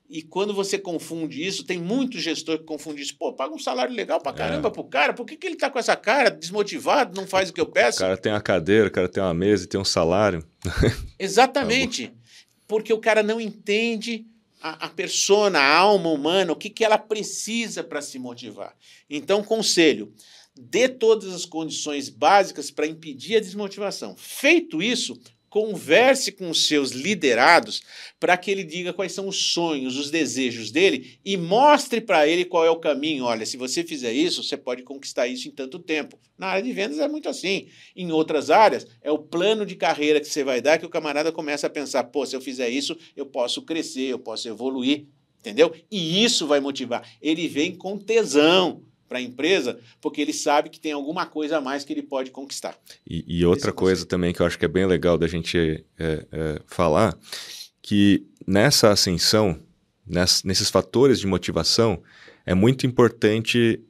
E 0.09 0.23
quando 0.23 0.53
você 0.53 0.77
confunde 0.77 1.47
isso, 1.47 1.65
tem 1.65 1.79
muito 1.79 2.19
gestor 2.19 2.59
que 2.59 2.65
confunde 2.65 3.01
isso. 3.01 3.17
Pô, 3.17 3.33
paga 3.33 3.55
um 3.55 3.59
salário 3.61 3.95
legal 3.95 4.21
pra 4.21 4.33
caramba 4.33 4.69
pro 4.69 4.83
cara, 4.83 5.13
por 5.13 5.25
que, 5.25 5.37
que 5.37 5.47
ele 5.47 5.55
tá 5.55 5.71
com 5.71 5.79
essa 5.79 5.95
cara, 5.95 6.31
desmotivado, 6.31 7.15
não 7.19 7.29
faz 7.29 7.49
o 7.49 7.53
que 7.53 7.61
eu 7.61 7.65
O 7.65 7.71
peço? 7.71 8.01
cara 8.01 8.17
tem 8.17 8.33
uma 8.33 8.41
cadeira, 8.41 8.89
o 8.89 8.91
cara 8.91 9.09
tem 9.09 9.23
uma 9.23 9.33
mesa 9.33 9.65
e 9.65 9.67
tem 9.69 9.81
um 9.81 9.85
salário. 9.85 10.45
Exatamente. 11.17 12.13
Porque 12.67 12.93
o 12.93 12.99
cara 12.99 13.23
não 13.23 13.41
entende 13.41 14.27
a, 14.61 14.87
a 14.87 14.89
persona, 14.89 15.59
a 15.59 15.77
alma 15.77 16.11
humana, 16.11 16.53
o 16.53 16.57
que, 16.57 16.71
que 16.71 16.85
ela 16.85 16.99
precisa 16.99 17.83
para 17.83 18.03
se 18.03 18.19
motivar. 18.19 18.77
Então, 19.09 19.43
conselho: 19.43 20.13
dê 20.55 20.89
todas 20.89 21.33
as 21.33 21.45
condições 21.45 22.09
básicas 22.09 22.71
para 22.71 22.87
impedir 22.87 23.37
a 23.37 23.41
desmotivação. 23.41 24.17
Feito 24.17 24.83
isso, 24.83 25.19
converse 25.51 26.31
com 26.31 26.49
os 26.49 26.67
seus 26.67 26.93
liderados 26.93 27.83
para 28.21 28.37
que 28.37 28.51
ele 28.51 28.63
diga 28.63 28.93
quais 28.93 29.13
são 29.13 29.27
os 29.27 29.53
sonhos, 29.53 29.97
os 29.97 30.09
desejos 30.09 30.71
dele 30.71 31.19
e 31.25 31.37
mostre 31.37 32.01
para 32.01 32.27
ele 32.27 32.45
qual 32.45 32.65
é 32.65 32.71
o 32.71 32.77
caminho. 32.77 33.25
Olha, 33.25 33.45
se 33.45 33.57
você 33.57 33.83
fizer 33.83 34.13
isso, 34.13 34.45
você 34.45 34.57
pode 34.57 34.85
conquistar 34.85 35.27
isso 35.27 35.49
em 35.49 35.51
tanto 35.51 35.81
tempo. 35.81 36.17
Na 36.39 36.47
área 36.47 36.63
de 36.63 36.73
vendas 36.73 37.01
é 37.01 37.09
muito 37.09 37.29
assim. 37.29 37.67
Em 37.97 38.13
outras 38.13 38.49
áreas, 38.49 38.87
é 39.03 39.11
o 39.11 39.19
plano 39.19 39.67
de 39.67 39.75
carreira 39.75 40.21
que 40.21 40.29
você 40.29 40.45
vai 40.45 40.61
dar 40.61 40.79
que 40.79 40.87
o 40.87 40.91
camarada 40.91 41.33
começa 41.33 41.67
a 41.67 41.71
pensar: 41.71 42.05
pô, 42.05 42.25
se 42.25 42.37
eu 42.37 42.41
fizer 42.41 42.69
isso, 42.69 42.97
eu 43.17 43.27
posso 43.27 43.63
crescer, 43.63 44.07
eu 44.07 44.19
posso 44.19 44.49
evoluir. 44.49 45.07
Entendeu? 45.41 45.75
E 45.91 46.23
isso 46.23 46.47
vai 46.47 46.61
motivar. 46.61 47.03
Ele 47.21 47.49
vem 47.49 47.75
com 47.75 47.99
tesão 47.99 48.85
para 49.11 49.19
a 49.19 49.23
empresa, 49.23 49.77
porque 50.01 50.21
ele 50.21 50.33
sabe 50.33 50.71
que 50.71 50.79
tem 50.79 50.93
alguma 50.93 51.27
coisa 51.27 51.59
a 51.59 51.61
mais 51.61 51.83
que 51.85 51.93
ele 51.93 52.03
pode 52.03 52.31
conquistar. 52.31 52.79
E, 53.05 53.25
e 53.27 53.45
outra 53.45 53.71
Esse 53.71 53.77
coisa 53.77 54.07
também 54.07 54.33
que 54.33 54.41
eu 54.41 54.47
acho 54.47 54.57
que 54.57 54.65
é 54.65 54.69
bem 54.69 54.87
legal 54.87 55.19
da 55.19 55.27
gente 55.27 55.85
é, 55.99 56.27
é, 56.31 56.63
falar, 56.65 57.19
que 57.83 58.25
nessa 58.47 58.91
ascensão, 58.91 59.59
ness- 60.07 60.45
nesses 60.45 60.71
fatores 60.71 61.19
de 61.19 61.27
motivação, 61.27 62.01
é 62.47 62.55
muito 62.55 62.87
importante 62.87 63.81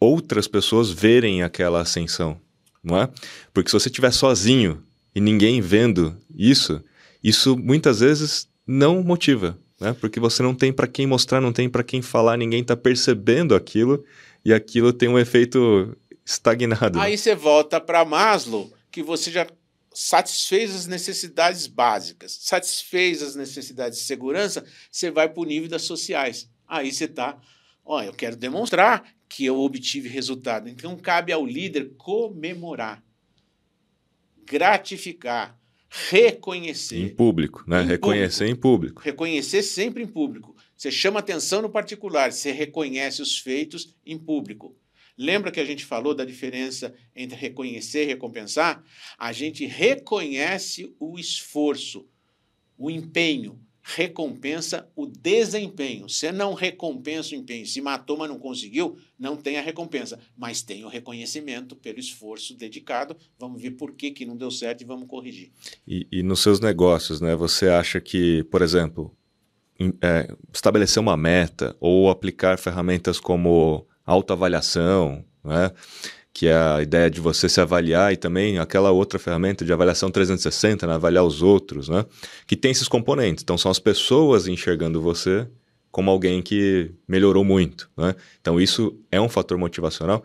outras 0.00 0.48
pessoas 0.48 0.90
verem 0.90 1.44
aquela 1.44 1.80
ascensão, 1.80 2.36
não 2.82 3.00
é? 3.00 3.08
Porque 3.52 3.70
se 3.70 3.74
você 3.74 3.88
estiver 3.88 4.10
sozinho 4.12 4.82
e 5.14 5.20
ninguém 5.20 5.60
vendo 5.60 6.16
isso, 6.36 6.82
isso 7.22 7.56
muitas 7.56 8.00
vezes 8.00 8.48
não 8.66 9.04
motiva, 9.04 9.56
né? 9.80 9.94
Porque 10.00 10.18
você 10.18 10.42
não 10.42 10.52
tem 10.52 10.72
para 10.72 10.88
quem 10.88 11.06
mostrar, 11.06 11.40
não 11.40 11.52
tem 11.52 11.68
para 11.68 11.84
quem 11.84 12.02
falar, 12.02 12.36
ninguém 12.36 12.60
está 12.62 12.76
percebendo 12.76 13.54
aquilo 13.54 14.04
e 14.44 14.52
aquilo 14.52 14.92
tem 14.92 15.08
um 15.08 15.18
efeito 15.18 15.96
estagnado. 16.24 17.00
Aí 17.00 17.16
você 17.16 17.34
volta 17.34 17.80
para 17.80 18.04
Maslow, 18.04 18.72
que 18.90 19.02
você 19.02 19.30
já 19.30 19.46
satisfez 19.94 20.74
as 20.74 20.86
necessidades 20.86 21.68
básicas, 21.68 22.36
satisfez 22.40 23.22
as 23.22 23.36
necessidades 23.36 24.00
de 24.00 24.04
segurança, 24.04 24.66
você 24.90 25.10
vai 25.10 25.28
para 25.28 25.40
o 25.40 25.44
nível 25.44 25.68
das 25.68 25.82
sociais. 25.82 26.50
Aí 26.66 26.92
você 26.92 27.04
está, 27.04 27.40
ó, 27.84 28.02
eu 28.02 28.12
quero 28.12 28.36
demonstrar 28.36 29.04
que 29.28 29.44
eu 29.44 29.58
obtive 29.60 30.08
resultado. 30.08 30.68
Então 30.68 30.96
cabe 30.96 31.32
ao 31.32 31.46
líder 31.46 31.92
comemorar, 31.96 33.02
gratificar, 34.44 35.58
reconhecer. 36.10 36.98
Em 36.98 37.08
público, 37.08 37.64
né? 37.66 37.82
Em 37.82 37.86
Reconhecer 37.86 38.48
em 38.48 38.56
público. 38.56 39.00
Reconhecer 39.00 39.62
sempre 39.62 40.02
em 40.02 40.08
público. 40.08 40.53
Você 40.76 40.90
chama 40.90 41.20
atenção 41.20 41.62
no 41.62 41.70
particular, 41.70 42.32
você 42.32 42.50
reconhece 42.52 43.22
os 43.22 43.38
feitos 43.38 43.94
em 44.04 44.18
público. 44.18 44.76
Lembra 45.16 45.52
que 45.52 45.60
a 45.60 45.64
gente 45.64 45.84
falou 45.84 46.14
da 46.14 46.24
diferença 46.24 46.92
entre 47.14 47.36
reconhecer 47.36 48.02
e 48.02 48.06
recompensar? 48.06 48.82
A 49.16 49.32
gente 49.32 49.64
reconhece 49.64 50.92
o 50.98 51.16
esforço, 51.18 52.06
o 52.76 52.90
empenho, 52.90 53.60
recompensa 53.80 54.88
o 54.96 55.06
desempenho. 55.06 56.08
Você 56.08 56.32
não 56.32 56.54
recompensa 56.54 57.34
o 57.34 57.38
empenho. 57.38 57.66
Se 57.66 57.80
matou, 57.80 58.16
mas 58.16 58.28
não 58.30 58.38
conseguiu, 58.38 58.96
não 59.18 59.36
tem 59.36 59.58
a 59.58 59.62
recompensa. 59.62 60.18
Mas 60.36 60.62
tem 60.62 60.84
o 60.84 60.88
reconhecimento 60.88 61.76
pelo 61.76 62.00
esforço 62.00 62.56
dedicado. 62.56 63.16
Vamos 63.38 63.60
ver 63.60 63.72
por 63.72 63.92
que, 63.92 64.10
que 64.10 64.24
não 64.24 64.36
deu 64.36 64.50
certo 64.50 64.80
e 64.80 64.84
vamos 64.86 65.06
corrigir. 65.06 65.52
E, 65.86 66.08
e 66.10 66.22
nos 66.22 66.40
seus 66.40 66.60
negócios, 66.60 67.20
né? 67.20 67.36
Você 67.36 67.68
acha 67.68 68.00
que, 68.00 68.42
por 68.44 68.62
exemplo, 68.62 69.14
em- 69.14 69.23
é, 70.00 70.28
estabelecer 70.52 71.00
uma 71.00 71.16
meta 71.16 71.76
ou 71.80 72.10
aplicar 72.10 72.58
ferramentas 72.58 73.18
como 73.18 73.86
autoavaliação, 74.06 75.24
né? 75.42 75.70
Que 76.32 76.48
é 76.48 76.56
a 76.56 76.82
ideia 76.82 77.08
de 77.08 77.20
você 77.20 77.48
se 77.48 77.60
avaliar 77.60 78.12
e 78.12 78.16
também 78.16 78.58
aquela 78.58 78.90
outra 78.90 79.18
ferramenta 79.18 79.64
de 79.64 79.72
avaliação 79.72 80.10
360, 80.10 80.86
né? 80.86 80.94
avaliar 80.94 81.24
os 81.24 81.42
outros, 81.42 81.88
né? 81.88 82.04
Que 82.46 82.56
tem 82.56 82.72
esses 82.72 82.88
componentes. 82.88 83.42
Então, 83.42 83.56
são 83.56 83.70
as 83.70 83.78
pessoas 83.78 84.48
enxergando 84.48 85.00
você 85.00 85.46
como 85.92 86.10
alguém 86.10 86.42
que 86.42 86.90
melhorou 87.06 87.44
muito, 87.44 87.88
né? 87.96 88.16
Então, 88.40 88.60
isso 88.60 88.98
é 89.12 89.20
um 89.20 89.28
fator 89.28 89.56
motivacional. 89.56 90.24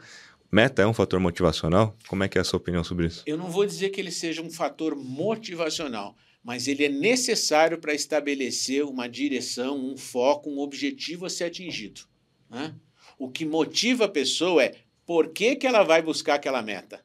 Meta 0.52 0.82
é 0.82 0.88
um 0.88 0.94
fator 0.94 1.20
motivacional? 1.20 1.96
Como 2.08 2.24
é 2.24 2.28
que 2.28 2.40
é 2.40 2.42
a 2.42 2.44
sua 2.44 2.58
opinião 2.58 2.84
sobre 2.84 3.06
isso? 3.06 3.22
Eu 3.28 3.38
não 3.38 3.52
vou 3.52 3.64
dizer 3.68 3.90
que 3.90 4.02
ele 4.02 4.10
seja 4.10 4.42
um 4.42 4.50
fator 4.50 4.96
motivacional, 4.96 6.16
mas 6.44 6.68
ele 6.68 6.86
é 6.86 6.90
necessário 6.90 7.78
para 7.78 7.94
estabelecer 7.94 8.84
uma 8.86 9.08
direção, 9.08 9.78
um 9.78 9.98
foco, 9.98 10.50
um 10.50 10.60
objetivo 10.60 11.26
a 11.26 11.30
ser 11.30 11.46
atingido. 11.46 12.02
né? 12.50 12.76
O 13.18 13.30
que 13.30 13.46
motiva 13.46 14.06
a 14.06 14.10
pessoa 14.10 14.64
é 14.64 14.76
por 15.06 15.30
que, 15.30 15.56
que 15.56 15.68
ela 15.68 15.84
vai 15.84 16.02
buscar 16.02 16.36
aquela 16.36 16.62
meta. 16.62 17.04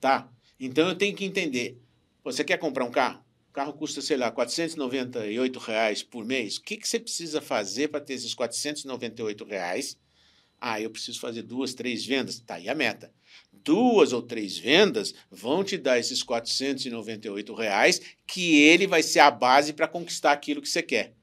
Tá? 0.00 0.30
Então 0.58 0.88
eu 0.88 0.94
tenho 0.94 1.14
que 1.14 1.24
entender. 1.24 1.78
Você 2.24 2.44
quer 2.44 2.58
comprar 2.58 2.84
um 2.84 2.90
carro? 2.90 3.22
O 3.50 3.52
carro 3.52 3.72
custa, 3.72 4.00
sei 4.00 4.16
lá, 4.16 4.30
498 4.30 5.58
reais 5.58 6.02
por 6.02 6.24
mês. 6.24 6.56
O 6.56 6.62
que, 6.62 6.76
que 6.76 6.88
você 6.88 7.00
precisa 7.00 7.40
fazer 7.40 7.88
para 7.88 8.00
ter 8.00 8.14
esses 8.14 8.32
498 8.32 9.44
reais? 9.44 9.98
Ah, 10.60 10.80
eu 10.80 10.90
preciso 10.90 11.18
fazer 11.18 11.42
duas, 11.42 11.74
três 11.74 12.04
vendas. 12.04 12.38
Tá 12.40 12.54
aí 12.54 12.68
a 12.68 12.74
meta 12.74 13.12
duas 13.64 14.12
ou 14.12 14.22
três 14.22 14.58
vendas 14.58 15.14
vão 15.30 15.62
te 15.62 15.76
dar 15.76 15.98
esses 15.98 16.22
498 16.22 17.54
reais, 17.54 18.00
que 18.26 18.62
ele 18.62 18.86
vai 18.86 19.02
ser 19.02 19.20
a 19.20 19.30
base 19.30 19.72
para 19.72 19.88
conquistar 19.88 20.32
aquilo 20.32 20.62
que 20.62 20.68
você 20.68 20.82
quer. 20.82 21.14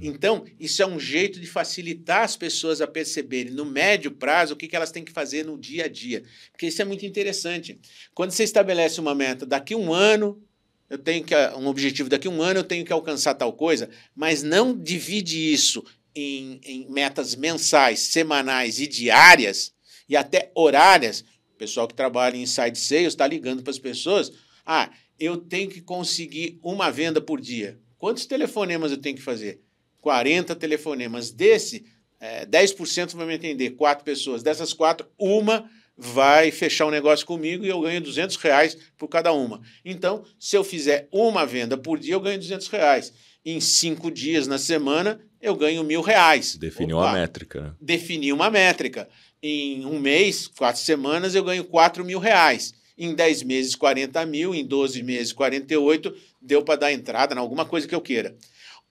Então, 0.00 0.44
isso 0.60 0.82
é 0.82 0.86
um 0.86 1.00
jeito 1.00 1.40
de 1.40 1.46
facilitar 1.46 2.22
as 2.22 2.36
pessoas 2.36 2.80
a 2.80 2.86
perceberem 2.86 3.52
no 3.52 3.64
médio 3.64 4.10
prazo 4.10 4.52
o 4.52 4.56
que, 4.56 4.68
que 4.68 4.76
elas 4.76 4.92
têm 4.92 5.04
que 5.04 5.12
fazer 5.12 5.44
no 5.44 5.58
dia 5.58 5.86
a 5.86 5.88
dia. 5.88 6.22
Porque 6.50 6.66
isso 6.66 6.82
é 6.82 6.84
muito 6.84 7.06
interessante. 7.06 7.80
Quando 8.14 8.32
você 8.32 8.44
estabelece 8.44 9.00
uma 9.00 9.14
meta, 9.14 9.46
daqui 9.46 9.74
um 9.74 9.92
ano, 9.92 10.42
eu 10.90 10.98
tenho 10.98 11.24
que 11.24 11.34
um 11.56 11.66
objetivo, 11.66 12.10
daqui 12.10 12.28
um 12.28 12.42
ano 12.42 12.60
eu 12.60 12.64
tenho 12.64 12.84
que 12.84 12.92
alcançar 12.92 13.34
tal 13.34 13.52
coisa, 13.54 13.88
mas 14.14 14.42
não 14.42 14.76
divide 14.78 15.52
isso 15.52 15.82
em, 16.14 16.60
em 16.64 16.90
metas 16.90 17.34
mensais, 17.34 18.00
semanais 18.00 18.78
e 18.78 18.86
diárias, 18.86 19.72
e 20.08 20.16
até 20.16 20.50
horárias, 20.54 21.24
o 21.54 21.56
pessoal 21.56 21.88
que 21.88 21.94
trabalha 21.94 22.36
em 22.36 22.42
inside 22.42 22.78
sales 22.78 23.08
está 23.08 23.26
ligando 23.26 23.62
para 23.62 23.70
as 23.70 23.78
pessoas. 23.78 24.32
Ah, 24.64 24.90
eu 25.18 25.36
tenho 25.36 25.70
que 25.70 25.80
conseguir 25.80 26.58
uma 26.62 26.90
venda 26.90 27.20
por 27.20 27.40
dia. 27.40 27.78
Quantos 27.96 28.26
telefonemas 28.26 28.90
eu 28.90 28.98
tenho 28.98 29.16
que 29.16 29.22
fazer? 29.22 29.60
40 30.00 30.56
telefonemas. 30.56 31.30
Desse, 31.30 31.84
é, 32.20 32.44
10% 32.44 33.14
vai 33.14 33.26
me 33.26 33.34
atender, 33.34 33.70
quatro 33.70 34.04
pessoas. 34.04 34.42
Dessas 34.42 34.72
quatro, 34.72 35.06
uma 35.18 35.70
vai 35.96 36.50
fechar 36.50 36.86
um 36.86 36.90
negócio 36.90 37.24
comigo 37.24 37.64
e 37.64 37.68
eu 37.68 37.80
ganho 37.80 38.00
200 38.00 38.36
reais 38.36 38.76
por 38.98 39.08
cada 39.08 39.32
uma. 39.32 39.60
Então, 39.84 40.24
se 40.38 40.56
eu 40.56 40.64
fizer 40.64 41.08
uma 41.12 41.46
venda 41.46 41.76
por 41.76 41.98
dia, 41.98 42.14
eu 42.14 42.20
ganho 42.20 42.38
200 42.38 42.66
reais. 42.68 43.12
Em 43.44 43.60
cinco 43.60 44.10
dias 44.10 44.46
na 44.46 44.58
semana, 44.58 45.20
eu 45.40 45.56
ganho 45.56 45.82
mil 45.82 46.00
reais. 46.00 46.56
Definiu 46.56 46.98
Opa, 46.98 47.10
a 47.10 47.12
métrica, 47.14 47.60
né? 47.60 47.72
Definir 47.80 48.32
uma 48.32 48.48
métrica. 48.48 49.08
Em 49.42 49.84
um 49.84 49.98
mês, 49.98 50.46
quatro 50.46 50.80
semanas, 50.80 51.34
eu 51.34 51.42
ganho 51.42 51.64
4 51.64 52.04
mil 52.04 52.20
reais. 52.20 52.72
Em 52.96 53.12
10 53.12 53.42
meses, 53.42 53.74
40 53.74 54.24
mil. 54.24 54.54
Em 54.54 54.64
12 54.64 55.02
meses, 55.02 55.32
48. 55.32 56.14
Deu 56.40 56.62
para 56.62 56.78
dar 56.78 56.92
entrada 56.92 57.34
em 57.34 57.38
alguma 57.38 57.64
coisa 57.64 57.88
que 57.88 57.94
eu 57.94 58.00
queira. 58.00 58.36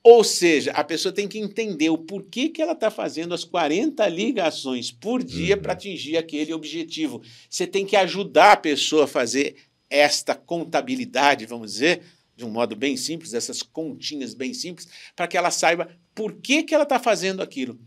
Ou 0.04 0.24
seja, 0.24 0.72
a 0.72 0.82
pessoa 0.82 1.12
tem 1.12 1.28
que 1.28 1.38
entender 1.38 1.88
o 1.88 1.96
porquê 1.96 2.48
que 2.48 2.60
ela 2.60 2.72
está 2.72 2.90
fazendo 2.90 3.32
as 3.32 3.44
40 3.44 4.06
ligações 4.08 4.90
por 4.90 5.22
dia 5.22 5.54
uhum. 5.54 5.62
para 5.62 5.72
atingir 5.74 6.16
aquele 6.16 6.52
objetivo. 6.52 7.22
Você 7.48 7.66
tem 7.66 7.86
que 7.86 7.96
ajudar 7.96 8.52
a 8.52 8.56
pessoa 8.56 9.04
a 9.04 9.06
fazer 9.06 9.54
esta 9.88 10.34
contabilidade, 10.34 11.46
vamos 11.46 11.72
dizer, 11.72 12.02
de 12.36 12.44
um 12.44 12.50
modo 12.50 12.74
bem 12.74 12.96
simples, 12.96 13.34
essas 13.34 13.62
continhas 13.62 14.34
bem 14.34 14.54
simples, 14.54 14.88
para 15.14 15.26
que 15.26 15.36
ela 15.36 15.50
saiba 15.50 15.88
por 16.14 16.34
que, 16.34 16.62
que 16.62 16.74
ela 16.74 16.84
está 16.84 16.98
fazendo 16.98 17.42
aquilo. 17.42 17.78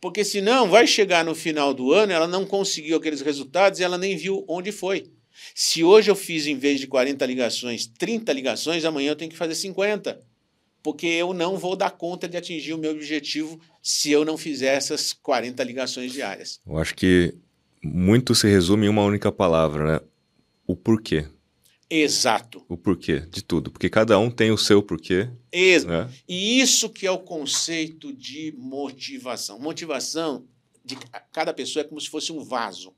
Porque 0.00 0.24
senão 0.24 0.68
vai 0.68 0.86
chegar 0.86 1.24
no 1.24 1.34
final 1.34 1.72
do 1.72 1.92
ano, 1.92 2.12
ela 2.12 2.26
não 2.26 2.44
conseguiu 2.44 2.96
aqueles 2.96 3.20
resultados 3.20 3.78
e 3.78 3.84
ela 3.84 3.96
nem 3.96 4.16
viu 4.16 4.44
onde 4.48 4.72
foi. 4.72 5.06
Se 5.54 5.82
hoje 5.84 6.10
eu 6.10 6.16
fiz, 6.16 6.46
em 6.46 6.56
vez 6.56 6.80
de 6.80 6.86
40 6.86 7.24
ligações, 7.24 7.86
30 7.86 8.32
ligações, 8.32 8.84
amanhã 8.84 9.10
eu 9.10 9.16
tenho 9.16 9.30
que 9.30 9.36
fazer 9.36 9.54
50. 9.54 10.20
Porque 10.82 11.06
eu 11.06 11.32
não 11.32 11.56
vou 11.56 11.76
dar 11.76 11.92
conta 11.92 12.28
de 12.28 12.36
atingir 12.36 12.74
o 12.74 12.78
meu 12.78 12.90
objetivo 12.90 13.60
se 13.80 14.10
eu 14.10 14.24
não 14.24 14.36
fizer 14.36 14.74
essas 14.74 15.12
40 15.12 15.62
ligações 15.62 16.12
diárias. 16.12 16.60
Eu 16.66 16.76
acho 16.76 16.94
que 16.96 17.32
muito 17.82 18.34
se 18.34 18.48
resume 18.48 18.86
em 18.86 18.88
uma 18.88 19.04
única 19.04 19.30
palavra, 19.30 19.84
né? 19.84 20.00
O 20.66 20.74
porquê. 20.74 21.26
Exato. 21.94 22.64
O 22.70 22.76
porquê 22.78 23.20
de 23.20 23.44
tudo, 23.44 23.70
porque 23.70 23.90
cada 23.90 24.18
um 24.18 24.30
tem 24.30 24.50
o 24.50 24.56
seu 24.56 24.82
porquê. 24.82 25.28
Exato. 25.52 26.08
Né? 26.08 26.14
E 26.26 26.58
isso 26.58 26.88
que 26.88 27.06
é 27.06 27.10
o 27.10 27.18
conceito 27.18 28.14
de 28.14 28.54
motivação. 28.56 29.58
Motivação 29.58 30.46
de 30.82 30.96
cada 31.30 31.52
pessoa 31.52 31.82
é 31.82 31.86
como 31.86 32.00
se 32.00 32.08
fosse 32.08 32.32
um 32.32 32.42
vaso, 32.42 32.94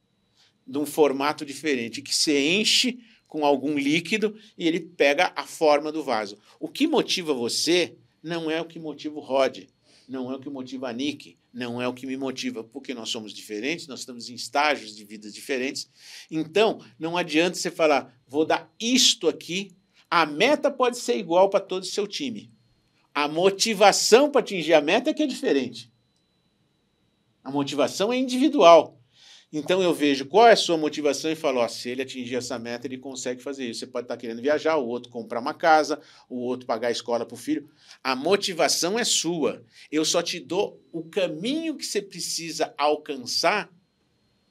de 0.65 0.79
um 0.79 0.87
formato 0.87 1.45
diferente, 1.45 2.01
que 2.03 2.15
se 2.15 2.39
enche 2.39 3.01
com 3.27 3.45
algum 3.45 3.77
líquido 3.77 4.37
e 4.57 4.69
ele 4.69 4.79
pega 4.79 5.33
a 5.35 5.45
forma 5.45 5.91
do 5.91 6.05
vaso. 6.05 6.39
O 6.61 6.69
que 6.69 6.87
motiva 6.87 7.35
você 7.35 7.97
não 8.23 8.49
é 8.49 8.61
o 8.61 8.65
que 8.65 8.79
motiva 8.79 9.17
o 9.17 9.21
Rod, 9.21 9.65
não 10.09 10.31
é 10.31 10.37
o 10.37 10.39
que 10.39 10.51
motiva 10.51 10.89
a 10.89 10.93
Nick, 10.93 11.37
não 11.53 11.81
é 11.81 11.89
o 11.89 11.95
que 11.95 12.07
me 12.07 12.17
motiva, 12.17 12.65
porque 12.65 12.93
nós 12.95 13.11
somos 13.11 13.33
diferentes, 13.33 13.87
nós 13.87 14.01
estamos 14.01 14.29
em 14.29 14.35
estágios 14.35 14.95
de 14.95 15.05
vidas 15.05 15.33
diferentes. 15.33 15.89
Então, 16.31 16.81
não 16.99 17.17
adianta 17.17 17.57
você 17.57 17.71
falar, 17.71 18.15
vou 18.27 18.45
dar 18.45 18.73
isto 18.81 19.29
aqui, 19.29 19.77
a 20.11 20.27
meta 20.27 20.71
pode 20.71 20.99
ser 20.99 21.17
igual 21.17 21.49
para 21.49 21.61
todo 21.61 21.83
o 21.83 21.87
seu 21.87 22.07
time. 22.07 22.53
A 23.15 23.29
motivação 23.29 24.31
para 24.31 24.41
atingir 24.41 24.75
a 24.75 24.81
meta 24.81 25.11
é 25.11 25.15
que 25.15 25.23
é 25.23 25.27
diferente. 25.27 25.93
A 27.43 27.51
motivação 27.51 28.13
é 28.13 28.17
individual. 28.17 29.01
Então 29.57 29.81
eu 29.81 29.95
vejo 29.95 30.27
qual 30.27 30.49
é 30.49 30.53
a 30.53 30.57
sua 30.57 30.77
motivação 30.77 31.31
e 31.31 31.37
falo, 31.37 31.61
ó, 31.61 31.69
se 31.69 31.89
ele 31.89 32.03
atingir 32.03 32.35
essa 32.35 32.59
meta, 32.59 32.89
ele 32.89 32.99
consegue 32.99 33.41
fazer 33.41 33.65
isso. 33.65 33.79
Você 33.79 33.87
pode 33.87 34.07
estar 34.07 34.17
querendo 34.17 34.43
viajar, 34.43 34.75
o 34.75 34.85
outro 34.85 35.13
comprar 35.13 35.39
uma 35.39 35.55
casa, 35.55 36.01
o 36.29 36.41
outro 36.41 36.67
pagar 36.67 36.89
a 36.89 36.91
escola 36.91 37.25
para 37.25 37.37
o 37.37 37.39
filho. 37.39 37.71
A 38.03 38.17
motivação 38.17 38.99
é 38.99 39.05
sua. 39.05 39.63
Eu 39.93 40.05
só 40.05 40.21
te 40.23 40.41
dou 40.41 40.83
o 40.91 41.05
caminho 41.05 41.77
que 41.77 41.87
você 41.87 42.03
precisa 42.03 42.75
alcançar, 42.77 43.71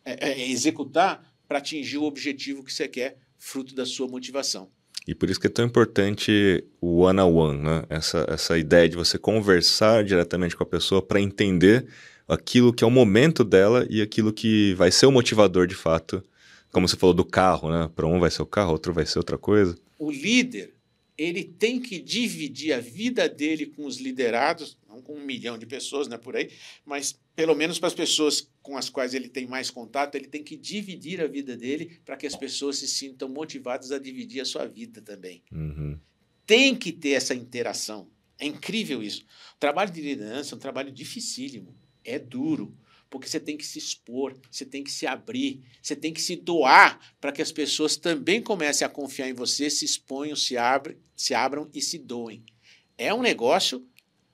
é, 0.06 0.30
é, 0.30 0.49
executar, 0.49 1.22
para 1.49 1.58
atingir 1.58 1.97
o 1.97 2.04
objetivo 2.04 2.64
que 2.64 2.72
você 2.72 2.88
quer, 2.88 3.18
fruto 3.38 3.76
da 3.76 3.86
sua 3.86 4.08
motivação. 4.08 4.72
E 5.06 5.14
por 5.14 5.30
isso 5.30 5.38
que 5.38 5.47
é 5.47 5.49
tão 5.49 5.66
importante 5.66 6.64
o 6.80 6.99
one-on-one, 7.01 7.60
né? 7.60 7.84
essa, 7.89 8.26
essa 8.30 8.58
ideia 8.58 8.88
de 8.88 8.95
você 8.95 9.18
conversar 9.18 10.06
diretamente 10.06 10.56
com 10.56 10.64
a 10.64 10.66
pessoa 10.66 11.01
para 11.01 11.20
entender 11.20 11.86
aquilo 12.28 12.74
que 12.74 12.84
é 12.84 12.88
o 12.88 12.91
momento 12.91 13.43
dela 13.43 13.86
e 13.89 14.01
aquilo 14.01 14.34
que 14.34 14.74
vai 14.76 14.91
ser 14.91 15.05
o 15.05 15.11
motivador 15.11 15.67
de 15.67 15.76
fato. 15.76 16.24
Como 16.71 16.88
você 16.88 16.97
falou 16.97 17.13
do 17.13 17.26
carro, 17.26 17.69
né? 17.69 17.89
Para 17.95 18.07
um 18.07 18.19
vai 18.19 18.32
ser 18.32 18.41
o 18.41 18.47
carro, 18.47 18.71
outro 18.71 18.93
vai 18.93 19.05
ser 19.05 19.19
outra 19.19 19.38
coisa. 19.38 19.78
O 19.99 20.09
líder, 20.09 20.74
ele 21.17 21.43
tem 21.43 21.80
que 21.80 21.99
dividir 21.99 22.74
a 22.74 22.80
vida 22.80 23.30
dele 23.30 23.67
com 23.67 23.86
os 23.86 23.97
liderados, 23.97 24.78
não 24.89 25.01
com 25.01 25.13
um 25.13 25.24
milhão 25.24 25.57
de 25.57 25.65
pessoas, 25.65 26.07
né, 26.07 26.17
por 26.17 26.36
aí, 26.36 26.49
mas 26.84 27.19
pelo 27.36 27.55
menos 27.55 27.78
para 27.78 27.88
as 27.88 27.93
pessoas 27.93 28.49
com 28.61 28.76
as 28.78 28.89
quais 28.89 29.13
ele 29.13 29.30
tem 29.30 29.45
mais 29.45 29.69
contato, 29.69 30.15
ele 30.15 30.28
tem 30.28 30.43
que 30.43 30.57
dividir 30.57 31.21
a 31.21 31.28
vida 31.28 31.55
dele 31.55 31.99
para 32.03 32.17
que 32.17 32.26
as 32.26 32.36
pessoas 32.36 32.78
se 32.78 32.88
sintam 32.88 33.30
motivadas 33.30 33.91
a 33.91 33.99
dividir 33.99 34.41
a 34.41 34.45
sua 34.45 34.65
vida 34.65 35.01
também. 35.01 35.43
Uhum. 35.51 35.97
Tem 36.45 36.76
que 36.76 36.91
ter 36.91 37.11
essa 37.11 37.36
interação. 37.36 38.07
É 38.39 38.45
incrível 38.45 39.01
isso. 39.01 39.24
O 39.55 39.59
trabalho 39.59 39.91
de 39.91 40.01
liderança 40.01 40.53
é 40.53 40.57
um 40.57 40.59
trabalho 40.59 40.91
dificílimo 40.91 41.76
é 42.04 42.20
duro, 42.20 42.78
porque 43.10 43.28
você 43.28 43.39
tem 43.39 43.56
que 43.56 43.66
se 43.66 43.78
expor, 43.78 44.36
você 44.49 44.66
tem 44.66 44.84
que 44.84 44.91
se 44.91 45.06
abrir, 45.06 45.64
você 45.82 45.95
tem 45.95 46.12
que 46.12 46.22
se 46.22 46.36
doar 46.36 46.99
para 47.22 47.32
que 47.32 47.41
as 47.41 47.51
pessoas 47.51 47.95
também 47.95 48.41
comecem 48.41 48.86
a 48.86 48.89
confiar 48.89 49.30
em 49.30 49.34
você, 49.34 49.70
se 49.70 49.86
exponham, 49.86 50.36
se, 50.36 50.58
abrem, 50.58 50.97
se 51.16 51.34
abram 51.34 51.70
e 51.74 51.82
se 51.82 51.99
doem. 51.99 52.43
É 52.97 53.14
um 53.14 53.22
negócio, 53.22 53.88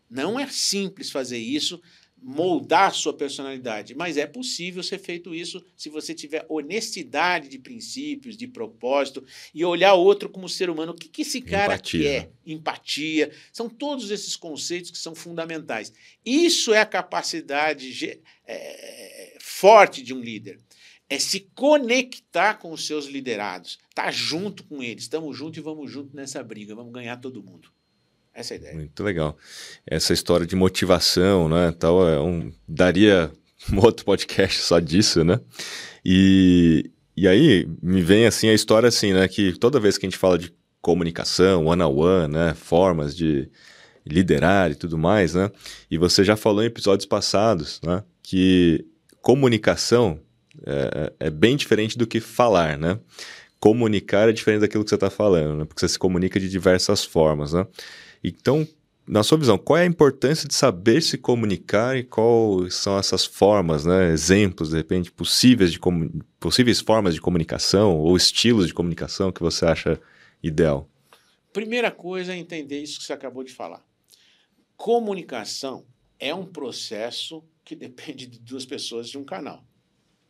não 0.10 0.40
é 0.40 0.48
simples 0.48 1.12
fazer 1.12 1.38
isso, 1.38 1.82
moldar 2.22 2.94
sua 2.94 3.14
personalidade, 3.14 3.96
mas 3.96 4.18
é 4.18 4.26
possível 4.26 4.84
ser 4.84 5.00
feito 5.00 5.34
isso 5.34 5.64
se 5.76 5.90
você 5.90 6.14
tiver 6.14 6.46
honestidade 6.50 7.48
de 7.48 7.58
princípios, 7.58 8.36
de 8.36 8.48
propósito 8.48 9.24
e 9.54 9.64
olhar 9.64 9.94
o 9.94 10.04
outro 10.04 10.30
como 10.30 10.50
ser 10.50 10.70
humano. 10.70 10.92
O 10.92 10.96
que, 10.96 11.08
que 11.08 11.22
esse 11.22 11.42
cara 11.42 11.74
Empatia. 11.74 12.04
quer? 12.04 12.22
Né? 12.24 12.30
Empatia. 12.46 13.32
São 13.52 13.70
todos 13.70 14.12
esses 14.12 14.36
conceitos 14.36 14.92
que 14.92 14.98
são 14.98 15.16
fundamentais. 15.16 15.94
Isso 16.26 16.74
é 16.74 16.82
a 16.82 16.86
capacidade 16.86 18.20
é, 18.46 19.38
forte 19.40 20.02
de 20.02 20.14
um 20.14 20.20
líder. 20.20 20.60
É 21.10 21.18
se 21.18 21.50
conectar 21.56 22.56
com 22.56 22.72
os 22.72 22.86
seus 22.86 23.08
liderados, 23.08 23.80
estar 23.90 24.04
tá 24.04 24.12
junto 24.12 24.64
com 24.64 24.84
eles. 24.84 25.04
Estamos 25.04 25.36
juntos 25.36 25.58
e 25.58 25.62
vamos 25.62 25.92
junto 25.92 26.16
nessa 26.16 26.44
briga, 26.44 26.76
vamos 26.76 26.94
ganhar 26.94 27.18
todo 27.18 27.44
mundo. 27.44 27.72
Essa 28.40 28.54
é 28.54 28.56
a 28.56 28.58
ideia. 28.58 28.76
Muito 28.76 29.04
legal. 29.04 29.38
Essa 29.86 30.14
história 30.14 30.46
de 30.46 30.56
motivação, 30.56 31.50
né, 31.50 31.74
tal, 31.78 32.08
é 32.08 32.22
um, 32.22 32.50
daria 32.66 33.30
um 33.70 33.80
outro 33.84 34.06
podcast 34.06 34.62
só 34.62 34.80
disso, 34.80 35.26
né? 35.26 35.42
E, 36.06 36.90
e 37.18 37.28
aí 37.28 37.68
me 37.84 38.02
vem 38.02 38.26
assim 38.26 38.48
a 38.48 38.54
história 38.54 38.88
assim, 38.88 39.12
né, 39.12 39.28
que 39.28 39.52
toda 39.60 39.78
vez 39.78 39.98
que 39.98 40.06
a 40.06 40.10
gente 40.10 40.18
fala 40.18 40.38
de 40.38 40.54
comunicação, 40.82 41.66
one 41.66 41.84
on 41.84 41.94
one, 41.94 42.34
né, 42.34 42.54
formas 42.54 43.14
de 43.14 43.50
liderar 44.06 44.72
e 44.72 44.76
tudo 44.76 44.98
mais, 44.98 45.34
né? 45.34 45.52
E 45.92 45.98
você 45.98 46.24
já 46.24 46.38
falou 46.38 46.64
em 46.64 46.68
episódios 46.68 47.06
passados, 47.06 47.82
né, 47.84 48.02
que 48.24 48.86
comunicação 49.22 50.18
é, 50.66 51.12
é 51.20 51.30
bem 51.30 51.58
diferente 51.58 51.98
do 51.98 52.08
que 52.08 52.22
falar, 52.22 52.78
né? 52.78 52.98
Comunicar 53.60 54.30
é 54.30 54.32
diferente 54.32 54.62
daquilo 54.62 54.86
que 54.86 54.90
você 54.90 54.96
está 54.96 55.10
falando, 55.10 55.58
né? 55.58 55.66
Porque 55.66 55.82
você 55.82 55.90
se 55.90 56.00
comunica 56.00 56.40
de 56.40 56.48
diversas 56.48 57.04
formas, 57.04 57.52
né? 57.52 57.68
Então, 58.24 58.68
na 59.08 59.24
sua 59.24 59.40
visão, 59.40 59.58
qual 59.58 59.78
é 59.78 59.84
a 59.84 59.88
importância 59.88 60.48
de 60.48 60.54
saber 60.54 61.02
se 61.02 61.18
comunicar 61.18 61.98
e 61.98 62.04
quais 62.04 62.76
são 62.76 62.98
essas 62.98 63.26
formas, 63.26 63.84
né, 63.84 64.12
exemplos, 64.12 64.70
de 64.70 64.78
repente, 64.78 65.12
possíveis, 65.12 65.72
de 65.72 65.80
possíveis 66.40 66.80
formas 66.80 67.16
de 67.16 67.22
comunicação 67.22 67.98
ou 67.98 68.16
estilos 68.16 68.68
de 68.68 68.74
comunicação 68.74 69.32
que 69.32 69.42
você 69.42 69.66
acha 69.66 70.00
ideal? 70.44 70.88
Primeira 71.52 71.90
coisa 71.90 72.34
é 72.34 72.38
entender 72.38 72.82
isso 72.82 73.00
que 73.00 73.06
você 73.06 73.14
acabou 73.14 73.44
de 73.44 73.52
falar. 73.52 73.84
Comunicação 74.78 75.86
é 76.20 76.34
um 76.34 76.46
processo 76.46 77.44
que 77.66 77.76
depende 77.76 78.28
de 78.28 78.40
duas 78.40 78.66
pessoas 78.66 79.10
de 79.10 79.18
um 79.18 79.24
canal. 79.24 79.66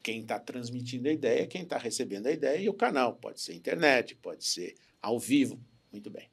Quem 0.01 0.21
está 0.21 0.39
transmitindo 0.39 1.09
a 1.09 1.11
ideia, 1.11 1.45
quem 1.47 1.63
está 1.63 1.77
recebendo 1.77 2.27
a 2.27 2.31
ideia 2.31 2.61
e 2.61 2.69
o 2.69 2.73
canal. 2.73 3.15
Pode 3.15 3.41
ser 3.41 3.53
internet, 3.55 4.15
pode 4.15 4.45
ser 4.45 4.75
ao 5.01 5.19
vivo. 5.19 5.59
Muito 5.91 6.09
bem. 6.09 6.28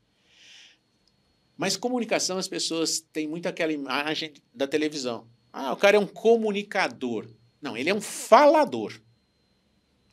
Mas 1.57 1.77
comunicação, 1.77 2.39
as 2.39 2.49
pessoas 2.49 3.01
têm 3.01 3.27
muito 3.27 3.49
aquela 3.49 3.73
imagem 3.73 4.33
da 4.55 4.67
televisão. 4.67 5.27
Ah, 5.53 5.73
o 5.73 5.77
cara 5.77 5.97
é 5.97 6.01
um 6.01 6.07
comunicador. 6.07 7.27
Não, 7.63 7.77
ele 7.77 7.89
é 7.89 7.95
um 7.95 8.01
falador. 8.01 8.93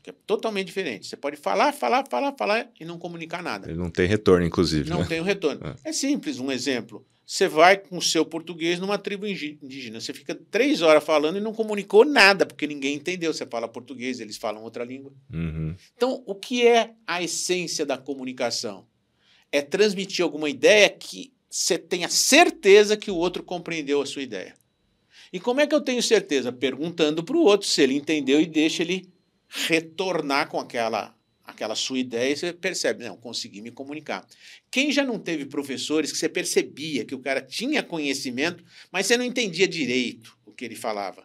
Que 0.01 0.09
é 0.09 0.13
totalmente 0.25 0.67
diferente. 0.67 1.07
Você 1.07 1.17
pode 1.17 1.35
falar, 1.35 1.73
falar, 1.73 2.05
falar, 2.09 2.33
falar 2.37 2.69
e 2.79 2.85
não 2.85 2.97
comunicar 2.97 3.43
nada. 3.43 3.69
Ele 3.69 3.77
não 3.77 3.89
tem 3.89 4.07
retorno, 4.07 4.45
inclusive. 4.45 4.89
Não 4.89 4.99
né? 4.99 5.05
tem 5.05 5.19
o 5.19 5.23
retorno. 5.23 5.61
É. 5.83 5.89
é 5.89 5.93
simples, 5.93 6.39
um 6.39 6.51
exemplo. 6.51 7.05
Você 7.25 7.47
vai 7.47 7.77
com 7.77 7.97
o 7.97 8.01
seu 8.01 8.25
português 8.25 8.79
numa 8.79 8.97
tribo 8.97 9.25
indígena. 9.25 9.99
Você 9.99 10.13
fica 10.13 10.35
três 10.35 10.81
horas 10.81 11.03
falando 11.03 11.37
e 11.37 11.41
não 11.41 11.53
comunicou 11.53 12.05
nada, 12.05 12.45
porque 12.45 12.67
ninguém 12.67 12.95
entendeu. 12.95 13.33
Você 13.33 13.45
fala 13.45 13.67
português, 13.67 14.19
eles 14.19 14.37
falam 14.37 14.63
outra 14.63 14.83
língua. 14.85 15.13
Uhum. 15.31 15.75
Então, 15.95 16.23
o 16.25 16.35
que 16.35 16.65
é 16.65 16.93
a 17.07 17.23
essência 17.23 17.85
da 17.85 17.97
comunicação? 17.97 18.85
É 19.51 19.61
transmitir 19.61 20.23
alguma 20.23 20.49
ideia 20.49 20.89
que 20.89 21.32
você 21.53 21.77
tenha 21.77 22.09
certeza 22.09 22.97
que 22.97 23.11
o 23.11 23.15
outro 23.15 23.43
compreendeu 23.43 24.01
a 24.01 24.07
sua 24.07 24.23
ideia. 24.23 24.55
E 25.31 25.39
como 25.39 25.61
é 25.61 25.67
que 25.67 25.75
eu 25.75 25.81
tenho 25.81 26.01
certeza? 26.01 26.51
Perguntando 26.51 27.23
para 27.23 27.37
o 27.37 27.43
outro 27.43 27.67
se 27.67 27.79
ele 27.79 27.93
entendeu 27.93 28.41
e 28.41 28.47
deixa 28.47 28.81
ele 28.81 29.07
retornar 29.47 30.49
com 30.49 30.59
aquela, 30.59 31.15
aquela 31.43 31.75
sua 31.75 31.99
ideia 31.99 32.33
e 32.33 32.35
você 32.35 32.51
percebe, 32.51 33.05
não, 33.05 33.15
consegui 33.15 33.61
me 33.61 33.69
comunicar. 33.69 34.25
Quem 34.71 34.91
já 34.91 35.03
não 35.03 35.19
teve 35.19 35.45
professores 35.45 36.11
que 36.11 36.17
você 36.17 36.27
percebia 36.27 37.05
que 37.05 37.13
o 37.13 37.19
cara 37.19 37.39
tinha 37.39 37.83
conhecimento, 37.83 38.63
mas 38.91 39.05
você 39.05 39.15
não 39.15 39.23
entendia 39.23 39.67
direito 39.67 40.35
o 40.47 40.51
que 40.51 40.65
ele 40.65 40.75
falava? 40.75 41.23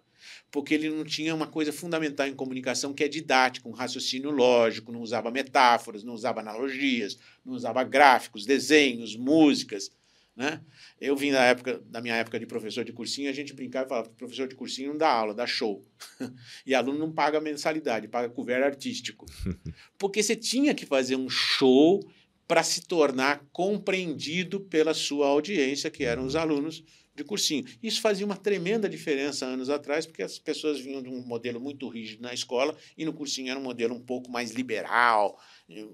porque 0.50 0.74
ele 0.74 0.88
não 0.88 1.04
tinha 1.04 1.34
uma 1.34 1.46
coisa 1.46 1.72
fundamental 1.72 2.26
em 2.26 2.34
comunicação 2.34 2.94
que 2.94 3.04
é 3.04 3.08
didática, 3.08 3.68
um 3.68 3.72
raciocínio 3.72 4.30
lógico, 4.30 4.90
não 4.92 5.02
usava 5.02 5.30
metáforas, 5.30 6.02
não 6.02 6.14
usava 6.14 6.40
analogias, 6.40 7.18
não 7.44 7.52
usava 7.52 7.84
gráficos, 7.84 8.46
desenhos, 8.46 9.14
músicas. 9.14 9.90
Né? 10.38 10.60
Eu 11.00 11.16
vim 11.16 11.32
da 11.32 11.42
época, 11.42 11.82
da 11.86 12.00
minha 12.00 12.14
época 12.14 12.38
de 12.38 12.46
professor 12.46 12.84
de 12.84 12.92
cursinho, 12.92 13.28
a 13.28 13.32
gente 13.32 13.52
brincava 13.52 13.86
e 13.86 13.88
falava 13.88 14.08
que 14.08 14.14
professor 14.14 14.46
de 14.46 14.54
cursinho 14.54 14.90
não 14.90 14.96
dá 14.96 15.10
aula, 15.10 15.34
dá 15.34 15.44
show. 15.48 15.84
e 16.64 16.76
aluno 16.76 16.96
não 16.96 17.10
paga 17.10 17.40
mensalidade, 17.40 18.06
paga 18.06 18.28
couvert 18.28 18.62
artístico. 18.62 19.26
Porque 19.98 20.22
você 20.22 20.36
tinha 20.36 20.76
que 20.76 20.86
fazer 20.86 21.16
um 21.16 21.28
show 21.28 22.08
para 22.46 22.62
se 22.62 22.82
tornar 22.82 23.44
compreendido 23.50 24.60
pela 24.60 24.94
sua 24.94 25.26
audiência, 25.26 25.90
que 25.90 26.04
eram 26.04 26.24
os 26.24 26.36
alunos 26.36 26.84
de 27.18 27.24
cursinho. 27.24 27.64
Isso 27.82 28.00
fazia 28.00 28.24
uma 28.24 28.36
tremenda 28.36 28.88
diferença 28.88 29.44
anos 29.44 29.68
atrás, 29.68 30.06
porque 30.06 30.22
as 30.22 30.38
pessoas 30.38 30.78
vinham 30.78 31.02
de 31.02 31.08
um 31.08 31.20
modelo 31.20 31.60
muito 31.60 31.88
rígido 31.88 32.22
na 32.22 32.32
escola 32.32 32.76
e 32.96 33.04
no 33.04 33.12
cursinho 33.12 33.50
era 33.50 33.58
um 33.58 33.62
modelo 33.62 33.94
um 33.94 34.00
pouco 34.00 34.30
mais 34.30 34.52
liberal, 34.52 35.36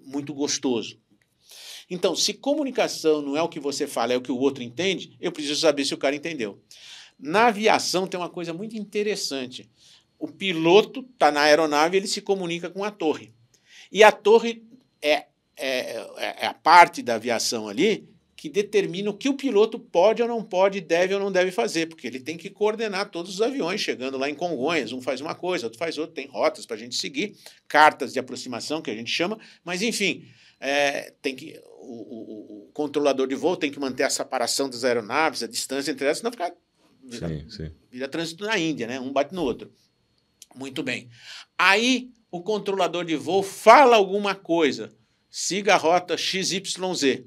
muito 0.05 0.35
gostoso. 0.35 1.01
Então, 1.91 2.15
se 2.17 2.35
comunicação 2.35 3.23
não 3.23 3.37
é 3.37 3.43
o 3.43 3.49
que 3.49 3.61
você 3.61 3.87
fala, 3.87 4.13
é 4.13 4.17
o 4.17 4.21
que 4.21 4.33
o 4.33 4.39
outro 4.39 4.63
entende, 4.63 5.17
eu 5.21 5.33
preciso 5.33 5.61
saber 5.61 5.85
se 5.85 5.95
o 5.95 5.99
cara 5.99 6.17
entendeu. 6.17 6.61
Na 7.19 7.47
aviação 7.47 8.07
tem 8.07 8.19
uma 8.19 8.29
coisa 8.29 8.53
muito 8.53 8.77
interessante. 8.77 9.71
O 10.19 10.29
piloto 10.29 11.07
está 11.13 11.31
na 11.31 11.43
aeronave, 11.43 11.97
ele 11.97 12.07
se 12.07 12.21
comunica 12.21 12.71
com 12.71 12.83
a 12.83 12.91
torre. 12.91 13.33
E 13.93 14.03
a 14.03 14.11
torre 14.11 14.65
é, 15.01 15.27
é, 15.57 15.97
é 16.17 16.47
a 16.47 16.55
parte 16.55 17.03
da 17.03 17.15
aviação 17.15 17.69
ali 17.69 18.09
que 18.45 18.51
determina 18.51 19.09
o 19.09 19.15
que 19.15 19.27
o 19.27 19.33
piloto 19.33 19.79
pode 19.79 20.21
ou 20.21 20.29
não 20.29 20.45
pode, 20.45 20.79
deve 20.79 21.15
ou 21.15 21.21
não 21.21 21.33
deve 21.33 21.51
fazer, 21.51 21.87
porque 21.87 22.07
ele 22.07 22.21
tem 22.21 22.37
que 22.37 22.51
coordenar 22.51 23.11
todos 23.11 23.33
os 23.33 23.41
aviões, 23.41 23.81
chegando 23.81 24.19
lá 24.19 24.29
em 24.29 24.35
Congonhas, 24.35 24.93
um 24.93 25.01
faz 25.01 25.23
uma 25.23 25.35
coisa, 25.35 25.65
outro 25.65 25.79
faz 25.79 25.97
outra, 25.97 26.15
tem 26.15 26.27
rotas 26.27 26.67
para 26.67 26.77
a 26.77 26.79
gente 26.79 26.95
seguir, 26.95 27.35
cartas 27.67 28.13
de 28.13 28.19
aproximação 28.19 28.83
que 28.83 28.91
a 28.91 28.95
gente 28.95 29.11
chama, 29.11 29.39
mas 29.65 29.81
enfim, 29.81 30.27
é, 30.61 31.13
tem 31.23 31.35
que 31.35 31.61
o, 31.81 31.87
o, 31.87 32.69
o, 32.69 32.71
controlador 32.73 33.27
de 33.27 33.35
voo 33.35 33.57
tem 33.57 33.71
que 33.71 33.79
manter 33.79 34.05
a 34.05 34.11
separação 34.11 34.69
das 34.69 34.85
aeronaves, 34.85 35.43
a 35.43 35.47
distância 35.47 35.91
entre 35.91 36.07
elas, 36.07 36.19
senão 36.19 36.31
fica 36.31 36.55
vira, 37.03 37.29
sim, 37.29 37.51
sim. 37.51 37.71
vira 37.91 38.09
trânsito 38.09 38.45
na 38.45 38.59
Índia, 38.59 38.87
né? 38.87 38.99
Um 38.99 39.13
bate 39.13 39.35
no 39.35 39.43
outro. 39.43 39.71
Muito 40.55 40.83
bem. 40.83 41.09
Aí 41.59 42.11
o 42.31 42.43
controlador 42.43 43.05
de 43.05 43.17
voo 43.17 43.43
fala 43.43 43.97
alguma 43.97 44.35
coisa, 44.35 44.93
siga 45.31 45.75
a 45.75 45.77
rota 45.77 46.17
XYZ. 46.17 47.25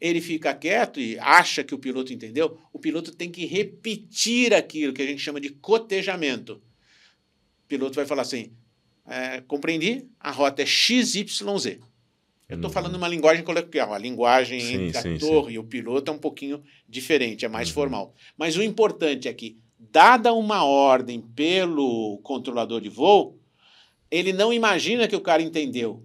Ele 0.00 0.20
fica 0.20 0.54
quieto 0.54 1.00
e 1.00 1.18
acha 1.18 1.64
que 1.64 1.74
o 1.74 1.78
piloto 1.78 2.12
entendeu. 2.12 2.58
O 2.72 2.78
piloto 2.78 3.12
tem 3.12 3.30
que 3.30 3.44
repetir 3.46 4.54
aquilo 4.54 4.92
que 4.92 5.02
a 5.02 5.06
gente 5.06 5.20
chama 5.20 5.40
de 5.40 5.50
cotejamento. 5.50 6.62
O 7.64 7.66
piloto 7.66 7.96
vai 7.96 8.06
falar 8.06 8.22
assim: 8.22 8.52
é, 9.06 9.40
compreendi, 9.40 10.08
a 10.20 10.30
rota 10.30 10.62
é 10.62 10.66
XYZ. 10.66 11.80
Eu 12.48 12.56
estou 12.56 12.70
uhum. 12.70 12.74
falando 12.74 12.94
uma 12.94 13.08
linguagem 13.08 13.44
coloquial. 13.44 13.92
A 13.92 13.98
linguagem 13.98 14.58
sim, 14.58 14.86
entre 14.86 14.98
a 14.98 15.02
sim, 15.02 15.18
torre 15.18 15.48
sim. 15.48 15.54
e 15.54 15.58
o 15.58 15.64
piloto 15.64 16.10
é 16.10 16.14
um 16.14 16.18
pouquinho 16.18 16.62
diferente, 16.88 17.44
é 17.44 17.48
mais 17.48 17.68
uhum. 17.68 17.74
formal. 17.74 18.14
Mas 18.38 18.56
o 18.56 18.62
importante 18.62 19.28
é 19.28 19.34
que, 19.34 19.58
dada 19.78 20.32
uma 20.32 20.64
ordem 20.64 21.20
pelo 21.20 22.18
controlador 22.22 22.80
de 22.80 22.88
voo, 22.88 23.38
ele 24.10 24.32
não 24.32 24.50
imagina 24.50 25.06
que 25.06 25.14
o 25.14 25.20
cara 25.20 25.42
entendeu. 25.42 26.02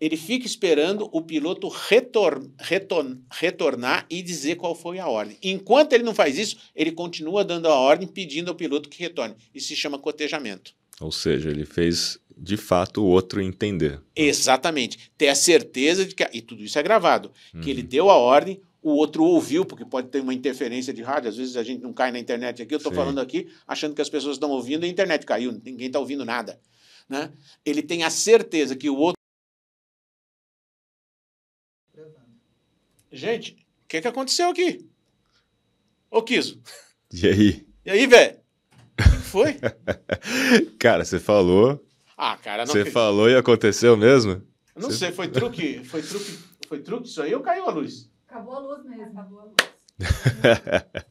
Ele 0.00 0.16
fica 0.16 0.46
esperando 0.46 1.08
o 1.12 1.22
piloto 1.22 1.68
retor 1.68 2.50
retor 2.58 3.18
retornar 3.30 4.06
e 4.10 4.22
dizer 4.22 4.56
qual 4.56 4.74
foi 4.74 4.98
a 4.98 5.06
ordem. 5.06 5.36
Enquanto 5.42 5.92
ele 5.92 6.02
não 6.02 6.14
faz 6.14 6.38
isso, 6.38 6.56
ele 6.74 6.90
continua 6.90 7.44
dando 7.44 7.68
a 7.68 7.74
ordem, 7.78 8.08
pedindo 8.08 8.48
ao 8.48 8.54
piloto 8.56 8.88
que 8.88 9.00
retorne. 9.00 9.36
Isso 9.54 9.68
se 9.68 9.76
chama 9.76 9.98
cotejamento. 9.98 10.74
Ou 11.00 11.12
seja, 11.12 11.50
ele 11.50 11.64
fez 11.64 12.18
de 12.40 12.56
fato 12.56 13.02
o 13.02 13.06
outro 13.06 13.42
entender. 13.42 14.00
Exatamente. 14.16 15.12
Ter 15.16 15.28
a 15.28 15.34
certeza 15.34 16.06
de 16.06 16.14
que. 16.14 16.26
E 16.32 16.40
tudo 16.40 16.64
isso 16.64 16.78
é 16.78 16.82
gravado. 16.82 17.30
Uhum. 17.54 17.60
Que 17.60 17.70
ele 17.70 17.82
uhum. 17.82 17.88
deu 17.88 18.10
a 18.10 18.16
ordem, 18.16 18.60
o 18.82 18.92
outro 18.92 19.22
ouviu, 19.22 19.66
porque 19.66 19.84
pode 19.84 20.08
ter 20.08 20.20
uma 20.20 20.32
interferência 20.32 20.92
de 20.92 21.02
rádio. 21.02 21.28
Às 21.28 21.36
vezes 21.36 21.56
a 21.56 21.62
gente 21.62 21.82
não 21.82 21.92
cai 21.92 22.10
na 22.10 22.18
internet 22.18 22.62
aqui. 22.62 22.72
Eu 22.72 22.78
estou 22.78 22.92
falando 22.92 23.20
aqui 23.20 23.52
achando 23.68 23.94
que 23.94 24.00
as 24.00 24.08
pessoas 24.08 24.36
estão 24.36 24.50
ouvindo 24.50 24.84
e 24.84 24.88
a 24.88 24.90
internet 24.90 25.26
caiu. 25.26 25.52
Ninguém 25.52 25.88
está 25.88 25.98
ouvindo 25.98 26.24
nada. 26.24 26.58
Né? 27.06 27.30
Ele 27.64 27.82
tem 27.82 28.04
a 28.04 28.10
certeza 28.10 28.74
que 28.74 28.88
o 28.88 28.96
outro. 28.96 29.20
Gente, 33.12 33.52
o 33.84 33.88
que, 33.88 34.00
que 34.00 34.08
aconteceu 34.08 34.48
aqui? 34.48 34.88
Ô, 36.10 36.22
Kiso. 36.22 36.62
E 37.12 37.26
aí? 37.26 37.66
E 37.84 37.90
aí, 37.90 38.06
velho? 38.06 38.38
O 38.98 39.02
que 39.02 39.16
foi? 39.18 39.56
Cara, 40.78 41.04
você 41.04 41.18
falou 41.18 41.84
ah, 42.22 42.36
cara, 42.36 42.66
não 42.66 42.72
Você 42.72 42.84
falou 42.84 43.30
e 43.30 43.34
aconteceu 43.34 43.96
mesmo? 43.96 44.42
Não 44.76 44.90
Você... 44.90 44.98
sei, 44.98 45.12
foi 45.12 45.28
truque, 45.28 45.82
foi 45.84 46.02
truque, 46.02 46.38
foi 46.68 46.78
truque 46.80 47.08
isso 47.08 47.22
aí 47.22 47.34
ou 47.34 47.40
caiu 47.40 47.64
a 47.64 47.70
luz? 47.70 48.10
Acabou 48.28 48.54
a 48.54 48.58
luz 48.58 48.84
mesmo. 48.84 49.18
Acabou 49.18 49.40
a 49.40 49.44
luz. 49.44 49.54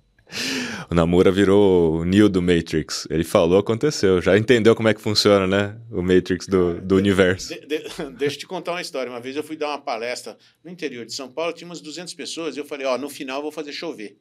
o 0.92 0.94
Namura 0.94 1.32
virou 1.32 2.02
o 2.02 2.06
Neo 2.06 2.30
do 2.30 2.44
Matrix. 2.44 3.08
Ele 3.10 3.24
falou, 3.24 3.58
aconteceu. 3.58 4.22
Já 4.22 4.38
entendeu 4.38 4.76
como 4.76 4.88
é 4.88 4.94
que 4.94 5.02
funciona, 5.02 5.48
né? 5.48 5.82
O 5.92 6.04
Matrix 6.04 6.46
do, 6.46 6.80
do 6.80 6.96
universo. 6.96 7.50
De, 7.50 7.66
de, 7.66 7.80
deixa 8.12 8.36
eu 8.36 8.40
te 8.42 8.48
contar 8.48 8.74
uma 8.74 8.82
história. 8.82 9.12
Uma 9.12 9.20
vez 9.20 9.36
eu 9.36 9.44
fui 9.44 9.58
dar 9.58 9.70
uma 9.70 9.82
palestra 9.82 10.38
no 10.64 10.70
interior 10.70 11.08
de 11.08 11.14
São 11.14 11.32
Paulo, 11.32 11.54
tinha 11.54 11.68
umas 11.68 11.82
200 11.82 12.14
pessoas, 12.14 12.56
e 12.56 12.60
eu 12.60 12.66
falei, 12.66 12.86
ó, 12.86 13.00
no 13.00 13.10
final 13.10 13.40
eu 13.40 13.44
vou 13.44 13.52
fazer 13.52 13.72
chover. 13.72 14.16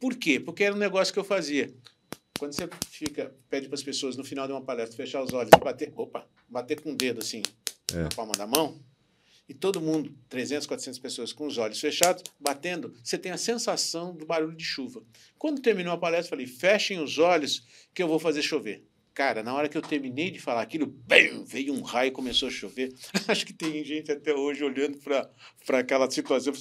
Por 0.00 0.16
quê? 0.16 0.40
Porque 0.40 0.64
era 0.64 0.74
um 0.74 0.78
negócio 0.78 1.14
que 1.14 1.20
eu 1.20 1.24
fazia. 1.24 1.72
Quando 2.38 2.52
você 2.52 2.68
fica, 2.90 3.34
pede 3.48 3.66
para 3.66 3.74
as 3.74 3.82
pessoas 3.82 4.16
no 4.16 4.24
final 4.24 4.46
de 4.46 4.52
uma 4.52 4.62
palestra 4.62 4.96
fechar 4.96 5.22
os 5.22 5.32
olhos, 5.32 5.50
bater, 5.62 5.92
opa, 5.96 6.26
bater 6.48 6.80
com 6.80 6.92
o 6.92 6.96
dedo 6.96 7.20
assim 7.20 7.42
é. 7.92 8.02
na 8.02 8.08
palma 8.08 8.32
da 8.32 8.46
mão, 8.46 8.78
e 9.48 9.54
todo 9.54 9.80
mundo, 9.80 10.12
300, 10.28 10.66
400 10.66 10.98
pessoas 10.98 11.32
com 11.32 11.46
os 11.46 11.56
olhos 11.56 11.78
fechados, 11.78 12.24
batendo, 12.40 12.94
você 13.02 13.16
tem 13.16 13.30
a 13.30 13.36
sensação 13.36 14.14
do 14.14 14.26
barulho 14.26 14.56
de 14.56 14.64
chuva. 14.64 15.02
Quando 15.38 15.62
terminou 15.62 15.92
a 15.92 15.98
palestra, 15.98 16.34
eu 16.34 16.38
falei: 16.38 16.46
fechem 16.46 16.98
os 16.98 17.18
olhos 17.18 17.64
que 17.94 18.02
eu 18.02 18.08
vou 18.08 18.18
fazer 18.18 18.42
chover. 18.42 18.84
Cara, 19.14 19.42
na 19.42 19.54
hora 19.54 19.68
que 19.68 19.78
eu 19.78 19.82
terminei 19.82 20.30
de 20.30 20.38
falar 20.38 20.60
aquilo, 20.60 20.86
bam, 20.86 21.44
veio 21.46 21.72
um 21.72 21.80
raio 21.80 22.08
e 22.08 22.10
começou 22.10 22.48
a 22.48 22.50
chover. 22.50 22.92
Acho 23.28 23.46
que 23.46 23.52
tem 23.52 23.82
gente 23.84 24.12
até 24.12 24.34
hoje 24.34 24.62
olhando 24.62 24.98
para 24.98 25.78
aquela 25.78 26.10
situação 26.10 26.52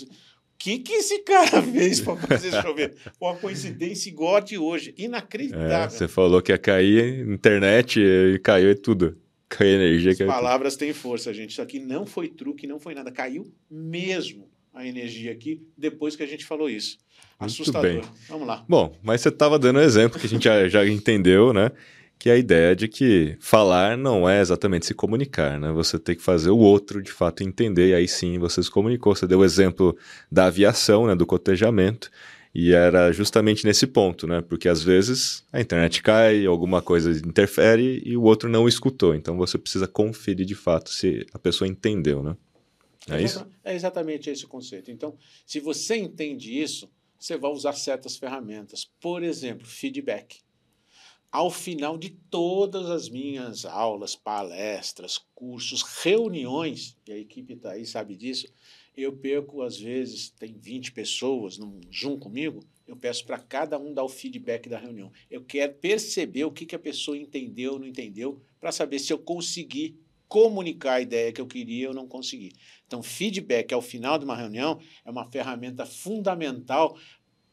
que, 0.57 0.79
que 0.79 0.93
esse 0.93 1.19
cara 1.19 1.61
fez 1.63 1.99
para 1.99 2.15
fazer 2.15 2.61
chover? 2.61 2.95
Uma 3.19 3.35
coincidência 3.35 4.09
igual 4.09 4.37
a 4.37 4.39
de 4.39 4.57
hoje. 4.57 4.93
Inacreditável. 4.97 5.67
É, 5.67 5.89
você 5.89 6.07
falou 6.07 6.41
que 6.41 6.51
ia 6.51 6.57
cair 6.57 7.27
internet 7.27 7.99
e 7.99 8.39
caiu 8.39 8.71
e 8.71 8.75
tudo. 8.75 9.17
Caiu 9.47 9.75
energia. 9.75 10.11
As 10.11 10.17
caiu 10.17 10.27
palavras 10.27 10.73
tudo. 10.73 10.79
têm 10.79 10.93
força, 10.93 11.33
gente. 11.33 11.51
Isso 11.51 11.61
aqui 11.61 11.79
não 11.79 12.05
foi 12.05 12.27
truque, 12.27 12.67
não 12.67 12.79
foi 12.79 12.95
nada. 12.95 13.11
Caiu 13.11 13.51
mesmo 13.69 14.49
a 14.73 14.85
energia 14.85 15.31
aqui 15.31 15.61
depois 15.77 16.15
que 16.15 16.23
a 16.23 16.27
gente 16.27 16.45
falou 16.45 16.69
isso. 16.69 16.97
Assustador. 17.39 18.03
Vamos 18.27 18.47
lá. 18.47 18.63
Bom, 18.67 18.95
mas 19.03 19.21
você 19.21 19.29
estava 19.29 19.59
dando 19.59 19.79
um 19.79 19.81
exemplo 19.81 20.19
que 20.19 20.25
a 20.25 20.29
gente 20.29 20.43
já, 20.43 20.67
já 20.67 20.85
entendeu, 20.87 21.53
né? 21.53 21.71
Que 22.17 22.29
é 22.29 22.33
a 22.33 22.37
ideia 22.37 22.75
de 22.75 22.87
que 22.87 23.35
falar 23.39 23.97
não 23.97 24.27
é 24.27 24.41
exatamente 24.41 24.85
se 24.85 24.93
comunicar, 24.93 25.59
né? 25.59 25.71
Você 25.71 25.99
tem 25.99 26.15
que 26.15 26.21
fazer 26.21 26.49
o 26.49 26.57
outro 26.57 27.01
de 27.01 27.11
fato 27.11 27.43
entender, 27.43 27.89
e 27.89 27.93
aí 27.93 28.07
sim 28.07 28.39
você 28.39 28.63
se 28.63 28.71
comunicou. 28.71 29.15
Você 29.15 29.27
deu 29.27 29.39
o 29.39 29.45
exemplo 29.45 29.97
da 30.31 30.45
aviação, 30.45 31.07
né, 31.07 31.15
do 31.15 31.25
cotejamento, 31.25 32.09
e 32.53 32.71
era 32.71 33.11
justamente 33.11 33.65
nesse 33.65 33.85
ponto, 33.85 34.25
né? 34.25 34.41
Porque 34.41 34.69
às 34.69 34.81
vezes 34.81 35.43
a 35.51 35.59
internet 35.59 36.01
cai, 36.01 36.45
alguma 36.45 36.81
coisa 36.81 37.11
interfere 37.11 38.01
e 38.05 38.15
o 38.15 38.23
outro 38.23 38.47
não 38.49 38.67
escutou. 38.67 39.13
Então 39.13 39.35
você 39.35 39.57
precisa 39.57 39.87
conferir 39.87 40.45
de 40.45 40.55
fato 40.55 40.89
se 40.89 41.27
a 41.33 41.37
pessoa 41.37 41.67
entendeu, 41.67 42.23
né? 42.23 42.35
É, 43.09 43.17
é 43.17 43.21
isso? 43.21 43.45
É 43.63 43.75
exatamente 43.75 44.29
esse 44.29 44.45
o 44.45 44.47
conceito. 44.47 44.89
Então, 44.89 45.15
se 45.45 45.59
você 45.59 45.95
entende 45.97 46.59
isso, 46.59 46.89
você 47.19 47.37
vai 47.37 47.51
usar 47.51 47.73
certas 47.73 48.17
ferramentas. 48.17 48.89
Por 48.99 49.21
exemplo, 49.21 49.67
feedback 49.67 50.37
ao 51.31 51.49
final 51.49 51.97
de 51.97 52.09
todas 52.09 52.89
as 52.89 53.09
minhas 53.09 53.65
aulas, 53.65 54.15
palestras, 54.15 55.17
cursos, 55.33 55.81
reuniões, 55.81 56.97
e 57.07 57.11
a 57.11 57.17
equipe 57.17 57.53
está 57.53 57.71
aí, 57.71 57.85
sabe 57.85 58.15
disso, 58.15 58.47
eu 58.95 59.11
perco, 59.11 59.61
às 59.61 59.77
vezes, 59.77 60.29
tem 60.29 60.53
20 60.57 60.93
pessoas 60.93 61.57
num 61.57 61.81
Zoom 61.93 62.17
comigo, 62.17 62.63
eu 62.87 62.95
peço 62.95 63.25
para 63.25 63.37
cada 63.37 63.77
um 63.77 63.93
dar 63.93 64.03
o 64.03 64.09
feedback 64.09 64.69
da 64.69 64.77
reunião. 64.77 65.11
Eu 65.29 65.43
quero 65.43 65.73
perceber 65.73 66.45
o 66.45 66.51
que, 66.51 66.65
que 66.65 66.75
a 66.75 66.79
pessoa 66.79 67.17
entendeu 67.17 67.73
ou 67.73 67.79
não 67.79 67.87
entendeu, 67.87 68.41
para 68.59 68.71
saber 68.71 68.99
se 68.99 69.11
eu 69.11 69.19
consegui 69.19 69.99
comunicar 70.27 70.93
a 70.93 71.01
ideia 71.01 71.31
que 71.31 71.41
eu 71.41 71.47
queria 71.47 71.89
ou 71.89 71.93
não 71.93 72.07
consegui. 72.07 72.53
Então, 72.87 73.03
feedback 73.03 73.73
ao 73.73 73.81
final 73.81 74.17
de 74.17 74.25
uma 74.25 74.35
reunião 74.35 74.79
é 75.03 75.11
uma 75.11 75.29
ferramenta 75.29 75.85
fundamental 75.85 76.97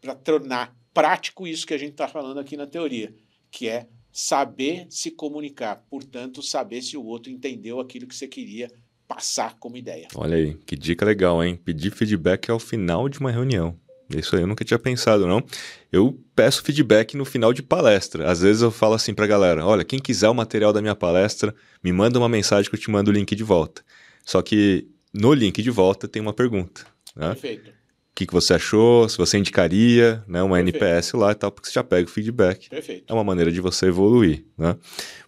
para 0.01 0.15
tornar 0.15 0.77
prático 0.93 1.47
isso 1.47 1.67
que 1.67 1.75
a 1.75 1.79
gente 1.79 1.93
está 1.93 2.07
falando 2.07 2.39
aqui 2.39 2.57
na 2.57 2.67
teoria 2.67 3.15
que 3.53 3.69
é 3.69 3.87
saber 4.11 4.87
se 4.91 5.11
comunicar, 5.11 5.85
portanto, 5.89 6.43
saber 6.43 6.83
se 6.83 6.97
o 6.97 7.05
outro 7.05 7.31
entendeu 7.31 7.79
aquilo 7.79 8.07
que 8.07 8.17
você 8.17 8.27
queria 8.27 8.71
passar 9.07 9.57
como 9.59 9.77
ideia. 9.77 10.09
Olha 10.15 10.37
aí, 10.37 10.55
que 10.67 10.75
dica 10.75 11.05
legal, 11.05 11.45
hein? 11.45 11.55
Pedir 11.55 11.91
feedback 11.93 12.51
ao 12.51 12.59
final 12.59 13.09
de 13.09 13.21
uma 13.21 13.31
reunião. 13.31 13.79
Isso 14.09 14.35
aí 14.35 14.43
eu 14.43 14.47
nunca 14.47 14.65
tinha 14.65 14.79
pensado, 14.79 15.27
não. 15.27 15.43
Eu 15.91 16.19
peço 16.35 16.63
feedback 16.63 17.17
no 17.17 17.25
final 17.25 17.53
de 17.53 17.63
palestra. 17.63 18.31
Às 18.31 18.41
vezes 18.41 18.63
eu 18.63 18.71
falo 18.71 18.95
assim 18.95 19.15
pra 19.15 19.27
galera: 19.27 19.65
olha, 19.65 19.85
quem 19.85 19.99
quiser 19.99 20.29
o 20.29 20.35
material 20.35 20.73
da 20.73 20.83
minha 20.83 20.95
palestra, 20.95 21.55
me 21.83 21.93
manda 21.93 22.19
uma 22.19 22.29
mensagem 22.29 22.71
que 22.71 22.77
eu 22.77 22.81
te 22.81 22.91
mando 22.91 23.11
o 23.11 23.15
link 23.15 23.35
de 23.35 23.45
volta. 23.45 23.83
Só 24.25 24.43
que 24.43 24.89
no 25.13 25.33
link 25.33 25.63
de 25.63 25.71
volta 25.71 26.09
tem 26.09 26.21
uma 26.21 26.33
pergunta. 26.33 26.87
Né? 27.17 27.29
Perfeito. 27.29 27.73
O 28.13 28.15
que, 28.15 28.27
que 28.27 28.33
você 28.33 28.53
achou? 28.53 29.09
Se 29.09 29.17
você 29.17 29.39
indicaria 29.39 30.23
né, 30.29 30.43
uma 30.43 30.57
Perfeito. 30.57 30.85
NPS 30.85 31.13
lá 31.15 31.33
e 31.33 31.35
tal, 31.35 31.51
porque 31.51 31.69
você 31.69 31.75
já 31.75 31.83
pega 31.83 32.07
o 32.07 32.11
feedback. 32.11 32.69
Perfeito. 32.69 33.05
É 33.09 33.13
uma 33.13 33.25
maneira 33.25 33.51
de 33.51 33.59
você 33.59 33.87
evoluir, 33.87 34.45
né? 34.57 34.77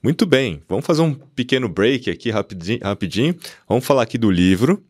Muito 0.02 0.26
bem, 0.26 0.62
vamos 0.68 0.84
fazer 0.84 1.00
um 1.00 1.14
pequeno 1.14 1.66
break 1.66 2.10
aqui 2.10 2.30
rapidinho. 2.30 2.80
rapidinho. 2.82 3.34
Vamos 3.66 3.86
falar 3.86 4.02
aqui 4.02 4.18
do 4.18 4.30
livro 4.30 4.84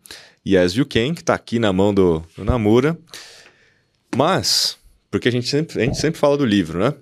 Yes 0.45 0.73
You 0.73 0.87
Can, 0.87 1.15
que 1.15 1.21
está 1.21 1.35
aqui 1.35 1.61
na 1.61 1.73
mão 1.73 1.95
do, 1.95 2.21
do 2.37 2.45
Namura. 2.45 2.99
Mas, 4.17 4.77
porque 5.09 5.29
a 5.29 5.33
gente, 5.33 5.49
sempre, 5.49 5.81
a 5.81 5.85
gente 5.85 5.97
sempre 5.97 6.19
fala 6.19 6.37
do 6.37 6.45
livro, 6.45 6.81
né? 6.81 6.95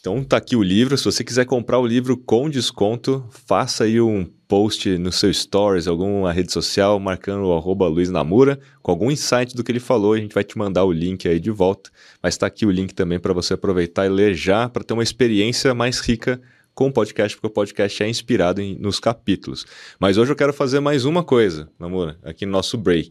Então 0.00 0.22
tá 0.22 0.36
aqui 0.36 0.54
o 0.54 0.62
livro. 0.62 0.96
Se 0.96 1.04
você 1.04 1.24
quiser 1.24 1.44
comprar 1.44 1.78
o 1.78 1.86
livro 1.86 2.16
com 2.16 2.48
desconto, 2.48 3.24
faça 3.30 3.84
aí 3.84 4.00
um 4.00 4.24
post 4.46 4.96
no 4.96 5.12
seu 5.12 5.32
stories, 5.32 5.86
alguma 5.86 6.32
rede 6.32 6.52
social, 6.52 6.98
marcando 6.98 7.44
o 7.46 7.52
arroba 7.52 7.86
Luiz 7.86 8.08
Namura, 8.08 8.58
com 8.80 8.90
algum 8.90 9.10
insight 9.10 9.54
do 9.54 9.62
que 9.62 9.70
ele 9.70 9.80
falou. 9.80 10.14
A 10.14 10.18
gente 10.18 10.32
vai 10.34 10.44
te 10.44 10.56
mandar 10.56 10.84
o 10.84 10.92
link 10.92 11.28
aí 11.28 11.38
de 11.38 11.50
volta. 11.50 11.90
Mas 12.22 12.34
está 12.34 12.46
aqui 12.46 12.64
o 12.64 12.70
link 12.70 12.94
também 12.94 13.18
para 13.18 13.32
você 13.32 13.54
aproveitar 13.54 14.06
e 14.06 14.08
ler 14.08 14.34
já, 14.34 14.68
para 14.68 14.84
ter 14.84 14.94
uma 14.94 15.02
experiência 15.02 15.74
mais 15.74 16.00
rica 16.00 16.40
com 16.74 16.86
o 16.86 16.92
podcast, 16.92 17.36
porque 17.36 17.48
o 17.48 17.50
podcast 17.50 18.02
é 18.04 18.08
inspirado 18.08 18.62
em, 18.62 18.78
nos 18.78 19.00
capítulos. 19.00 19.66
Mas 19.98 20.16
hoje 20.16 20.30
eu 20.30 20.36
quero 20.36 20.52
fazer 20.52 20.78
mais 20.78 21.04
uma 21.04 21.24
coisa, 21.24 21.68
Namura, 21.78 22.16
aqui 22.22 22.46
no 22.46 22.52
nosso 22.52 22.78
break. 22.78 23.10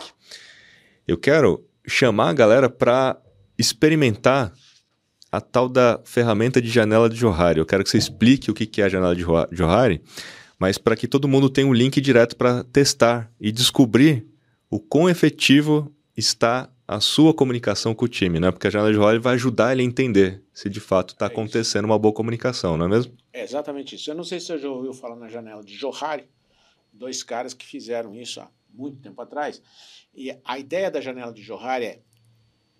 Eu 1.05 1.17
quero 1.17 1.65
chamar 1.85 2.29
a 2.29 2.33
galera 2.33 2.69
para 2.69 3.17
experimentar 3.57 4.53
a 5.31 5.41
tal 5.41 5.67
da 5.67 5.99
ferramenta 6.03 6.61
de 6.61 6.69
janela 6.69 7.09
de 7.09 7.15
Johari. 7.15 7.59
Eu 7.59 7.65
quero 7.65 7.83
que 7.83 7.89
você 7.89 7.97
explique 7.97 8.49
o 8.49 8.53
que 8.53 8.81
é 8.81 8.85
a 8.85 8.89
janela 8.89 9.15
de 9.15 9.23
Johari, 9.51 10.01
mas 10.59 10.77
para 10.77 10.95
que 10.95 11.07
todo 11.07 11.27
mundo 11.27 11.49
tenha 11.49 11.67
um 11.67 11.73
link 11.73 11.99
direto 12.01 12.35
para 12.35 12.63
testar 12.63 13.31
e 13.39 13.51
descobrir 13.51 14.25
o 14.69 14.79
quão 14.79 15.09
efetivo 15.09 15.93
está 16.15 16.69
a 16.87 17.01
sua 17.01 17.33
comunicação 17.33 17.93
com 17.93 18.05
o 18.05 18.07
time, 18.07 18.39
né? 18.39 18.49
Porque 18.49 18.67
a 18.67 18.69
janela 18.69 18.89
de 18.89 18.95
Johari 18.95 19.19
vai 19.19 19.33
ajudar 19.35 19.73
ele 19.73 19.81
a 19.81 19.85
entender 19.85 20.41
se 20.53 20.69
de 20.69 20.79
fato 20.79 21.13
está 21.13 21.25
É 21.25 21.27
acontecendo 21.27 21.85
uma 21.85 21.99
boa 21.99 22.13
comunicação, 22.13 22.77
não 22.77 22.85
é 22.85 22.89
mesmo? 22.89 23.13
É 23.33 23.43
exatamente 23.43 23.95
isso. 23.95 24.09
Eu 24.09 24.15
não 24.15 24.23
sei 24.23 24.39
se 24.39 24.47
você 24.47 24.57
já 24.57 24.69
ouviu 24.69 24.93
falar 24.93 25.17
na 25.17 25.27
janela 25.27 25.63
de 25.63 25.75
Johari, 25.75 26.29
dois 26.93 27.21
caras 27.23 27.53
que 27.53 27.65
fizeram 27.65 28.15
isso 28.15 28.39
há 28.39 28.49
muito 28.73 29.01
tempo 29.01 29.21
atrás. 29.21 29.61
E 30.15 30.35
a 30.43 30.57
ideia 30.57 30.89
da 30.89 31.01
janela 31.01 31.33
de 31.33 31.43
Johari 31.43 31.85
é, 31.85 31.99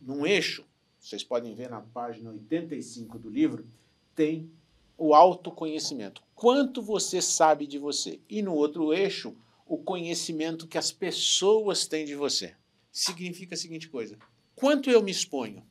num 0.02 0.26
eixo, 0.26 0.66
vocês 1.08 1.24
podem 1.24 1.56
ver 1.56 1.70
na 1.70 1.80
página 1.80 2.30
85 2.32 3.18
do 3.18 3.30
livro, 3.30 3.66
tem 4.14 4.52
o 4.98 5.14
autoconhecimento. 5.14 6.22
Quanto 6.36 6.82
você 6.82 7.22
sabe 7.22 7.66
de 7.66 7.78
você. 7.78 8.20
E 8.30 8.42
no 8.42 8.54
outro 8.54 8.94
eixo, 8.94 9.34
o 9.66 9.78
conhecimento 9.78 10.68
que 10.68 10.78
as 10.78 10.92
pessoas 10.92 11.88
têm 11.88 12.06
de 12.06 12.14
você. 12.14 12.56
Significa 12.92 13.56
a 13.56 13.58
seguinte 13.58 13.88
coisa: 13.88 14.18
quanto 14.54 14.90
eu 14.90 15.02
me 15.02 15.12
exponho? 15.12 15.64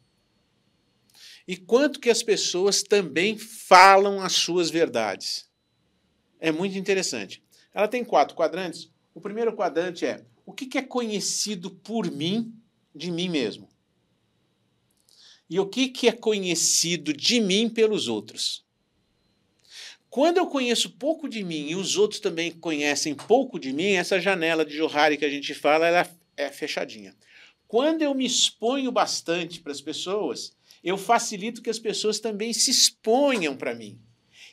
E 1.47 1.55
quanto 1.55 2.01
que 2.01 2.09
as 2.09 2.22
pessoas 2.22 2.82
também 2.82 3.37
falam 3.37 4.20
as 4.20 4.32
suas 4.32 4.70
verdades. 4.70 5.49
É 6.41 6.51
muito 6.51 6.78
interessante. 6.78 7.43
Ela 7.74 7.89
tem 7.89 8.05
quatro 8.05 8.34
quadrantes. 8.34 8.91
O 9.14 9.20
primeiro 9.20 9.55
quadrante 9.55 10.07
é 10.07 10.24
o 10.47 10.53
que 10.53 10.78
é 10.78 10.82
conhecido 10.82 11.70
por 11.70 12.11
mim 12.11 12.55
de 12.95 13.11
mim 13.11 13.28
mesmo. 13.28 13.68
E 15.49 15.61
o 15.61 15.66
que, 15.66 15.88
que 15.88 16.09
é 16.09 16.12
conhecido 16.12 17.12
de 17.12 17.40
mim 17.40 17.68
pelos 17.68 18.09
outros. 18.09 18.64
Quando 20.09 20.38
eu 20.38 20.47
conheço 20.47 20.90
pouco 20.90 21.28
de 21.28 21.44
mim 21.44 21.68
e 21.68 21.76
os 21.76 21.97
outros 21.97 22.20
também 22.20 22.51
conhecem 22.51 23.14
pouco 23.14 23.59
de 23.59 23.72
mim, 23.72 23.92
essa 23.92 24.20
janela 24.20 24.64
de 24.64 24.76
Johari 24.76 25.16
que 25.16 25.24
a 25.24 25.30
gente 25.30 25.53
fala 25.55 25.86
ela 25.86 26.11
é 26.36 26.51
fechadinha. 26.51 27.14
Quando 27.68 28.03
eu 28.03 28.14
me 28.14 28.24
exponho 28.24 28.90
bastante 28.90 29.61
para 29.61 29.72
as 29.72 29.80
pessoas, 29.80 30.57
eu 30.82 30.97
facilito 30.97 31.61
que 31.61 31.70
as 31.70 31.78
pessoas 31.78 32.20
também 32.20 32.53
se 32.53 32.70
exponham 32.70 33.57
para 33.57 33.74
mim. 33.74 33.99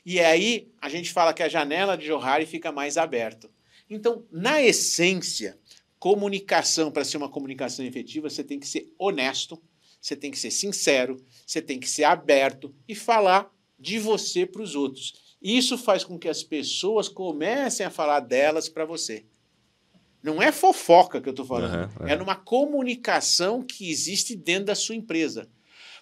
E 0.05 0.19
aí 0.19 0.71
a 0.81 0.89
gente 0.89 1.11
fala 1.11 1.33
que 1.33 1.43
a 1.43 1.47
janela 1.47 1.95
de 1.95 2.07
Johari 2.07 2.45
fica 2.45 2.71
mais 2.71 2.97
aberta. 2.97 3.49
Então, 3.89 4.25
na 4.31 4.61
essência, 4.61 5.57
comunicação, 5.99 6.91
para 6.91 7.05
ser 7.05 7.17
uma 7.17 7.29
comunicação 7.29 7.85
efetiva, 7.85 8.29
você 8.29 8.43
tem 8.43 8.59
que 8.59 8.67
ser 8.67 8.91
honesto, 8.97 9.61
você 10.03 10.17
tem 10.17 10.29
que 10.29 10.37
ser 10.37 10.51
sincero, 10.51 11.15
você 11.47 11.61
tem 11.61 11.79
que 11.79 11.89
ser 11.89 12.03
aberto 12.03 12.75
e 12.85 12.93
falar 12.93 13.49
de 13.79 13.97
você 13.97 14.45
para 14.45 14.61
os 14.61 14.75
outros. 14.75 15.13
Isso 15.41 15.77
faz 15.77 16.03
com 16.03 16.19
que 16.19 16.27
as 16.27 16.43
pessoas 16.43 17.07
comecem 17.07 17.85
a 17.85 17.89
falar 17.89 18.19
delas 18.19 18.67
para 18.67 18.83
você. 18.83 19.23
Não 20.21 20.41
é 20.41 20.51
fofoca 20.51 21.21
que 21.21 21.29
eu 21.29 21.31
estou 21.31 21.45
falando, 21.45 21.73
Aham, 21.73 21.89
aham. 22.01 22.09
é 22.09 22.15
numa 22.17 22.35
comunicação 22.35 23.63
que 23.63 23.89
existe 23.89 24.35
dentro 24.35 24.65
da 24.65 24.75
sua 24.75 24.95
empresa. 24.95 25.47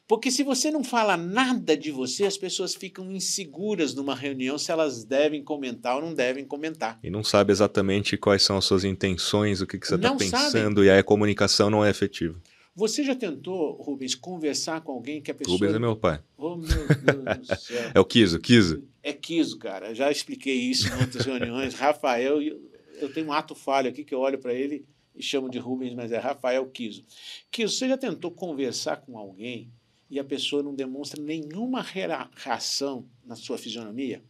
Porque 0.07 0.31
se 0.31 0.43
você 0.43 0.71
não 0.71 0.83
fala 0.83 1.15
nada 1.15 1.77
de 1.77 1.91
você, 1.91 2.25
as 2.25 2.37
pessoas 2.37 2.73
ficam 2.73 3.11
inseguras 3.11 3.93
numa 3.93 4.15
reunião 4.15 4.57
se 4.57 4.71
elas 4.71 5.03
devem 5.03 5.43
comentar 5.43 5.95
ou 5.95 6.01
não 6.01 6.13
devem 6.13 6.43
comentar. 6.43 6.99
E 7.03 7.09
não 7.09 7.23
sabe 7.23 7.51
exatamente 7.51 8.17
quais 8.17 8.41
são 8.41 8.57
as 8.57 8.65
suas 8.65 8.83
intenções, 8.83 9.61
o 9.61 9.67
que, 9.67 9.77
que 9.77 9.87
você 9.87 9.95
está 9.95 10.13
pensando, 10.15 10.83
e 10.83 10.89
aí 10.89 10.99
a 10.99 11.03
comunicação 11.03 11.69
não 11.69 11.85
é 11.85 11.89
efetiva. 11.89 12.35
Você 12.75 13.03
já 13.03 13.13
tentou, 13.15 13.73
Rubens, 13.81 14.15
conversar 14.15 14.81
com 14.81 14.93
alguém 14.93 15.21
que 15.21 15.29
a 15.29 15.33
pessoa. 15.35 15.55
Rubens 15.57 15.75
é 15.75 15.79
meu 15.79 15.95
pai. 15.95 16.21
Oh, 16.37 16.55
meu 16.55 16.67
Deus 16.67 17.47
do 17.47 17.55
céu. 17.55 17.91
É 17.93 17.99
o 17.99 18.05
Kiso, 18.05 18.39
Kiso. 18.39 18.83
É 19.03 19.11
Kiso, 19.11 19.57
cara. 19.59 19.93
Já 19.93 20.09
expliquei 20.09 20.55
isso 20.55 20.87
em 20.87 21.01
outras 21.01 21.25
reuniões. 21.25 21.73
Rafael, 21.73 22.41
eu, 22.41 23.11
tenho 23.13 23.27
um 23.27 23.33
ato 23.33 23.53
falho 23.53 23.89
aqui 23.89 24.03
que 24.05 24.13
eu 24.15 24.19
olho 24.19 24.39
para 24.39 24.53
ele 24.53 24.85
e 25.13 25.21
chamo 25.21 25.49
de 25.49 25.59
Rubens, 25.59 25.93
mas 25.93 26.11
é 26.13 26.17
Rafael 26.17 26.65
Kiso. 26.67 27.03
Kiso, 27.51 27.75
você 27.75 27.89
já 27.89 27.97
tentou 27.97 28.31
conversar 28.31 28.97
com 28.97 29.17
alguém 29.17 29.69
e 30.09 30.17
a 30.19 30.23
pessoa 30.23 30.63
não 30.63 30.73
demonstra 30.73 31.21
nenhuma 31.21 31.81
rea- 31.81 32.29
reação 32.35 33.05
na 33.25 33.35
sua 33.35 33.57
fisionomia? 33.57 34.23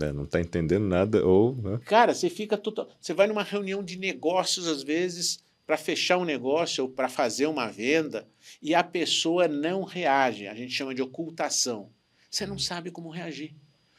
É, 0.00 0.12
não 0.12 0.22
está 0.24 0.40
entendendo 0.40 0.84
nada, 0.84 1.26
ou. 1.26 1.56
né? 1.56 1.80
Cara, 1.84 2.14
você 2.14 2.30
fica 2.30 2.56
total. 2.56 2.88
Você 3.00 3.12
vai 3.12 3.26
numa 3.26 3.42
reunião 3.42 3.82
de 3.82 3.98
negócios, 3.98 4.68
às 4.68 4.82
vezes, 4.84 5.44
para 5.70 5.76
fechar 5.76 6.18
um 6.18 6.24
negócio 6.24 6.82
ou 6.82 6.90
para 6.90 7.08
fazer 7.08 7.46
uma 7.46 7.68
venda, 7.68 8.26
e 8.60 8.74
a 8.74 8.82
pessoa 8.82 9.46
não 9.46 9.84
reage. 9.84 10.48
A 10.48 10.54
gente 10.54 10.72
chama 10.72 10.92
de 10.92 11.00
ocultação. 11.00 11.92
Você 12.28 12.44
não 12.44 12.58
sabe 12.58 12.90
como 12.90 13.08
reagir. 13.08 13.54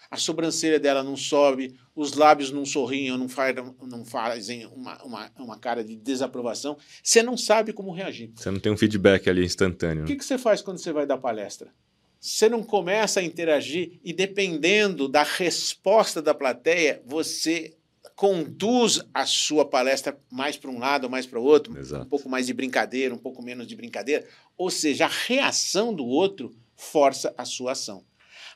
A 0.09 0.17
sobrancelha 0.17 0.77
dela 0.77 1.01
não 1.01 1.15
sobe, 1.15 1.79
os 1.95 2.11
lábios 2.15 2.51
não 2.51 2.65
sorriem 2.65 3.13
ou 3.13 3.17
não, 3.17 3.29
fa- 3.29 3.53
não 3.87 4.03
fazem 4.03 4.65
uma, 4.65 5.01
uma, 5.01 5.31
uma 5.39 5.57
cara 5.57 5.81
de 5.81 5.95
desaprovação. 5.95 6.77
Você 7.01 7.23
não 7.23 7.37
sabe 7.37 7.71
como 7.71 7.93
reagir. 7.93 8.31
Você 8.35 8.51
não 8.51 8.59
tem 8.59 8.69
um 8.69 8.75
feedback 8.77 9.29
ali 9.29 9.45
instantâneo. 9.45 9.99
O 9.99 10.01
né? 10.01 10.07
que, 10.07 10.17
que 10.17 10.25
você 10.25 10.37
faz 10.37 10.61
quando 10.61 10.77
você 10.77 10.91
vai 10.91 11.05
dar 11.05 11.19
palestra? 11.19 11.73
Você 12.19 12.49
não 12.49 12.63
começa 12.63 13.21
a 13.21 13.23
interagir 13.23 13.97
e, 14.03 14.11
dependendo 14.11 15.07
da 15.07 15.23
resposta 15.23 16.21
da 16.21 16.33
plateia, 16.33 17.01
você 17.05 17.77
conduz 18.15 19.01
a 19.13 19.25
sua 19.25 19.65
palestra 19.65 20.19
mais 20.31 20.57
para 20.57 20.69
um 20.69 20.79
lado 20.79 21.05
ou 21.05 21.09
mais 21.09 21.25
para 21.25 21.39
o 21.39 21.43
outro, 21.43 21.77
Exato. 21.77 22.05
um 22.05 22.09
pouco 22.09 22.29
mais 22.29 22.47
de 22.47 22.53
brincadeira, 22.53 23.13
um 23.13 23.17
pouco 23.17 23.41
menos 23.41 23.67
de 23.67 23.75
brincadeira. 23.75 24.27
Ou 24.57 24.69
seja, 24.69 25.05
a 25.05 25.09
reação 25.09 25.93
do 25.93 26.05
outro 26.05 26.55
força 26.75 27.33
a 27.37 27.45
sua 27.45 27.73
ação. 27.73 28.05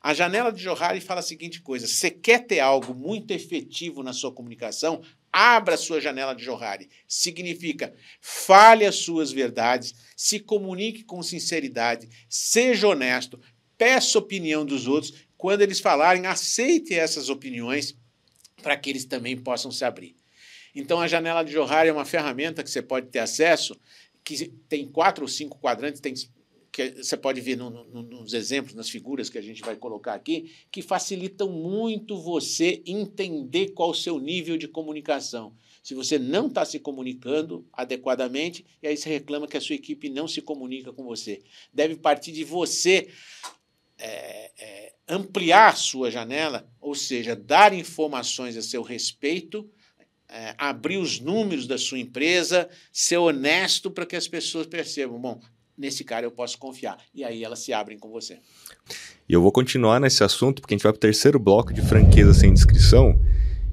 A 0.02 0.14
janela 0.14 0.52
de 0.52 0.62
Johari 0.62 1.02
fala 1.02 1.22
a 1.22 1.24
seguinte 1.24 1.62
coisa: 1.62 1.88
você 1.88 2.12
quer 2.12 2.46
ter 2.46 2.60
algo 2.60 2.94
muito 2.94 3.32
efetivo 3.32 4.04
na 4.04 4.14
sua 4.14 4.32
comunicação? 4.32 5.02
Abra 5.34 5.74
a 5.74 5.78
sua 5.78 6.00
janela 6.00 6.36
de 6.36 6.44
Johari. 6.44 6.90
Significa 7.08 7.94
fale 8.22 8.86
as 8.86 8.98
suas 8.98 9.32
verdades, 9.32 9.96
se 10.16 10.40
comunique 10.40 11.04
com 11.04 11.24
sinceridade, 11.24 12.08
seja 12.30 12.88
honesto, 12.88 13.40
peça 13.78 14.20
opinião 14.20 14.64
dos 14.64 14.88
outros. 14.88 15.26
Quando 15.36 15.62
eles 15.62 15.80
falarem, 15.80 16.26
aceite 16.28 16.94
essas 16.94 17.28
opiniões 17.30 17.98
para 18.66 18.76
que 18.76 18.90
eles 18.90 19.06
também 19.06 19.38
possam 19.38 19.70
se 19.70 19.86
abrir. 19.86 20.16
Então, 20.74 21.00
a 21.00 21.08
janela 21.08 21.44
de 21.44 21.52
Johari 21.52 21.88
é 21.88 21.94
uma 21.94 22.04
ferramenta 22.04 22.64
que 22.64 22.70
você 22.72 22.82
pode 22.82 23.10
ter 23.10 23.20
acesso, 23.20 23.80
que 24.24 24.48
tem 24.68 24.88
quatro 24.88 25.24
ou 25.24 25.28
cinco 25.28 25.60
quadrantes, 25.60 26.02
tem, 26.02 26.16
que 26.72 27.04
você 27.04 27.16
pode 27.16 27.40
ver 27.42 27.58
no- 27.58 27.70
no- 27.70 28.02
nos 28.02 28.34
exemplos, 28.34 28.74
nas 28.74 28.90
figuras 28.90 29.30
que 29.30 29.38
a 29.38 29.42
gente 29.42 29.62
vai 29.62 29.76
colocar 29.76 30.16
aqui, 30.16 30.52
que 30.72 30.82
facilitam 30.82 31.48
muito 31.48 32.20
você 32.20 32.82
entender 32.88 33.68
qual 33.70 33.92
o 33.92 33.94
seu 33.94 34.20
nível 34.20 34.58
de 34.58 34.68
comunicação. 34.68 35.56
Se 35.84 35.94
você 35.94 36.18
não 36.18 36.48
está 36.48 36.66
se 36.66 36.80
comunicando 36.80 37.68
adequadamente, 37.72 38.66
e 38.82 38.88
aí 38.88 38.98
você 38.98 39.10
reclama 39.10 39.48
que 39.48 39.58
a 39.58 39.62
sua 39.62 39.76
equipe 39.76 40.10
não 40.10 40.28
se 40.28 40.42
comunica 40.42 40.92
com 40.92 41.04
você. 41.04 41.44
Deve 41.72 41.98
partir 41.98 42.32
de 42.32 42.44
você 42.44 43.10
é, 43.98 44.52
é, 44.58 44.94
ampliar 45.08 45.78
sua 45.78 46.12
janela, 46.12 46.68
ou 46.96 46.98
seja, 46.98 47.36
dar 47.36 47.74
informações 47.74 48.56
a 48.56 48.62
seu 48.62 48.82
respeito, 48.82 49.70
é, 50.30 50.56
abrir 50.58 50.98
os 50.98 51.20
números 51.20 51.68
da 51.68 51.78
sua 51.78 52.00
empresa, 52.00 52.70
ser 52.90 53.18
honesto 53.18 53.92
para 53.92 54.06
que 54.06 54.16
as 54.16 54.30
pessoas 54.30 54.66
percebam. 54.66 55.20
Bom, 55.20 55.42
nesse 55.78 56.06
cara 56.06 56.26
eu 56.26 56.32
posso 56.32 56.58
confiar. 56.58 56.98
E 57.14 57.22
aí 57.22 57.44
elas 57.44 57.60
se 57.60 57.74
abrem 57.74 58.00
com 58.00 58.10
você. 58.10 58.40
E 59.28 59.34
eu 59.34 59.42
vou 59.42 59.52
continuar 59.52 60.00
nesse 60.00 60.24
assunto, 60.24 60.62
porque 60.62 60.74
a 60.74 60.78
gente 60.78 60.84
vai 60.84 60.94
para 60.94 60.98
o 60.98 61.02
terceiro 61.02 61.38
bloco 61.38 61.74
de 61.74 61.82
franqueza 61.82 62.34
sem 62.34 62.54
descrição. 62.54 63.20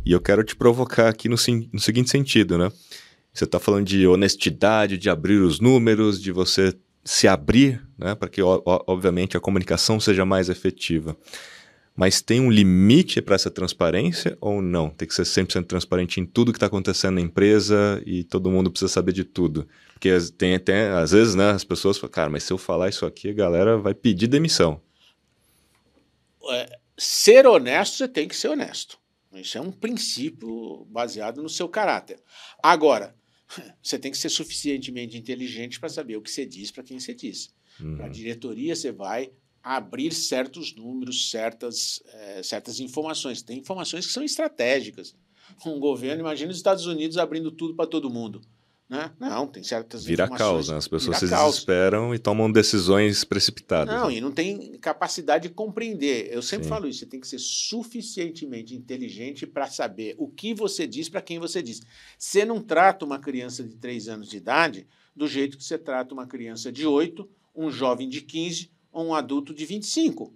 E 0.04 0.10
eu 0.10 0.20
quero 0.20 0.42
te 0.42 0.56
provocar 0.56 1.08
aqui 1.08 1.28
no, 1.28 1.36
no 1.72 1.80
seguinte 1.80 2.10
sentido, 2.10 2.58
né? 2.58 2.72
Você 3.32 3.44
está 3.44 3.60
falando 3.60 3.86
de 3.86 4.04
honestidade, 4.04 4.98
de 4.98 5.08
abrir 5.08 5.36
os 5.36 5.60
números, 5.60 6.20
de 6.20 6.32
você 6.32 6.74
se 7.04 7.28
abrir, 7.28 7.80
né? 7.96 8.16
Para 8.16 8.28
que, 8.28 8.42
obviamente, 8.42 9.36
a 9.36 9.40
comunicação 9.40 10.00
seja 10.00 10.24
mais 10.24 10.48
efetiva. 10.48 11.16
Mas 11.95 12.22
tem 12.22 12.40
um 12.40 12.51
limite 12.51 13.20
para 13.20 13.34
essa 13.34 13.51
transparência 13.51 14.36
ou 14.40 14.62
não? 14.62 14.88
Tem 14.88 15.07
que 15.07 15.14
ser 15.14 15.24
100% 15.24 15.66
transparente 15.66 16.20
em 16.20 16.24
tudo 16.24 16.53
que 16.53 16.57
está 16.57 16.66
acontecendo 16.66 17.16
na 17.16 17.20
empresa 17.20 18.03
e 18.07 18.24
todo 18.24 18.51
mundo 18.51 18.70
precisa 18.70 18.90
saber 18.90 19.12
de 19.12 19.24
tudo. 19.24 19.68
Porque 19.93 20.11
tem 20.36 20.55
até, 20.55 20.90
às 20.90 21.11
vezes, 21.12 21.34
né, 21.34 21.51
as 21.51 21.64
pessoas 21.64 21.99
falam, 21.99 22.12
cara, 22.12 22.30
mas 22.30 22.45
se 22.45 22.53
eu 22.53 22.59
falar 22.59 22.88
isso 22.88 23.05
aqui, 23.05 23.28
a 23.28 23.34
galera 23.34 23.76
vai 23.76 23.93
pedir 23.93 24.26
demissão. 24.26 24.80
É, 26.51 26.78
ser 26.97 27.47
honesto, 27.47 27.99
você 27.99 28.09
tem 28.09 28.26
que 28.26 28.36
ser 28.36 28.49
honesto. 28.49 28.99
Isso 29.34 29.57
é 29.59 29.61
um 29.61 29.70
princípio 29.70 30.86
baseado 30.86 31.43
no 31.43 31.49
seu 31.49 31.68
caráter. 31.68 32.20
Agora, 32.62 33.14
você 33.82 33.99
tem 33.99 34.11
que 34.11 34.18
ser 34.18 34.30
suficientemente 34.30 35.16
inteligente 35.16 35.78
para 35.78 35.88
saber 35.90 36.16
o 36.16 36.22
que 36.22 36.30
você 36.30 36.47
diz 36.47 36.70
para 36.70 36.82
quem 36.82 36.99
você 36.99 37.14
diz. 37.14 37.55
Uhum. 37.80 37.97
Para 37.97 38.07
a 38.07 38.09
diretoria, 38.09 38.74
você 38.74 38.93
vai 38.93 39.30
abrir 39.62 40.12
certos 40.12 40.74
números, 40.74 41.30
certas, 41.30 42.02
é, 42.06 42.42
certas 42.42 42.80
informações. 42.80 43.42
Tem 43.42 43.58
informações 43.58 44.06
que 44.06 44.12
são 44.12 44.22
estratégicas. 44.22 45.14
Um 45.64 45.78
governo, 45.78 46.20
imagina 46.20 46.50
os 46.50 46.56
Estados 46.56 46.86
Unidos 46.86 47.16
abrindo 47.16 47.50
tudo 47.50 47.74
para 47.74 47.86
todo 47.86 48.10
mundo. 48.10 48.42
Né? 48.88 49.10
Não, 49.18 49.46
tem 49.46 49.62
certas 49.62 50.04
Vira 50.04 50.28
causa, 50.28 50.76
as 50.76 50.86
pessoas 50.86 51.16
se 51.16 51.26
desesperam 51.26 52.14
e 52.14 52.18
tomam 52.18 52.52
decisões 52.52 53.24
precipitadas. 53.24 53.94
Não, 53.94 54.08
né? 54.08 54.16
e 54.16 54.20
não 54.20 54.30
tem 54.30 54.76
capacidade 54.78 55.48
de 55.48 55.54
compreender. 55.54 56.28
Eu 56.30 56.42
sempre 56.42 56.64
Sim. 56.64 56.68
falo 56.68 56.86
isso, 56.86 56.98
você 56.98 57.06
tem 57.06 57.18
que 57.18 57.26
ser 57.26 57.38
suficientemente 57.38 58.74
inteligente 58.74 59.46
para 59.46 59.66
saber 59.66 60.14
o 60.18 60.28
que 60.28 60.52
você 60.52 60.86
diz 60.86 61.08
para 61.08 61.22
quem 61.22 61.38
você 61.38 61.62
diz. 61.62 61.80
Você 62.18 62.44
não 62.44 62.60
trata 62.60 63.02
uma 63.06 63.18
criança 63.18 63.64
de 63.64 63.76
3 63.76 64.08
anos 64.08 64.28
de 64.28 64.36
idade 64.36 64.86
do 65.16 65.26
jeito 65.26 65.56
que 65.56 65.64
você 65.64 65.78
trata 65.78 66.12
uma 66.12 66.26
criança 66.26 66.70
de 66.70 66.86
8, 66.86 67.26
um 67.56 67.70
jovem 67.70 68.10
de 68.10 68.20
15 68.20 68.70
ou 68.93 69.07
um 69.07 69.14
adulto 69.14 69.55
de 69.55 69.64
25. 69.64 70.32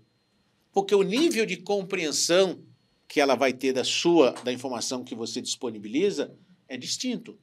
Porque 0.72 0.94
o 0.94 1.02
nível 1.02 1.46
de 1.46 1.56
compreensão 1.56 2.62
que 3.08 3.20
ela 3.20 3.34
vai 3.34 3.52
ter 3.52 3.72
da 3.72 3.84
sua, 3.84 4.32
da 4.42 4.52
informação 4.52 5.04
que 5.04 5.14
você 5.14 5.40
disponibiliza, 5.40 6.34
é 6.68 6.76
distinto. 6.76 7.38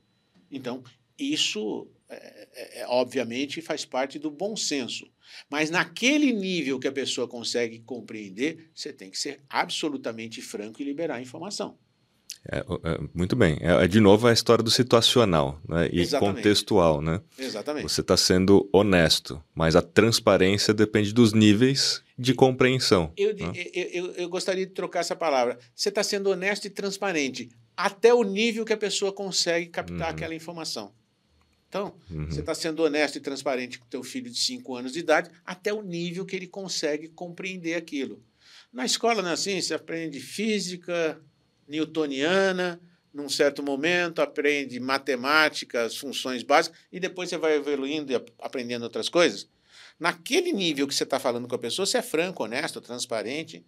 Então, 0.51 0.83
isso, 1.17 1.87
é, 2.09 2.47
é, 2.53 2.79
é, 2.81 2.87
obviamente, 2.87 3.61
faz 3.61 3.85
parte 3.85 4.19
do 4.19 4.29
bom 4.29 4.55
senso. 4.55 5.09
Mas 5.49 5.69
naquele 5.69 6.33
nível 6.33 6.79
que 6.79 6.87
a 6.87 6.91
pessoa 6.91 7.27
consegue 7.27 7.79
compreender, 7.79 8.69
você 8.75 8.91
tem 8.91 9.09
que 9.09 9.17
ser 9.17 9.41
absolutamente 9.49 10.41
franco 10.41 10.81
e 10.81 10.85
liberar 10.85 11.15
a 11.15 11.21
informação. 11.21 11.77
É, 12.51 12.57
é, 12.57 12.99
muito 13.13 13.35
bem. 13.35 13.57
É, 13.61 13.83
é, 13.83 13.87
de 13.87 14.01
novo 14.01 14.27
a 14.27 14.33
história 14.33 14.63
do 14.63 14.69
situacional 14.69 15.61
né? 15.67 15.89
e 15.91 16.01
Exatamente. 16.01 16.35
contextual. 16.35 17.01
Né? 17.01 17.21
Exatamente. 17.39 17.83
Você 17.83 18.01
está 18.01 18.17
sendo 18.17 18.69
honesto, 18.73 19.41
mas 19.55 19.75
a 19.75 19.81
transparência 19.81 20.73
depende 20.73 21.13
dos 21.13 21.31
níveis 21.31 22.03
de 22.17 22.33
compreensão. 22.33 23.13
Eu, 23.15 23.33
né? 23.35 23.51
eu, 23.73 23.83
eu, 23.85 24.11
eu, 24.13 24.29
gostaria 24.29 24.65
de 24.65 24.73
trocar 24.73 24.99
essa 24.99 25.15
palavra. 25.15 25.57
Você 25.73 25.89
está 25.89 26.03
sendo 26.03 26.29
honesto 26.29 26.65
e 26.65 26.69
transparente 26.69 27.49
até 27.77 28.13
o 28.13 28.23
nível 28.23 28.65
que 28.65 28.73
a 28.73 28.77
pessoa 28.77 29.13
consegue 29.13 29.67
captar 29.67 30.09
uhum. 30.09 30.13
aquela 30.13 30.35
informação. 30.35 30.93
Então, 31.69 31.95
uhum. 32.11 32.25
você 32.25 32.41
está 32.41 32.53
sendo 32.53 32.83
honesto 32.83 33.15
e 33.15 33.21
transparente 33.21 33.79
com 33.79 33.85
o 33.85 33.89
teu 33.89 34.03
filho 34.03 34.29
de 34.29 34.37
5 34.37 34.75
anos 34.75 34.93
de 34.93 34.99
idade 34.99 35.31
até 35.43 35.73
o 35.73 35.81
nível 35.81 36.23
que 36.23 36.35
ele 36.35 36.45
consegue 36.45 37.07
compreender 37.07 37.73
aquilo. 37.73 38.21
Na 38.71 38.85
escola 38.85 39.23
não 39.23 39.29
é 39.29 39.33
assim, 39.33 39.59
você 39.59 39.73
aprende 39.73 40.19
física, 40.19 41.19
newtoniana, 41.67 42.79
num 43.13 43.29
certo 43.29 43.61
momento, 43.61 44.21
aprende 44.21 44.79
matemática, 44.79 45.83
as 45.83 45.95
funções 45.95 46.41
básicas, 46.43 46.79
e 46.91 46.99
depois 46.99 47.29
você 47.29 47.37
vai 47.37 47.55
evoluindo 47.55 48.11
e 48.11 48.15
aprendendo 48.39 48.83
outras 48.83 49.07
coisas. 49.07 49.47
Naquele 49.99 50.51
nível 50.51 50.87
que 50.87 50.95
você 50.95 51.03
está 51.03 51.19
falando 51.19 51.47
com 51.47 51.55
a 51.55 51.59
pessoa, 51.59 51.85
você 51.85 51.99
é 51.99 52.01
franco, 52.01 52.43
honesto, 52.43 52.81
transparente, 52.81 53.63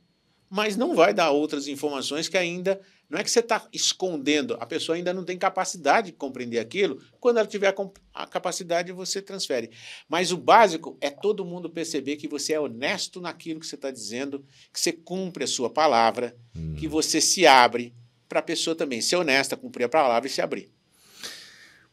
mas 0.55 0.77
não 0.77 0.95
vai 0.95 1.13
dar 1.13 1.31
outras 1.31 1.67
informações 1.67 2.29
que 2.29 2.37
ainda. 2.37 2.79
Não 3.09 3.19
é 3.19 3.23
que 3.23 3.29
você 3.29 3.41
está 3.41 3.67
escondendo, 3.73 4.55
a 4.59 4.65
pessoa 4.65 4.95
ainda 4.95 5.13
não 5.13 5.25
tem 5.25 5.37
capacidade 5.37 6.07
de 6.07 6.13
compreender 6.13 6.59
aquilo. 6.59 6.99
Quando 7.19 7.37
ela 7.37 7.45
tiver 7.45 7.75
a 8.13 8.25
capacidade, 8.25 8.91
você 8.93 9.21
transfere. 9.21 9.69
Mas 10.07 10.31
o 10.31 10.37
básico 10.37 10.97
é 11.01 11.11
todo 11.11 11.45
mundo 11.45 11.69
perceber 11.69 12.15
que 12.15 12.27
você 12.27 12.53
é 12.53 12.59
honesto 12.59 13.19
naquilo 13.19 13.59
que 13.59 13.67
você 13.67 13.75
está 13.75 13.91
dizendo, 13.91 14.43
que 14.73 14.79
você 14.79 14.93
cumpre 14.93 15.43
a 15.43 15.47
sua 15.47 15.69
palavra, 15.69 16.35
hum. 16.55 16.73
que 16.75 16.87
você 16.87 17.19
se 17.19 17.45
abre 17.45 17.93
para 18.27 18.39
a 18.39 18.43
pessoa 18.43 18.75
também 18.75 19.01
ser 19.01 19.17
honesta, 19.17 19.57
cumprir 19.57 19.83
a 19.83 19.89
palavra 19.89 20.27
e 20.27 20.31
se 20.31 20.41
abrir. 20.41 20.71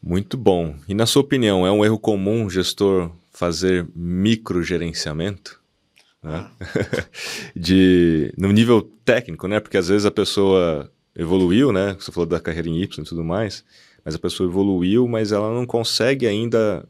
Muito 0.01 0.37
bom. 0.39 0.77
E 0.89 0.95
na 0.95 1.05
sua 1.05 1.23
opinião, 1.23 1.67
é 1.67 1.73
um 1.73 1.85
erro 1.85 1.99
comum 1.99 2.49
gestor 2.49 3.11
fazer 3.33 3.87
microgerenciamento? 3.95 5.62
Né? 6.23 6.31
Ah. 6.35 6.51
de, 7.57 8.33
no 8.39 8.53
nível 8.53 8.83
técnico, 9.05 9.49
né? 9.49 9.59
Porque 9.61 9.77
às 9.77 9.89
vezes 9.89 10.07
a 10.07 10.11
pessoa 10.11 10.91
evoluiu, 11.17 11.73
né? 11.73 11.97
Você 11.99 12.13
falou 12.13 12.27
da 12.27 12.41
carreira 12.41 12.69
em 12.69 12.81
Y 12.81 13.03
e 13.03 13.09
tudo 13.09 13.25
mais, 13.25 13.65
mas 14.05 14.15
a 14.15 14.19
pessoa 14.19 14.49
evoluiu, 14.49 15.07
mas 15.09 15.33
ela 15.33 15.53
não 15.53 15.67
consegue 15.67 16.27
ainda 16.27 16.87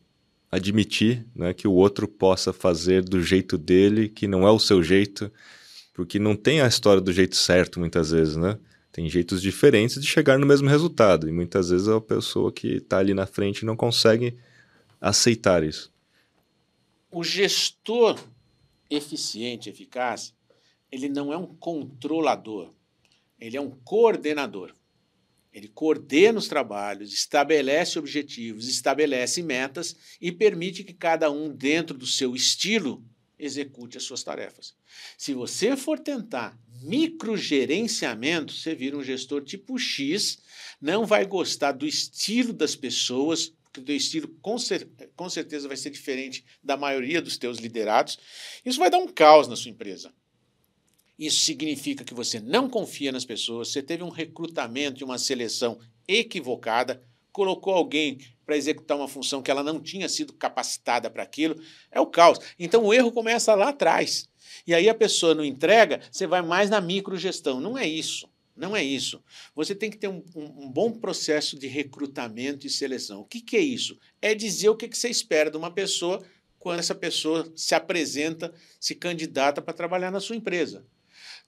admitir 0.50 1.26
né, 1.34 1.54
que 1.54 1.66
o 1.66 1.72
outro 1.72 2.06
possa 2.06 2.52
fazer 2.52 3.02
do 3.02 3.22
jeito 3.22 3.56
dele, 3.56 4.10
que 4.10 4.28
não 4.28 4.46
é 4.46 4.50
o 4.50 4.58
seu 4.58 4.82
jeito, 4.82 5.32
porque 5.94 6.18
não 6.18 6.36
tem 6.36 6.60
a 6.60 6.66
história 6.66 7.00
do 7.00 7.10
jeito 7.10 7.36
certo 7.36 7.80
muitas 7.80 8.10
vezes, 8.10 8.36
né? 8.36 8.58
Tem 8.92 9.08
jeitos 9.08 9.40
diferentes 9.40 9.98
de 9.98 10.06
chegar 10.06 10.38
no 10.38 10.44
mesmo 10.44 10.68
resultado, 10.68 11.26
e 11.26 11.32
muitas 11.32 11.70
vezes 11.70 11.88
a 11.88 11.98
pessoa 11.98 12.52
que 12.52 12.74
está 12.74 12.98
ali 12.98 13.14
na 13.14 13.24
frente 13.24 13.64
não 13.64 13.74
consegue 13.74 14.36
aceitar 15.00 15.64
isso. 15.64 15.90
O 17.10 17.24
gestor 17.24 18.18
eficiente, 18.94 19.70
eficaz, 19.70 20.34
ele 20.90 21.08
não 21.08 21.32
é 21.32 21.36
um 21.36 21.46
controlador, 21.46 22.72
ele 23.38 23.56
é 23.56 23.60
um 23.60 23.70
coordenador. 23.70 24.74
Ele 25.52 25.68
coordena 25.68 26.38
os 26.38 26.48
trabalhos, 26.48 27.12
estabelece 27.12 27.98
objetivos, 27.98 28.68
estabelece 28.68 29.42
metas 29.42 29.94
e 30.18 30.32
permite 30.32 30.82
que 30.82 30.94
cada 30.94 31.30
um, 31.30 31.54
dentro 31.54 31.96
do 31.96 32.06
seu 32.06 32.34
estilo, 32.34 33.04
execute 33.38 33.98
as 33.98 34.04
suas 34.04 34.22
tarefas. 34.22 34.74
Se 35.18 35.34
você 35.34 35.76
for 35.76 35.98
tentar 35.98 36.58
microgerenciamento, 36.82 38.52
você 38.52 38.74
vira 38.74 38.96
um 38.96 39.02
gestor 39.02 39.42
tipo 39.42 39.78
X, 39.78 40.38
não 40.80 41.04
vai 41.04 41.26
gostar 41.26 41.72
do 41.72 41.86
estilo 41.86 42.52
das 42.52 42.76
pessoas, 42.76 43.52
que 43.72 43.80
o 43.80 43.82
teu 43.82 43.96
estilo 43.96 44.28
com, 44.40 44.58
cer 44.58 44.88
com 45.16 45.28
certeza 45.28 45.66
vai 45.66 45.76
ser 45.76 45.90
diferente 45.90 46.44
da 46.62 46.76
maioria 46.76 47.22
dos 47.22 47.38
teus 47.38 47.58
liderados. 47.58 48.18
Isso 48.64 48.78
vai 48.78 48.90
dar 48.90 48.98
um 48.98 49.08
caos 49.08 49.48
na 49.48 49.56
sua 49.56 49.70
empresa. 49.70 50.12
Isso 51.18 51.44
significa 51.44 52.04
que 52.04 52.14
você 52.14 52.40
não 52.40 52.68
confia 52.68 53.12
nas 53.12 53.24
pessoas, 53.24 53.68
você 53.68 53.82
teve 53.82 54.02
um 54.02 54.08
recrutamento 54.08 55.00
e 55.00 55.04
uma 55.04 55.18
seleção 55.18 55.78
equivocada, 56.06 57.02
colocou 57.30 57.74
alguém 57.74 58.18
para 58.44 58.56
executar 58.56 58.96
uma 58.96 59.08
função 59.08 59.40
que 59.40 59.50
ela 59.50 59.62
não 59.62 59.80
tinha 59.80 60.08
sido 60.08 60.32
capacitada 60.32 61.08
para 61.08 61.22
aquilo, 61.22 61.60
é 61.90 62.00
o 62.00 62.06
caos. 62.06 62.38
Então 62.58 62.84
o 62.84 62.92
erro 62.92 63.12
começa 63.12 63.54
lá 63.54 63.68
atrás. 63.68 64.28
E 64.66 64.74
aí 64.74 64.88
a 64.88 64.94
pessoa 64.94 65.34
não 65.34 65.44
entrega, 65.44 66.00
você 66.10 66.26
vai 66.26 66.42
mais 66.42 66.68
na 66.68 66.80
microgestão. 66.80 67.60
Não 67.60 67.78
é 67.78 67.86
isso. 67.86 68.28
Não 68.54 68.76
é 68.76 68.84
isso. 68.84 69.22
Você 69.54 69.74
tem 69.74 69.90
que 69.90 69.96
ter 69.96 70.08
um, 70.08 70.22
um, 70.34 70.64
um 70.64 70.70
bom 70.70 70.92
processo 70.92 71.58
de 71.58 71.66
recrutamento 71.66 72.66
e 72.66 72.70
seleção. 72.70 73.20
O 73.20 73.24
que, 73.24 73.40
que 73.40 73.56
é 73.56 73.60
isso? 73.60 73.98
É 74.20 74.34
dizer 74.34 74.68
o 74.68 74.76
que, 74.76 74.88
que 74.88 74.98
você 74.98 75.08
espera 75.08 75.50
de 75.50 75.56
uma 75.56 75.70
pessoa 75.70 76.22
quando 76.58 76.78
essa 76.78 76.94
pessoa 76.94 77.50
se 77.56 77.74
apresenta, 77.74 78.52
se 78.78 78.94
candidata 78.94 79.60
para 79.60 79.74
trabalhar 79.74 80.10
na 80.10 80.20
sua 80.20 80.36
empresa. 80.36 80.86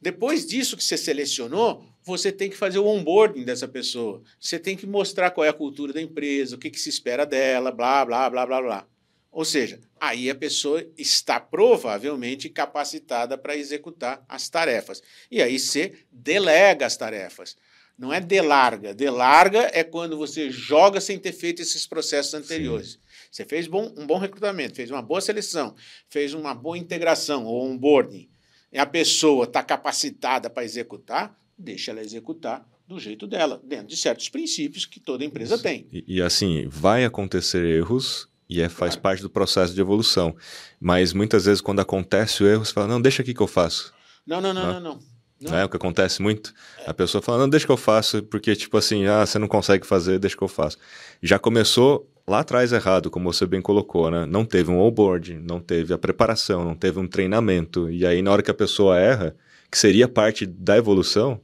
Depois 0.00 0.44
disso 0.44 0.76
que 0.76 0.84
você 0.84 0.96
selecionou, 0.96 1.86
você 2.02 2.32
tem 2.32 2.50
que 2.50 2.56
fazer 2.56 2.78
o 2.78 2.86
onboarding 2.86 3.44
dessa 3.44 3.68
pessoa. 3.68 4.22
Você 4.40 4.58
tem 4.58 4.76
que 4.76 4.86
mostrar 4.86 5.30
qual 5.30 5.44
é 5.44 5.48
a 5.48 5.52
cultura 5.52 5.92
da 5.92 6.02
empresa, 6.02 6.56
o 6.56 6.58
que, 6.58 6.70
que 6.70 6.80
se 6.80 6.88
espera 6.88 7.24
dela, 7.24 7.70
blá, 7.70 8.04
blá, 8.04 8.28
blá, 8.28 8.44
blá, 8.44 8.60
blá. 8.62 8.88
Ou 9.34 9.44
seja, 9.44 9.80
aí 10.00 10.30
a 10.30 10.34
pessoa 10.34 10.86
está 10.96 11.40
provavelmente 11.40 12.48
capacitada 12.48 13.36
para 13.36 13.56
executar 13.56 14.24
as 14.28 14.48
tarefas. 14.48 15.02
E 15.28 15.42
aí 15.42 15.58
você 15.58 15.92
delega 16.12 16.86
as 16.86 16.96
tarefas. 16.96 17.56
Não 17.98 18.12
é 18.12 18.20
delarga. 18.20 18.94
Delarga 18.94 19.68
é 19.72 19.82
quando 19.82 20.16
você 20.16 20.50
joga 20.50 21.00
sem 21.00 21.18
ter 21.18 21.32
feito 21.32 21.60
esses 21.60 21.84
processos 21.84 22.32
anteriores. 22.32 22.92
Sim. 22.92 22.98
Você 23.32 23.44
fez 23.44 23.66
bom, 23.66 23.92
um 23.96 24.06
bom 24.06 24.18
recrutamento, 24.18 24.76
fez 24.76 24.88
uma 24.88 25.02
boa 25.02 25.20
seleção, 25.20 25.74
fez 26.08 26.32
uma 26.32 26.54
boa 26.54 26.78
integração 26.78 27.44
ou 27.44 27.64
onboarding. 27.66 28.28
E 28.72 28.78
a 28.78 28.86
pessoa 28.86 29.46
está 29.46 29.64
capacitada 29.64 30.48
para 30.48 30.64
executar, 30.64 31.36
deixa 31.58 31.90
ela 31.90 32.00
executar 32.00 32.64
do 32.86 33.00
jeito 33.00 33.26
dela, 33.26 33.60
dentro 33.64 33.88
de 33.88 33.96
certos 33.96 34.28
princípios 34.28 34.86
que 34.86 35.00
toda 35.00 35.24
empresa 35.24 35.54
Isso. 35.54 35.62
tem. 35.64 35.88
E, 35.90 36.04
e 36.18 36.22
assim, 36.22 36.68
vai 36.68 37.04
acontecer 37.04 37.64
erros 37.64 38.28
E 38.48 38.60
é, 38.60 38.68
faz 38.68 38.94
parte 38.96 39.22
do 39.22 39.30
processo 39.30 39.74
de 39.74 39.80
evolução. 39.80 40.36
Mas 40.80 41.12
muitas 41.12 41.46
vezes, 41.46 41.60
quando 41.60 41.80
acontece 41.80 42.42
o 42.42 42.46
erro, 42.46 42.64
você 42.64 42.72
fala, 42.72 42.86
não, 42.86 43.00
deixa 43.00 43.22
aqui 43.22 43.32
que 43.32 43.40
eu 43.40 43.46
faço. 43.46 43.92
Não, 44.26 44.40
não, 44.40 44.52
não, 44.52 44.66
não, 44.66 44.72
não. 44.72 44.80
não. 44.80 45.14
Não 45.40 45.58
é 45.58 45.64
o 45.64 45.68
que 45.68 45.76
acontece 45.76 46.22
muito? 46.22 46.54
A 46.86 46.94
pessoa 46.94 47.20
fala, 47.20 47.38
não, 47.38 47.48
deixa 47.48 47.66
que 47.66 47.72
eu 47.72 47.76
faço, 47.76 48.22
porque, 48.22 48.54
tipo 48.56 48.78
assim, 48.78 49.06
ah, 49.06 49.26
você 49.26 49.38
não 49.38 49.48
consegue 49.48 49.86
fazer, 49.86 50.18
deixa 50.18 50.36
que 50.36 50.42
eu 50.42 50.48
faço. 50.48 50.78
Já 51.22 51.38
começou 51.38 52.08
lá 52.26 52.40
atrás 52.40 52.72
errado, 52.72 53.10
como 53.10 53.30
você 53.30 53.46
bem 53.46 53.60
colocou, 53.60 54.10
né? 54.10 54.24
Não 54.26 54.44
teve 54.44 54.70
um 54.70 54.80
onboard, 54.80 55.34
não 55.34 55.60
teve 55.60 55.92
a 55.92 55.98
preparação, 55.98 56.64
não 56.64 56.74
teve 56.74 56.98
um 56.98 57.06
treinamento. 57.06 57.90
E 57.90 58.06
aí, 58.06 58.22
na 58.22 58.32
hora 58.32 58.42
que 58.42 58.50
a 58.50 58.54
pessoa 58.54 58.98
erra, 58.98 59.36
que 59.70 59.76
seria 59.76 60.08
parte 60.08 60.46
da 60.46 60.76
evolução, 60.76 61.40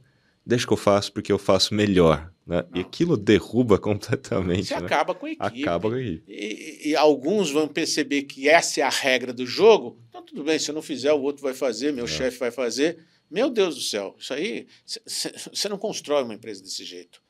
deixa 0.51 0.67
que 0.67 0.73
eu 0.73 0.77
faço 0.77 1.11
porque 1.11 1.31
eu 1.31 1.39
faço 1.39 1.73
melhor. 1.73 2.31
Né? 2.45 2.63
E 2.75 2.81
aquilo 2.81 3.15
derruba 3.15 3.79
completamente. 3.79 4.65
Você 4.65 4.79
né? 4.79 4.85
acaba 4.85 5.15
com 5.15 5.25
a 5.25 5.31
equipe. 5.31 5.61
Acaba 5.63 5.89
com 5.89 5.95
a 5.95 6.01
equipe. 6.01 6.23
E, 6.27 6.89
e, 6.89 6.95
alguns 6.95 7.49
vão 7.49 7.67
perceber 7.67 8.23
que 8.23 8.49
essa 8.49 8.81
é 8.81 8.83
a 8.83 8.89
regra 8.89 9.31
do 9.31 9.45
jogo. 9.45 9.97
Então, 10.09 10.21
tudo 10.23 10.43
bem, 10.43 10.59
se 10.59 10.69
eu 10.69 10.75
não 10.75 10.81
fizer, 10.81 11.13
o 11.13 11.21
outro 11.21 11.41
vai 11.41 11.53
fazer, 11.53 11.93
meu 11.93 12.05
é. 12.05 12.07
chefe 12.07 12.37
vai 12.37 12.51
fazer. 12.51 12.99
Meu 13.29 13.49
Deus 13.49 13.75
do 13.75 13.81
céu, 13.81 14.13
isso 14.19 14.33
aí, 14.33 14.67
você 15.05 15.69
não 15.69 15.77
constrói 15.77 16.21
uma 16.23 16.33
empresa 16.33 16.61
desse 16.61 16.83
jeito. 16.83 17.23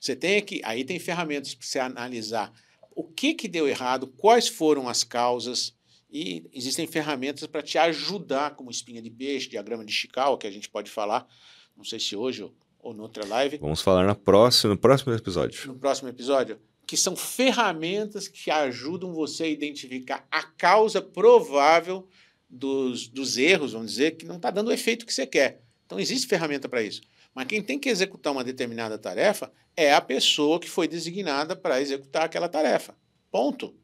Você 0.00 0.16
tem 0.16 0.42
que, 0.42 0.60
aí 0.64 0.84
tem 0.84 0.98
ferramentas 0.98 1.54
para 1.54 1.66
você 1.66 1.78
analisar 1.78 2.52
o 2.96 3.04
que, 3.04 3.32
que 3.32 3.46
deu 3.46 3.68
errado, 3.68 4.08
quais 4.08 4.48
foram 4.48 4.88
as 4.88 5.04
causas, 5.04 5.72
e 6.10 6.48
existem 6.52 6.84
ferramentas 6.88 7.46
para 7.46 7.62
te 7.62 7.78
ajudar, 7.78 8.56
como 8.56 8.72
espinha 8.72 9.00
de 9.00 9.10
peixe, 9.10 9.48
diagrama 9.48 9.84
de 9.84 9.92
Chicago, 9.92 10.36
que 10.36 10.48
a 10.48 10.50
gente 10.50 10.68
pode 10.68 10.90
falar, 10.90 11.28
não 11.76 11.84
sei 11.84 12.00
se 12.00 12.16
hoje 12.16 12.42
ou, 12.42 12.54
ou 12.80 12.94
noutra 12.94 13.24
live. 13.26 13.58
Vamos 13.58 13.82
falar 13.82 14.06
na 14.06 14.14
próxima, 14.14 14.74
no 14.74 14.78
próximo 14.78 15.12
episódio. 15.12 15.66
No 15.66 15.78
próximo 15.78 16.08
episódio, 16.08 16.58
que 16.86 16.96
são 16.96 17.16
ferramentas 17.16 18.28
que 18.28 18.50
ajudam 18.50 19.12
você 19.12 19.44
a 19.44 19.48
identificar 19.48 20.26
a 20.30 20.42
causa 20.42 21.02
provável 21.02 22.08
dos, 22.48 23.08
dos 23.08 23.36
erros, 23.36 23.72
vamos 23.72 23.90
dizer, 23.90 24.16
que 24.16 24.24
não 24.24 24.36
está 24.36 24.50
dando 24.50 24.68
o 24.68 24.72
efeito 24.72 25.04
que 25.04 25.12
você 25.12 25.26
quer. 25.26 25.62
Então, 25.84 25.98
existe 25.98 26.26
ferramenta 26.26 26.68
para 26.68 26.82
isso. 26.82 27.00
Mas 27.34 27.46
quem 27.46 27.62
tem 27.62 27.78
que 27.78 27.88
executar 27.88 28.32
uma 28.32 28.44
determinada 28.44 28.96
tarefa 28.96 29.52
é 29.76 29.92
a 29.92 30.00
pessoa 30.00 30.58
que 30.58 30.70
foi 30.70 30.88
designada 30.88 31.54
para 31.54 31.80
executar 31.80 32.24
aquela 32.24 32.48
tarefa. 32.48 32.96
Ponto. 33.30 33.74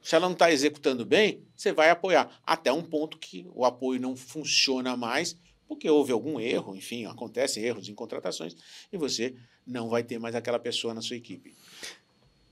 Se 0.00 0.14
ela 0.14 0.26
não 0.26 0.32
está 0.32 0.50
executando 0.50 1.04
bem, 1.04 1.42
você 1.54 1.72
vai 1.72 1.90
apoiar. 1.90 2.40
Até 2.46 2.72
um 2.72 2.82
ponto 2.82 3.18
que 3.18 3.46
o 3.52 3.64
apoio 3.64 4.00
não 4.00 4.16
funciona 4.16 4.96
mais, 4.96 5.36
porque 5.68 5.88
houve 5.88 6.10
algum 6.10 6.40
erro, 6.40 6.74
enfim, 6.74 7.04
acontecem 7.04 7.62
erros 7.62 7.88
em 7.88 7.94
contratações, 7.94 8.56
e 8.92 8.96
você 8.96 9.34
não 9.66 9.88
vai 9.88 10.02
ter 10.02 10.18
mais 10.18 10.34
aquela 10.34 10.58
pessoa 10.58 10.94
na 10.94 11.02
sua 11.02 11.16
equipe. 11.16 11.54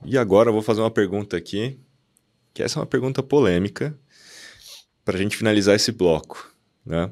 E 0.05 0.19
agora 0.19 0.51
eu 0.51 0.53
vou 0.53 0.63
fazer 0.63 0.83
uma 0.83 0.91
pergunta 0.91 1.37
aqui, 1.37 1.79
que 2.53 2.63
essa 2.63 2.79
é 2.79 2.81
uma 2.81 2.87
pergunta 2.87 3.23
polêmica, 3.23 3.99
para 5.05 5.17
a 5.17 5.21
gente 5.21 5.37
finalizar 5.37 5.75
esse 5.75 5.91
bloco. 5.91 6.55
Né? 6.85 7.11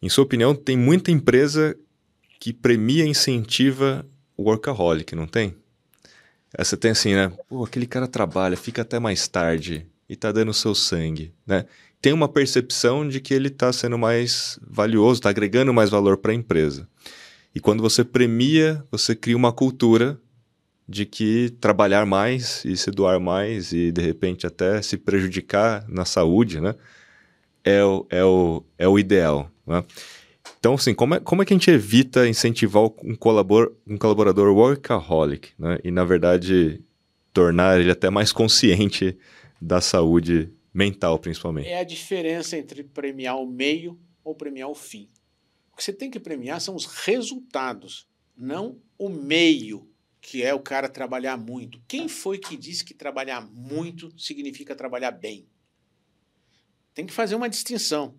Em 0.00 0.08
sua 0.08 0.24
opinião, 0.24 0.54
tem 0.54 0.76
muita 0.76 1.10
empresa 1.10 1.76
que 2.38 2.52
premia 2.52 3.04
e 3.04 3.08
incentiva 3.08 4.06
o 4.36 4.44
workaholic, 4.44 5.16
não 5.16 5.26
tem? 5.26 5.56
Essa 6.52 6.76
tem 6.76 6.92
assim, 6.92 7.14
né? 7.14 7.32
Pô, 7.48 7.64
aquele 7.64 7.86
cara 7.86 8.06
trabalha, 8.06 8.56
fica 8.56 8.82
até 8.82 9.00
mais 9.00 9.26
tarde 9.26 9.86
e 10.08 10.14
tá 10.14 10.30
dando 10.30 10.52
seu 10.54 10.74
sangue, 10.74 11.32
né? 11.46 11.66
Tem 12.04 12.12
uma 12.12 12.28
percepção 12.28 13.08
de 13.08 13.18
que 13.18 13.32
ele 13.32 13.48
está 13.48 13.72
sendo 13.72 13.96
mais 13.96 14.58
valioso, 14.60 15.20
está 15.20 15.30
agregando 15.30 15.72
mais 15.72 15.88
valor 15.88 16.18
para 16.18 16.32
a 16.32 16.34
empresa. 16.34 16.86
E 17.54 17.60
quando 17.60 17.82
você 17.82 18.04
premia, 18.04 18.84
você 18.90 19.14
cria 19.14 19.34
uma 19.34 19.50
cultura 19.50 20.20
de 20.86 21.06
que 21.06 21.48
trabalhar 21.62 22.04
mais 22.04 22.62
e 22.62 22.76
se 22.76 22.90
doar 22.90 23.18
mais 23.18 23.72
e 23.72 23.90
de 23.90 24.02
repente 24.02 24.46
até 24.46 24.82
se 24.82 24.98
prejudicar 24.98 25.86
na 25.88 26.04
saúde, 26.04 26.60
né? 26.60 26.74
é 27.64 27.82
o, 27.82 28.06
é 28.10 28.22
o, 28.22 28.62
é 28.76 28.86
o 28.86 28.98
ideal. 28.98 29.50
Né? 29.66 29.82
Então, 30.60 30.74
assim, 30.74 30.92
como 30.92 31.14
é, 31.14 31.20
como 31.20 31.40
é 31.40 31.46
que 31.46 31.54
a 31.54 31.56
gente 31.56 31.70
evita 31.70 32.28
incentivar 32.28 32.82
um, 33.02 33.14
colabor, 33.14 33.72
um 33.88 33.96
colaborador 33.96 34.54
workaholic, 34.54 35.52
né? 35.58 35.78
E, 35.82 35.90
na 35.90 36.04
verdade, 36.04 36.82
tornar 37.32 37.80
ele 37.80 37.90
até 37.90 38.10
mais 38.10 38.30
consciente 38.30 39.16
da 39.58 39.80
saúde 39.80 40.52
mental, 40.74 41.18
principalmente? 41.18 41.68
É 41.68 41.78
a 41.78 41.84
diferença 41.84 42.58
entre 42.58 42.82
premiar 42.82 43.40
o 43.40 43.46
meio 43.46 43.98
ou 44.24 44.34
premiar 44.34 44.68
o 44.68 44.74
fim. 44.74 45.08
O 45.72 45.76
que 45.76 45.84
você 45.84 45.92
tem 45.92 46.10
que 46.10 46.18
premiar 46.18 46.60
são 46.60 46.74
os 46.74 46.84
resultados, 46.84 48.08
não 48.36 48.80
o 48.98 49.08
meio, 49.08 49.88
que 50.20 50.42
é 50.42 50.52
o 50.52 50.60
cara 50.60 50.88
trabalhar 50.88 51.36
muito. 51.36 51.80
Quem 51.86 52.08
foi 52.08 52.38
que 52.38 52.56
disse 52.56 52.84
que 52.84 52.94
trabalhar 52.94 53.40
muito 53.40 54.12
significa 54.18 54.74
trabalhar 54.74 55.12
bem? 55.12 55.46
Tem 56.92 57.06
que 57.06 57.12
fazer 57.12 57.34
uma 57.34 57.48
distinção. 57.48 58.18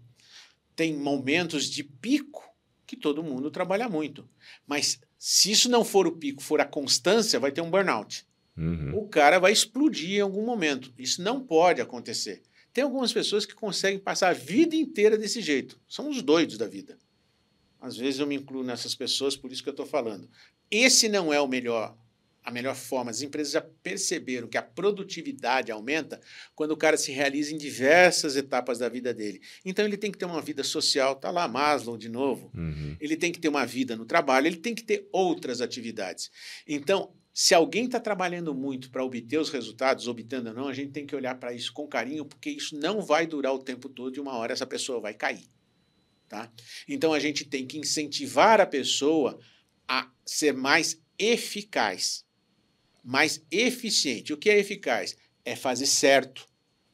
Tem 0.76 0.95
momentos 0.95 1.70
de 1.70 1.84
pico 1.84 2.43
que 2.86 2.95
todo 2.95 3.24
mundo 3.24 3.49
trabalha 3.49 3.89
muito. 3.89 4.30
Mas 4.68 4.99
se 5.18 5.51
isso 5.51 5.70
não 5.70 5.84
for 5.84 6.06
o 6.06 6.18
pico, 6.18 6.43
for 6.43 6.62
a 6.62 6.66
constância, 6.66 7.39
vai 7.39 7.51
ter 7.51 7.62
um 7.62 7.72
burnout. 7.72 8.26
Uhum. 8.58 8.97
O 8.97 9.08
cara 9.08 9.39
vai 9.39 9.51
explodir 9.51 10.18
em 10.18 10.22
algum 10.22 10.45
momento. 10.45 10.93
Isso 10.97 11.22
não 11.22 11.41
pode 11.41 11.82
acontecer. 11.82 12.41
Tem 12.74 12.84
algumas 12.84 13.14
pessoas 13.14 13.45
que 13.45 13.53
conseguem 13.53 13.99
passar 13.99 14.30
a 14.30 14.34
vida 14.34 14.76
inteira 14.76 15.18
desse 15.18 15.41
jeito. 15.41 15.80
São 15.88 16.10
os 16.10 16.22
doidos 16.22 16.58
da 16.58 16.68
vida. 16.68 16.97
Às 17.80 17.95
vezes 17.97 18.20
eu 18.20 18.28
me 18.28 18.36
incluo 18.36 18.64
nessas 18.64 18.95
pessoas, 18.95 19.36
por 19.36 19.51
isso 19.51 19.62
que 19.62 19.70
eu 19.70 19.72
estou 19.72 19.86
falando. 19.86 20.30
Esse 20.72 21.08
não 21.08 21.34
é 21.34 21.39
o 21.39 21.47
melhor 21.47 21.95
a 22.45 22.51
melhor 22.51 22.76
forma. 22.76 23.10
As 23.10 23.24
empresas 23.24 23.53
já 23.53 23.62
perceberam 23.62 24.47
que 24.47 24.58
a 24.58 24.62
produtividade 24.62 25.72
aumenta 25.72 26.22
quando 26.53 26.72
o 26.72 26.78
cara 26.78 26.95
se 26.95 27.12
realiza 27.12 27.51
em 27.51 27.58
diversas 27.58 28.36
etapas 28.36 28.78
da 28.78 28.88
vida 28.88 29.12
dele. 29.14 29.41
Então 29.66 29.84
ele 29.84 29.97
tem 29.97 30.12
que 30.12 30.18
ter 30.18 30.26
uma 30.26 30.41
vida 30.41 30.64
social, 30.64 31.16
tá 31.16 31.32
lá 31.32 31.47
Maslow 31.47 31.97
de 31.97 32.08
novo. 32.08 32.51
Uhum. 32.53 32.95
Ele 32.99 33.18
tem 33.18 33.32
que 33.32 33.39
ter 33.39 33.49
uma 33.49 33.66
vida 33.66 33.95
no 33.95 34.06
trabalho, 34.06 34.45
ele 34.45 34.58
tem 34.58 34.76
que 34.76 34.84
ter 34.84 35.10
outras 35.12 35.60
atividades. 35.60 36.30
Então, 36.68 37.12
se 37.36 37.54
alguém 37.54 37.86
está 37.86 38.00
trabalhando 38.00 38.56
muito 38.56 38.90
para 38.90 39.04
obter 39.04 39.38
os 39.38 39.50
resultados, 39.50 40.08
obtendo 40.08 40.50
ou 40.50 40.56
não, 40.56 40.68
a 40.68 40.74
gente 40.74 40.92
tem 40.92 41.06
que 41.06 41.16
olhar 41.16 41.36
para 41.36 41.54
isso 41.54 41.72
com 41.72 41.86
carinho, 41.86 42.26
porque 42.26 42.50
isso 42.50 42.76
não 42.76 43.02
vai 43.02 43.28
durar 43.28 43.54
o 43.54 43.60
tempo 43.60 43.90
todo 43.90 44.16
e 44.16 44.20
uma 44.20 44.34
hora 44.38 44.54
essa 44.54 44.66
pessoa 44.66 45.02
vai 45.02 45.14
cair. 45.14 45.48
Tá? 46.30 46.50
Então 46.88 47.14
a 47.14 47.20
gente 47.20 47.44
tem 47.46 47.68
que 47.68 47.78
incentivar 47.78 48.60
a 48.60 48.66
pessoa 48.66 49.38
a 49.88 50.10
ser 50.26 50.54
mais 50.54 51.00
eficaz 51.20 52.26
mais 53.06 53.46
eficiente. 53.52 54.34
O 54.34 54.38
que 54.38 54.50
é 54.50 54.58
eficaz? 54.58 55.16
É 55.46 55.56
fazer 55.56 55.86
certo, 55.86 56.48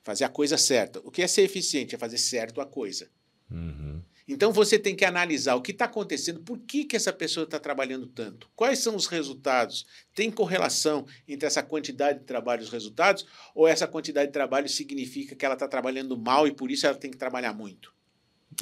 fazer 0.04 0.26
a 0.26 0.30
coisa 0.30 0.58
certa. 0.58 1.00
O 1.06 1.10
que 1.10 1.22
é 1.22 1.28
ser 1.28 1.44
eficiente? 1.44 1.96
É 1.96 1.98
fazer 1.98 2.18
certo 2.18 2.60
a 2.60 2.66
coisa. 2.66 3.10
Uhum. 3.50 4.04
Então 4.32 4.54
você 4.54 4.80
tem 4.80 4.96
que 4.96 5.04
analisar 5.04 5.56
o 5.56 5.62
que 5.62 5.74
está 5.74 5.86
acontecendo, 5.86 6.40
por 6.40 6.58
que, 6.60 6.86
que 6.86 6.96
essa 6.96 7.12
pessoa 7.12 7.44
está 7.44 7.60
trabalhando 7.60 8.08
tanto, 8.08 8.50
quais 8.56 8.80
são 8.80 8.96
os 8.96 9.06
resultados, 9.06 9.86
tem 10.16 10.32
correlação 10.32 11.06
entre 11.28 11.46
essa 11.46 11.62
quantidade 11.62 12.20
de 12.20 12.26
trabalho 12.26 12.62
e 12.62 12.64
os 12.64 12.70
resultados, 12.70 13.26
ou 13.54 13.68
essa 13.68 13.86
quantidade 13.86 14.28
de 14.28 14.34
trabalho 14.34 14.70
significa 14.70 15.36
que 15.36 15.44
ela 15.46 15.56
está 15.56 15.68
trabalhando 15.68 16.18
mal 16.18 16.48
e 16.48 16.54
por 16.54 16.72
isso 16.72 16.88
ela 16.88 16.96
tem 16.96 17.12
que 17.12 17.18
trabalhar 17.18 17.52
muito? 17.52 17.94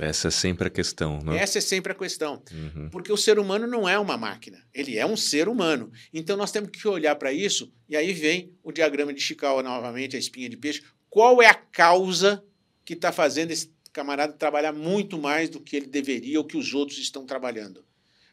Essa 0.01 0.29
é 0.29 0.31
sempre 0.31 0.67
a 0.67 0.71
questão, 0.71 1.19
não? 1.23 1.33
Essa 1.33 1.59
é 1.59 1.61
sempre 1.61 1.91
a 1.91 1.95
questão. 1.95 2.41
Uhum. 2.51 2.89
Porque 2.89 3.11
o 3.11 3.17
ser 3.17 3.37
humano 3.37 3.67
não 3.67 3.87
é 3.87 3.97
uma 3.99 4.17
máquina, 4.17 4.65
ele 4.73 4.97
é 4.97 5.05
um 5.05 5.17
ser 5.17 5.47
humano. 5.47 5.91
Então 6.11 6.35
nós 6.35 6.51
temos 6.51 6.71
que 6.71 6.87
olhar 6.87 7.15
para 7.15 7.31
isso, 7.31 7.71
e 7.87 7.95
aí 7.95 8.11
vem 8.11 8.51
o 8.63 8.71
diagrama 8.71 9.13
de 9.13 9.21
Chicago 9.21 9.61
novamente, 9.61 10.15
a 10.15 10.19
espinha 10.19 10.49
de 10.49 10.57
peixe. 10.57 10.83
Qual 11.11 11.43
é 11.43 11.47
a 11.47 11.53
causa 11.53 12.43
que 12.89 12.93
está 12.93 13.11
fazendo 13.11 13.51
esse 13.51 13.71
camarada 13.99 14.31
trabalhar 14.31 14.71
muito 14.71 15.17
mais 15.17 15.49
do 15.49 15.59
que 15.59 15.75
ele 15.75 15.87
deveria 15.87 16.39
ou 16.39 16.45
que 16.45 16.55
os 16.55 16.73
outros 16.73 16.97
estão 16.97 17.25
trabalhando? 17.25 17.83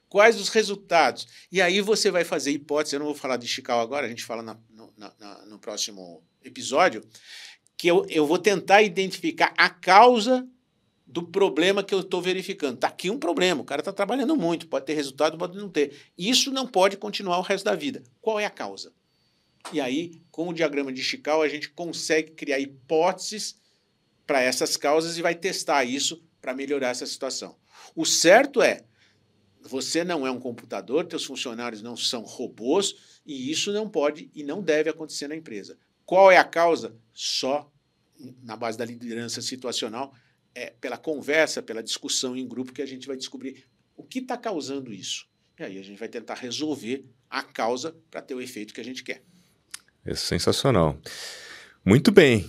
Quais 0.09 0.41
os 0.41 0.49
resultados? 0.49 1.27
E 1.51 1.61
aí 1.61 1.81
você 1.81 2.09
vai 2.09 2.23
fazer 2.23 2.53
hipótese, 2.53 2.95
eu 2.95 3.01
não 3.01 3.07
vou 3.07 3.17
falar 3.17 3.37
de 3.37 3.49
Chicago 3.49 3.81
agora, 3.81 4.07
a 4.07 4.09
gente 4.09 4.25
fala 4.25 4.45
na, 4.45 4.57
no, 4.71 4.93
na, 4.97 5.47
no 5.47 5.59
próximo 5.59 6.23
episódio, 6.45 7.03
que 7.77 7.89
eu, 7.89 8.07
eu 8.09 8.25
vou 8.25 8.39
tentar 8.39 8.83
identificar 8.83 9.53
a 9.59 9.69
causa 9.69 10.49
do 11.05 11.25
problema 11.25 11.83
que 11.83 11.93
eu 11.93 12.01
estou 12.01 12.23
verificando. 12.23 12.77
Está 12.77 12.87
aqui 12.87 13.11
um 13.11 13.19
problema, 13.19 13.61
o 13.61 13.65
cara 13.65 13.81
está 13.81 13.93
trabalhando 13.93 14.37
muito, 14.37 14.69
pode 14.69 14.87
ter 14.87 14.95
resultado, 14.95 15.37
pode 15.37 15.59
não 15.59 15.69
ter. 15.69 15.97
Isso 16.17 16.53
não 16.53 16.69
pode 16.69 16.97
continuar 16.97 17.39
o 17.39 17.43
resto 17.43 17.65
da 17.65 17.75
vida. 17.75 18.05
Qual 18.21 18.39
é 18.39 18.45
a 18.45 18.51
causa? 18.51 18.93
E 19.73 19.81
aí, 19.81 20.23
com 20.31 20.49
o 20.49 20.55
diagrama 20.55 20.93
de 20.93 21.03
Chicago, 21.03 21.43
a 21.43 21.49
gente 21.49 21.71
consegue 21.71 22.31
criar 22.31 22.61
hipóteses 22.61 23.57
para 24.27 24.43
essas 24.43 24.77
causas 24.77 25.17
e 25.17 25.23
vai 25.23 25.35
testar 25.35 25.85
isso 25.85 26.23
para 26.41 26.55
melhorar 26.55 26.89
essa 26.89 27.07
situação. 27.07 27.57
O 27.95 28.05
certo 28.05 28.61
é, 28.61 28.85
você 29.63 30.05
não 30.05 30.27
é 30.27 30.31
um 30.31 30.41
computador, 30.41 31.07
teus 31.07 31.25
funcionários 31.25 31.83
não 31.83 31.97
são 31.97 32.23
robôs, 32.23 33.21
e 33.25 33.51
isso 33.51 33.73
não 33.73 33.89
pode 33.89 34.31
e 34.35 34.43
não 34.43 34.63
deve 34.63 34.91
acontecer 34.91 35.29
na 35.29 35.37
empresa. 35.37 35.79
Qual 36.05 36.31
é 36.31 36.37
a 36.37 36.45
causa? 36.45 36.97
Só 37.13 37.71
na 38.43 38.57
base 38.57 38.79
da 38.79 38.85
liderança 38.85 39.43
situacional 39.43 40.15
é 40.55 40.71
pela 40.81 40.97
conversa, 40.97 41.63
pela 41.63 41.83
discussão 41.83 42.37
em 42.37 42.47
grupo 42.47 42.73
que 42.73 42.81
a 42.81 42.87
gente 42.87 43.07
vai 43.07 43.17
descobrir 43.17 43.65
o 43.97 44.03
que 44.03 44.21
está 44.21 44.37
causando 44.37 44.93
isso. 44.93 45.27
E 45.59 45.63
aí 45.63 45.79
a 45.79 45.83
gente 45.83 45.99
vai 45.99 46.09
tentar 46.09 46.35
resolver 46.35 47.05
a 47.29 47.43
causa 47.43 47.97
para 48.11 48.23
ter 48.23 48.35
o 48.35 48.41
efeito 48.41 48.73
que 48.73 48.81
a 48.81 48.85
gente 48.85 49.03
quer. 49.03 49.23
É 50.05 50.15
sensacional. 50.15 50.99
Muito 51.85 52.13
bem. 52.13 52.49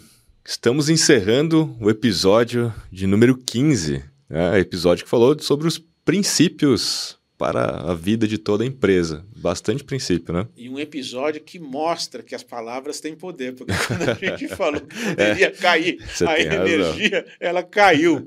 Estamos 0.49 0.87
encerrando 0.87 1.75
o 1.77 1.89
episódio 1.89 2.73
de 2.89 3.05
número 3.05 3.35
15. 3.37 4.01
Né? 4.29 4.59
Episódio 4.61 5.03
que 5.03 5.09
falou 5.09 5.37
sobre 5.39 5.67
os 5.67 5.77
princípios 6.05 7.19
para 7.37 7.81
a 7.81 7.93
vida 7.93 8.25
de 8.25 8.37
toda 8.37 8.65
empresa. 8.65 9.25
Bastante 9.35 9.83
princípio, 9.83 10.33
né? 10.33 10.47
E 10.55 10.69
um 10.69 10.79
episódio 10.79 11.41
que 11.41 11.59
mostra 11.59 12.23
que 12.23 12.33
as 12.33 12.43
palavras 12.43 13.01
têm 13.01 13.13
poder, 13.13 13.55
porque 13.55 13.73
quando 13.87 14.09
a 14.09 14.13
gente 14.13 14.47
falou 14.47 14.79
que 14.79 14.95
poderia 14.95 15.47
é, 15.47 15.51
cair 15.51 15.97
a 16.25 16.39
energia, 16.39 17.17
razão. 17.17 17.31
ela 17.41 17.61
caiu. 17.61 18.25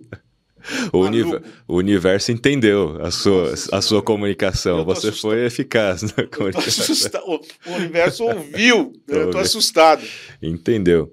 O, 0.92 0.98
uni 0.98 1.22
o, 1.22 1.42
universo 1.74 2.30
entendeu 2.30 2.98
a 3.02 3.10
sua, 3.10 3.54
a 3.72 3.80
sua 3.80 4.02
comunicação. 4.02 4.84
Você 4.84 5.08
assustado. 5.08 5.32
foi 5.32 5.46
eficaz 5.46 6.02
na 6.02 6.26
comunicação. 6.26 7.22
O, 7.26 7.40
o, 7.70 7.74
universo 7.76 8.24
ouviu. 8.24 8.92
eu 9.08 9.24
estou 9.24 9.40
assustado. 9.40 10.06
Entendeu. 10.42 11.10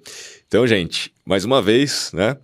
Então, 0.47 0.65
gente, 0.65 1.13
mais 1.25 1.43
uma 1.43 1.61
vez, 1.61 2.09
né? 2.13 2.37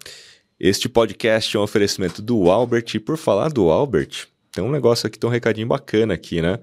Este 0.59 0.89
podcast 0.89 1.55
é 1.55 1.59
um 1.59 1.63
oferecimento 1.63 2.21
do 2.21 2.51
Albert. 2.51 2.83
E 2.95 2.99
por 2.99 3.15
falar 3.15 3.47
do 3.47 3.69
Albert, 3.69 4.27
tem 4.51 4.61
um 4.61 4.69
negócio 4.69 5.07
aqui, 5.07 5.17
tem 5.17 5.25
um 5.25 5.31
recadinho 5.31 5.67
bacana 5.67 6.13
aqui, 6.13 6.41
né? 6.41 6.59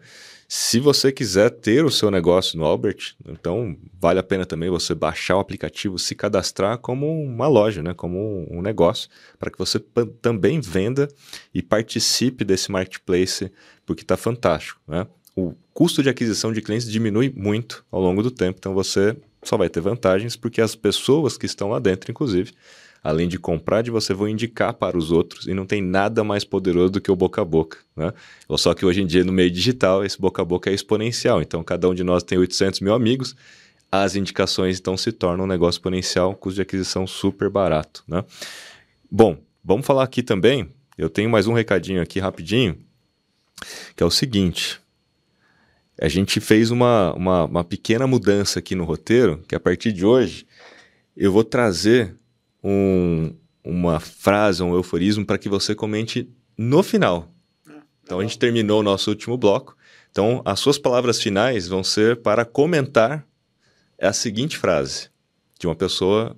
Se 0.47 0.79
você 0.79 1.11
quiser 1.11 1.49
ter 1.49 1.83
o 1.83 1.91
seu 1.91 2.11
negócio 2.11 2.59
no 2.59 2.65
Albert, 2.67 3.15
então 3.27 3.75
vale 3.99 4.19
a 4.19 4.23
pena 4.23 4.45
também 4.45 4.69
você 4.69 4.95
baixar 4.95 5.39
o 5.39 5.41
aplicativo, 5.41 5.99
se 5.99 6.15
cadastrar 6.15 6.77
como 6.77 7.11
uma 7.23 7.49
loja, 7.49 7.83
né? 7.83 7.95
como 7.95 8.47
um 8.51 8.61
negócio, 8.61 9.09
para 9.39 9.51
que 9.51 9.57
você 9.57 9.79
também 10.21 10.61
venda 10.61 11.09
e 11.55 11.63
participe 11.63 12.45
desse 12.45 12.71
marketplace, 12.71 13.51
porque 13.87 14.03
está 14.03 14.17
fantástico. 14.17 14.81
Né? 14.89 15.07
O 15.37 15.55
custo 15.73 16.03
de 16.03 16.09
aquisição 16.09 16.53
de 16.53 16.61
clientes 16.61 16.91
diminui 16.91 17.33
muito 17.35 17.85
ao 17.91 18.01
longo 18.01 18.21
do 18.21 18.31
tempo, 18.31 18.59
então 18.59 18.75
você 18.75 19.17
só 19.43 19.57
vai 19.57 19.69
ter 19.69 19.81
vantagens 19.81 20.37
porque 20.37 20.61
as 20.61 20.75
pessoas 20.75 21.37
que 21.37 21.47
estão 21.47 21.71
lá 21.71 21.79
dentro, 21.79 22.11
inclusive, 22.11 22.53
além 23.03 23.29
de 23.29 23.39
comprar 23.39 23.83
de 23.83 23.91
você, 23.91 24.13
vão 24.13 24.29
indicar 24.29 24.75
para 24.75 24.97
os 24.97 25.11
outros 25.11 25.47
e 25.47 25.55
não 25.55 25.65
tem 25.65 25.81
nada 25.81 26.23
mais 26.23 26.45
poderoso 26.45 26.93
do 26.93 27.01
que 27.01 27.11
o 27.11 27.17
boca 27.17 27.41
a 27.41 27.45
boca. 27.45 27.79
Né? 27.97 28.13
Só 28.57 28.75
que 28.75 28.85
hoje 28.85 29.01
em 29.03 29.07
dia, 29.07 29.25
no 29.25 29.33
meio 29.33 29.51
digital, 29.51 30.05
esse 30.05 30.21
boca 30.21 30.43
a 30.43 30.45
boca 30.45 30.71
é 30.71 30.75
exponencial. 30.75 31.41
Então, 31.41 31.63
cada 31.65 31.89
um 31.89 31.95
de 31.95 32.05
nós 32.05 32.23
tem 32.23 32.39
800 32.39 32.81
mil 32.81 32.95
amigos, 32.95 33.35
as 33.91 34.15
indicações 34.15 34.79
então 34.79 34.97
se 34.97 35.11
tornam 35.11 35.45
um 35.45 35.49
negócio 35.49 35.79
exponencial, 35.79 36.35
custo 36.35 36.57
de 36.57 36.63
aquisição 36.63 37.07
super 37.07 37.49
barato. 37.49 38.05
Né? 38.07 38.25
Bom, 39.11 39.39
vamos 39.65 39.87
falar 39.87 40.05
aqui 40.05 40.23
também. 40.23 40.69
Eu 40.97 41.09
tenho 41.09 41.31
mais 41.31 41.47
um 41.47 41.55
recadinho 41.55 42.03
aqui 42.03 42.21
rapidinho, 42.21 42.79
que 43.97 44.03
é 44.03 44.07
o 44.07 44.11
seguinte. 44.11 44.80
A 46.01 46.09
gente 46.09 46.41
fez 46.41 46.71
uma, 46.71 47.13
uma, 47.15 47.45
uma 47.45 47.65
pequena 47.65 48.07
mudança 48.07 48.59
aqui 48.59 48.75
no 48.75 48.85
roteiro, 48.85 49.43
que 49.47 49.55
a 49.55 49.61
partir 49.61 49.93
de 49.93 50.07
hoje 50.07 50.47
eu 51.15 51.31
vou 51.31 51.45
trazer 51.45 52.17
um, 52.65 53.35
uma 53.63 54.01
frase, 54.01 54.63
um 54.63 54.75
euforismo 54.75 55.27
para 55.27 55.37
que 55.37 55.49
você 55.49 55.75
comente 55.75 56.27
no 56.57 56.83
final. 56.83 57.31
Ah, 57.69 57.83
então 58.03 58.19
a 58.19 58.23
gente 58.23 58.39
terminou 58.39 58.81
o 58.81 58.83
nosso 58.83 59.11
último 59.11 59.37
bloco. 59.37 59.77
Então 60.11 60.41
as 60.45 60.59
suas 60.59 60.79
palavras 60.79 61.21
finais 61.21 61.69
vão 61.69 61.85
ser 61.85 62.17
para 62.23 62.47
comentar 62.47 63.27
a 64.01 64.13
seguinte 64.13 64.57
frase 64.57 65.11
de 65.59 65.67
uma 65.67 65.77
pessoa 65.77 66.35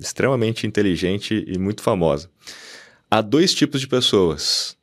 extremamente 0.00 0.66
inteligente 0.66 1.44
e 1.46 1.58
muito 1.58 1.82
famosa. 1.82 2.30
Há 3.10 3.20
dois 3.20 3.54
tipos 3.54 3.80
de 3.80 3.88
pessoas: 3.88 4.76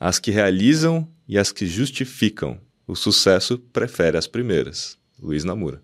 as 0.00 0.18
que 0.18 0.32
realizam 0.32 1.08
e 1.28 1.38
as 1.38 1.52
que 1.52 1.66
justificam. 1.66 2.60
O 2.86 2.96
sucesso 2.96 3.58
prefere 3.58 4.16
as 4.16 4.26
primeiras. 4.26 4.98
Luiz 5.18 5.44
Namura. 5.44 5.82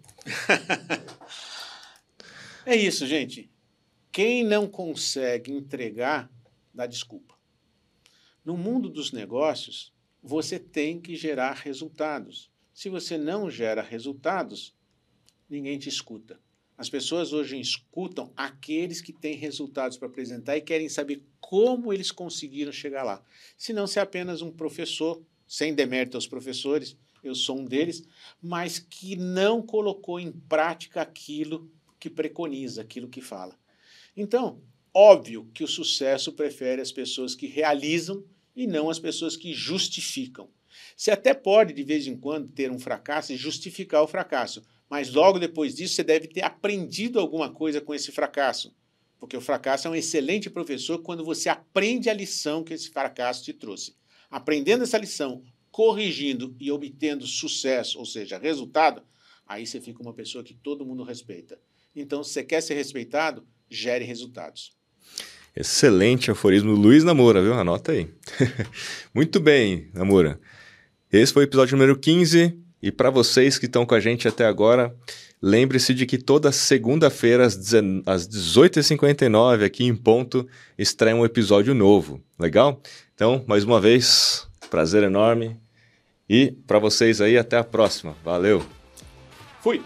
é 2.66 2.74
isso, 2.74 3.06
gente. 3.06 3.50
Quem 4.10 4.44
não 4.44 4.66
consegue 4.66 5.52
entregar, 5.52 6.30
dá 6.74 6.86
desculpa. 6.86 7.34
No 8.44 8.56
mundo 8.56 8.88
dos 8.88 9.12
negócios, 9.12 9.92
você 10.22 10.58
tem 10.58 11.00
que 11.00 11.14
gerar 11.14 11.52
resultados. 11.52 12.50
Se 12.74 12.88
você 12.88 13.16
não 13.16 13.50
gera 13.50 13.82
resultados, 13.82 14.74
ninguém 15.48 15.78
te 15.78 15.88
escuta. 15.88 16.40
As 16.76 16.88
pessoas 16.88 17.32
hoje 17.32 17.60
escutam 17.60 18.32
aqueles 18.36 19.00
que 19.00 19.12
têm 19.12 19.36
resultados 19.36 19.96
para 19.96 20.08
apresentar 20.08 20.56
e 20.56 20.60
querem 20.60 20.88
saber 20.88 21.22
como 21.40 21.92
eles 21.92 22.12
conseguiram 22.12 22.70
chegar 22.70 23.02
lá. 23.02 23.22
Se 23.56 23.72
não, 23.72 23.86
se 23.86 23.98
é 23.98 24.02
apenas 24.02 24.42
um 24.42 24.52
professor, 24.52 25.20
sem 25.48 25.74
demérito 25.74 26.16
aos 26.16 26.26
professores, 26.26 26.96
eu 27.24 27.34
sou 27.34 27.58
um 27.58 27.64
deles, 27.64 28.04
mas 28.40 28.78
que 28.78 29.16
não 29.16 29.60
colocou 29.60 30.20
em 30.20 30.30
prática 30.30 31.00
aquilo 31.00 31.70
que 31.98 32.08
preconiza, 32.08 32.82
aquilo 32.82 33.08
que 33.08 33.20
fala. 33.20 33.58
Então, 34.16 34.60
óbvio 34.94 35.50
que 35.52 35.64
o 35.64 35.68
sucesso 35.68 36.32
prefere 36.32 36.80
as 36.80 36.92
pessoas 36.92 37.34
que 37.34 37.46
realizam 37.46 38.24
e 38.54 38.66
não 38.66 38.90
as 38.90 38.98
pessoas 38.98 39.36
que 39.36 39.52
justificam. 39.52 40.48
Você 40.96 41.10
até 41.10 41.34
pode, 41.34 41.72
de 41.72 41.82
vez 41.82 42.06
em 42.06 42.16
quando, 42.16 42.48
ter 42.48 42.70
um 42.70 42.78
fracasso 42.78 43.32
e 43.32 43.36
justificar 43.36 44.02
o 44.02 44.08
fracasso, 44.08 44.62
mas 44.88 45.12
logo 45.12 45.38
depois 45.38 45.74
disso 45.74 45.94
você 45.94 46.04
deve 46.04 46.28
ter 46.28 46.42
aprendido 46.42 47.18
alguma 47.18 47.50
coisa 47.50 47.80
com 47.80 47.94
esse 47.94 48.12
fracasso. 48.12 48.74
Porque 49.18 49.36
o 49.36 49.40
fracasso 49.40 49.88
é 49.88 49.90
um 49.90 49.96
excelente 49.96 50.48
professor 50.48 51.02
quando 51.02 51.24
você 51.24 51.48
aprende 51.48 52.08
a 52.08 52.14
lição 52.14 52.62
que 52.62 52.72
esse 52.72 52.88
fracasso 52.88 53.44
te 53.44 53.52
trouxe. 53.52 53.94
Aprendendo 54.30 54.84
essa 54.84 54.98
lição, 54.98 55.42
corrigindo 55.70 56.54
e 56.60 56.70
obtendo 56.70 57.26
sucesso, 57.26 57.98
ou 57.98 58.04
seja, 58.04 58.38
resultado, 58.38 59.02
aí 59.46 59.66
você 59.66 59.80
fica 59.80 60.02
uma 60.02 60.12
pessoa 60.12 60.44
que 60.44 60.54
todo 60.54 60.84
mundo 60.84 61.02
respeita. 61.02 61.58
Então, 61.94 62.22
se 62.22 62.32
você 62.32 62.44
quer 62.44 62.60
ser 62.60 62.74
respeitado, 62.74 63.46
gere 63.70 64.04
resultados. 64.04 64.76
Excelente 65.56 66.30
aforismo 66.30 66.72
Luiz 66.72 67.02
Namora, 67.02 67.42
viu? 67.42 67.54
Anota 67.54 67.92
aí. 67.92 68.08
Muito 69.14 69.40
bem, 69.40 69.90
Namora. 69.92 70.40
Esse 71.10 71.32
foi 71.32 71.44
o 71.44 71.46
episódio 71.46 71.76
número 71.76 71.98
15. 71.98 72.56
E 72.80 72.92
para 72.92 73.10
vocês 73.10 73.58
que 73.58 73.66
estão 73.66 73.84
com 73.84 73.94
a 73.94 74.00
gente 74.00 74.28
até 74.28 74.44
agora, 74.44 74.94
lembre-se 75.42 75.94
de 75.94 76.06
que 76.06 76.18
toda 76.18 76.52
segunda-feira, 76.52 77.46
às 77.46 77.56
18h59, 78.28 79.64
aqui 79.64 79.84
em 79.84 79.94
ponto, 79.94 80.46
estreia 80.76 81.16
um 81.16 81.24
episódio 81.24 81.74
novo. 81.74 82.20
Legal? 82.38 82.80
Então, 83.14 83.44
mais 83.46 83.64
uma 83.64 83.80
vez, 83.80 84.46
prazer 84.70 85.02
enorme. 85.02 85.56
E 86.28 86.52
para 86.66 86.78
vocês 86.78 87.20
aí, 87.20 87.38
até 87.38 87.56
a 87.56 87.64
próxima. 87.64 88.14
Valeu! 88.22 88.64
Fui! 89.60 89.82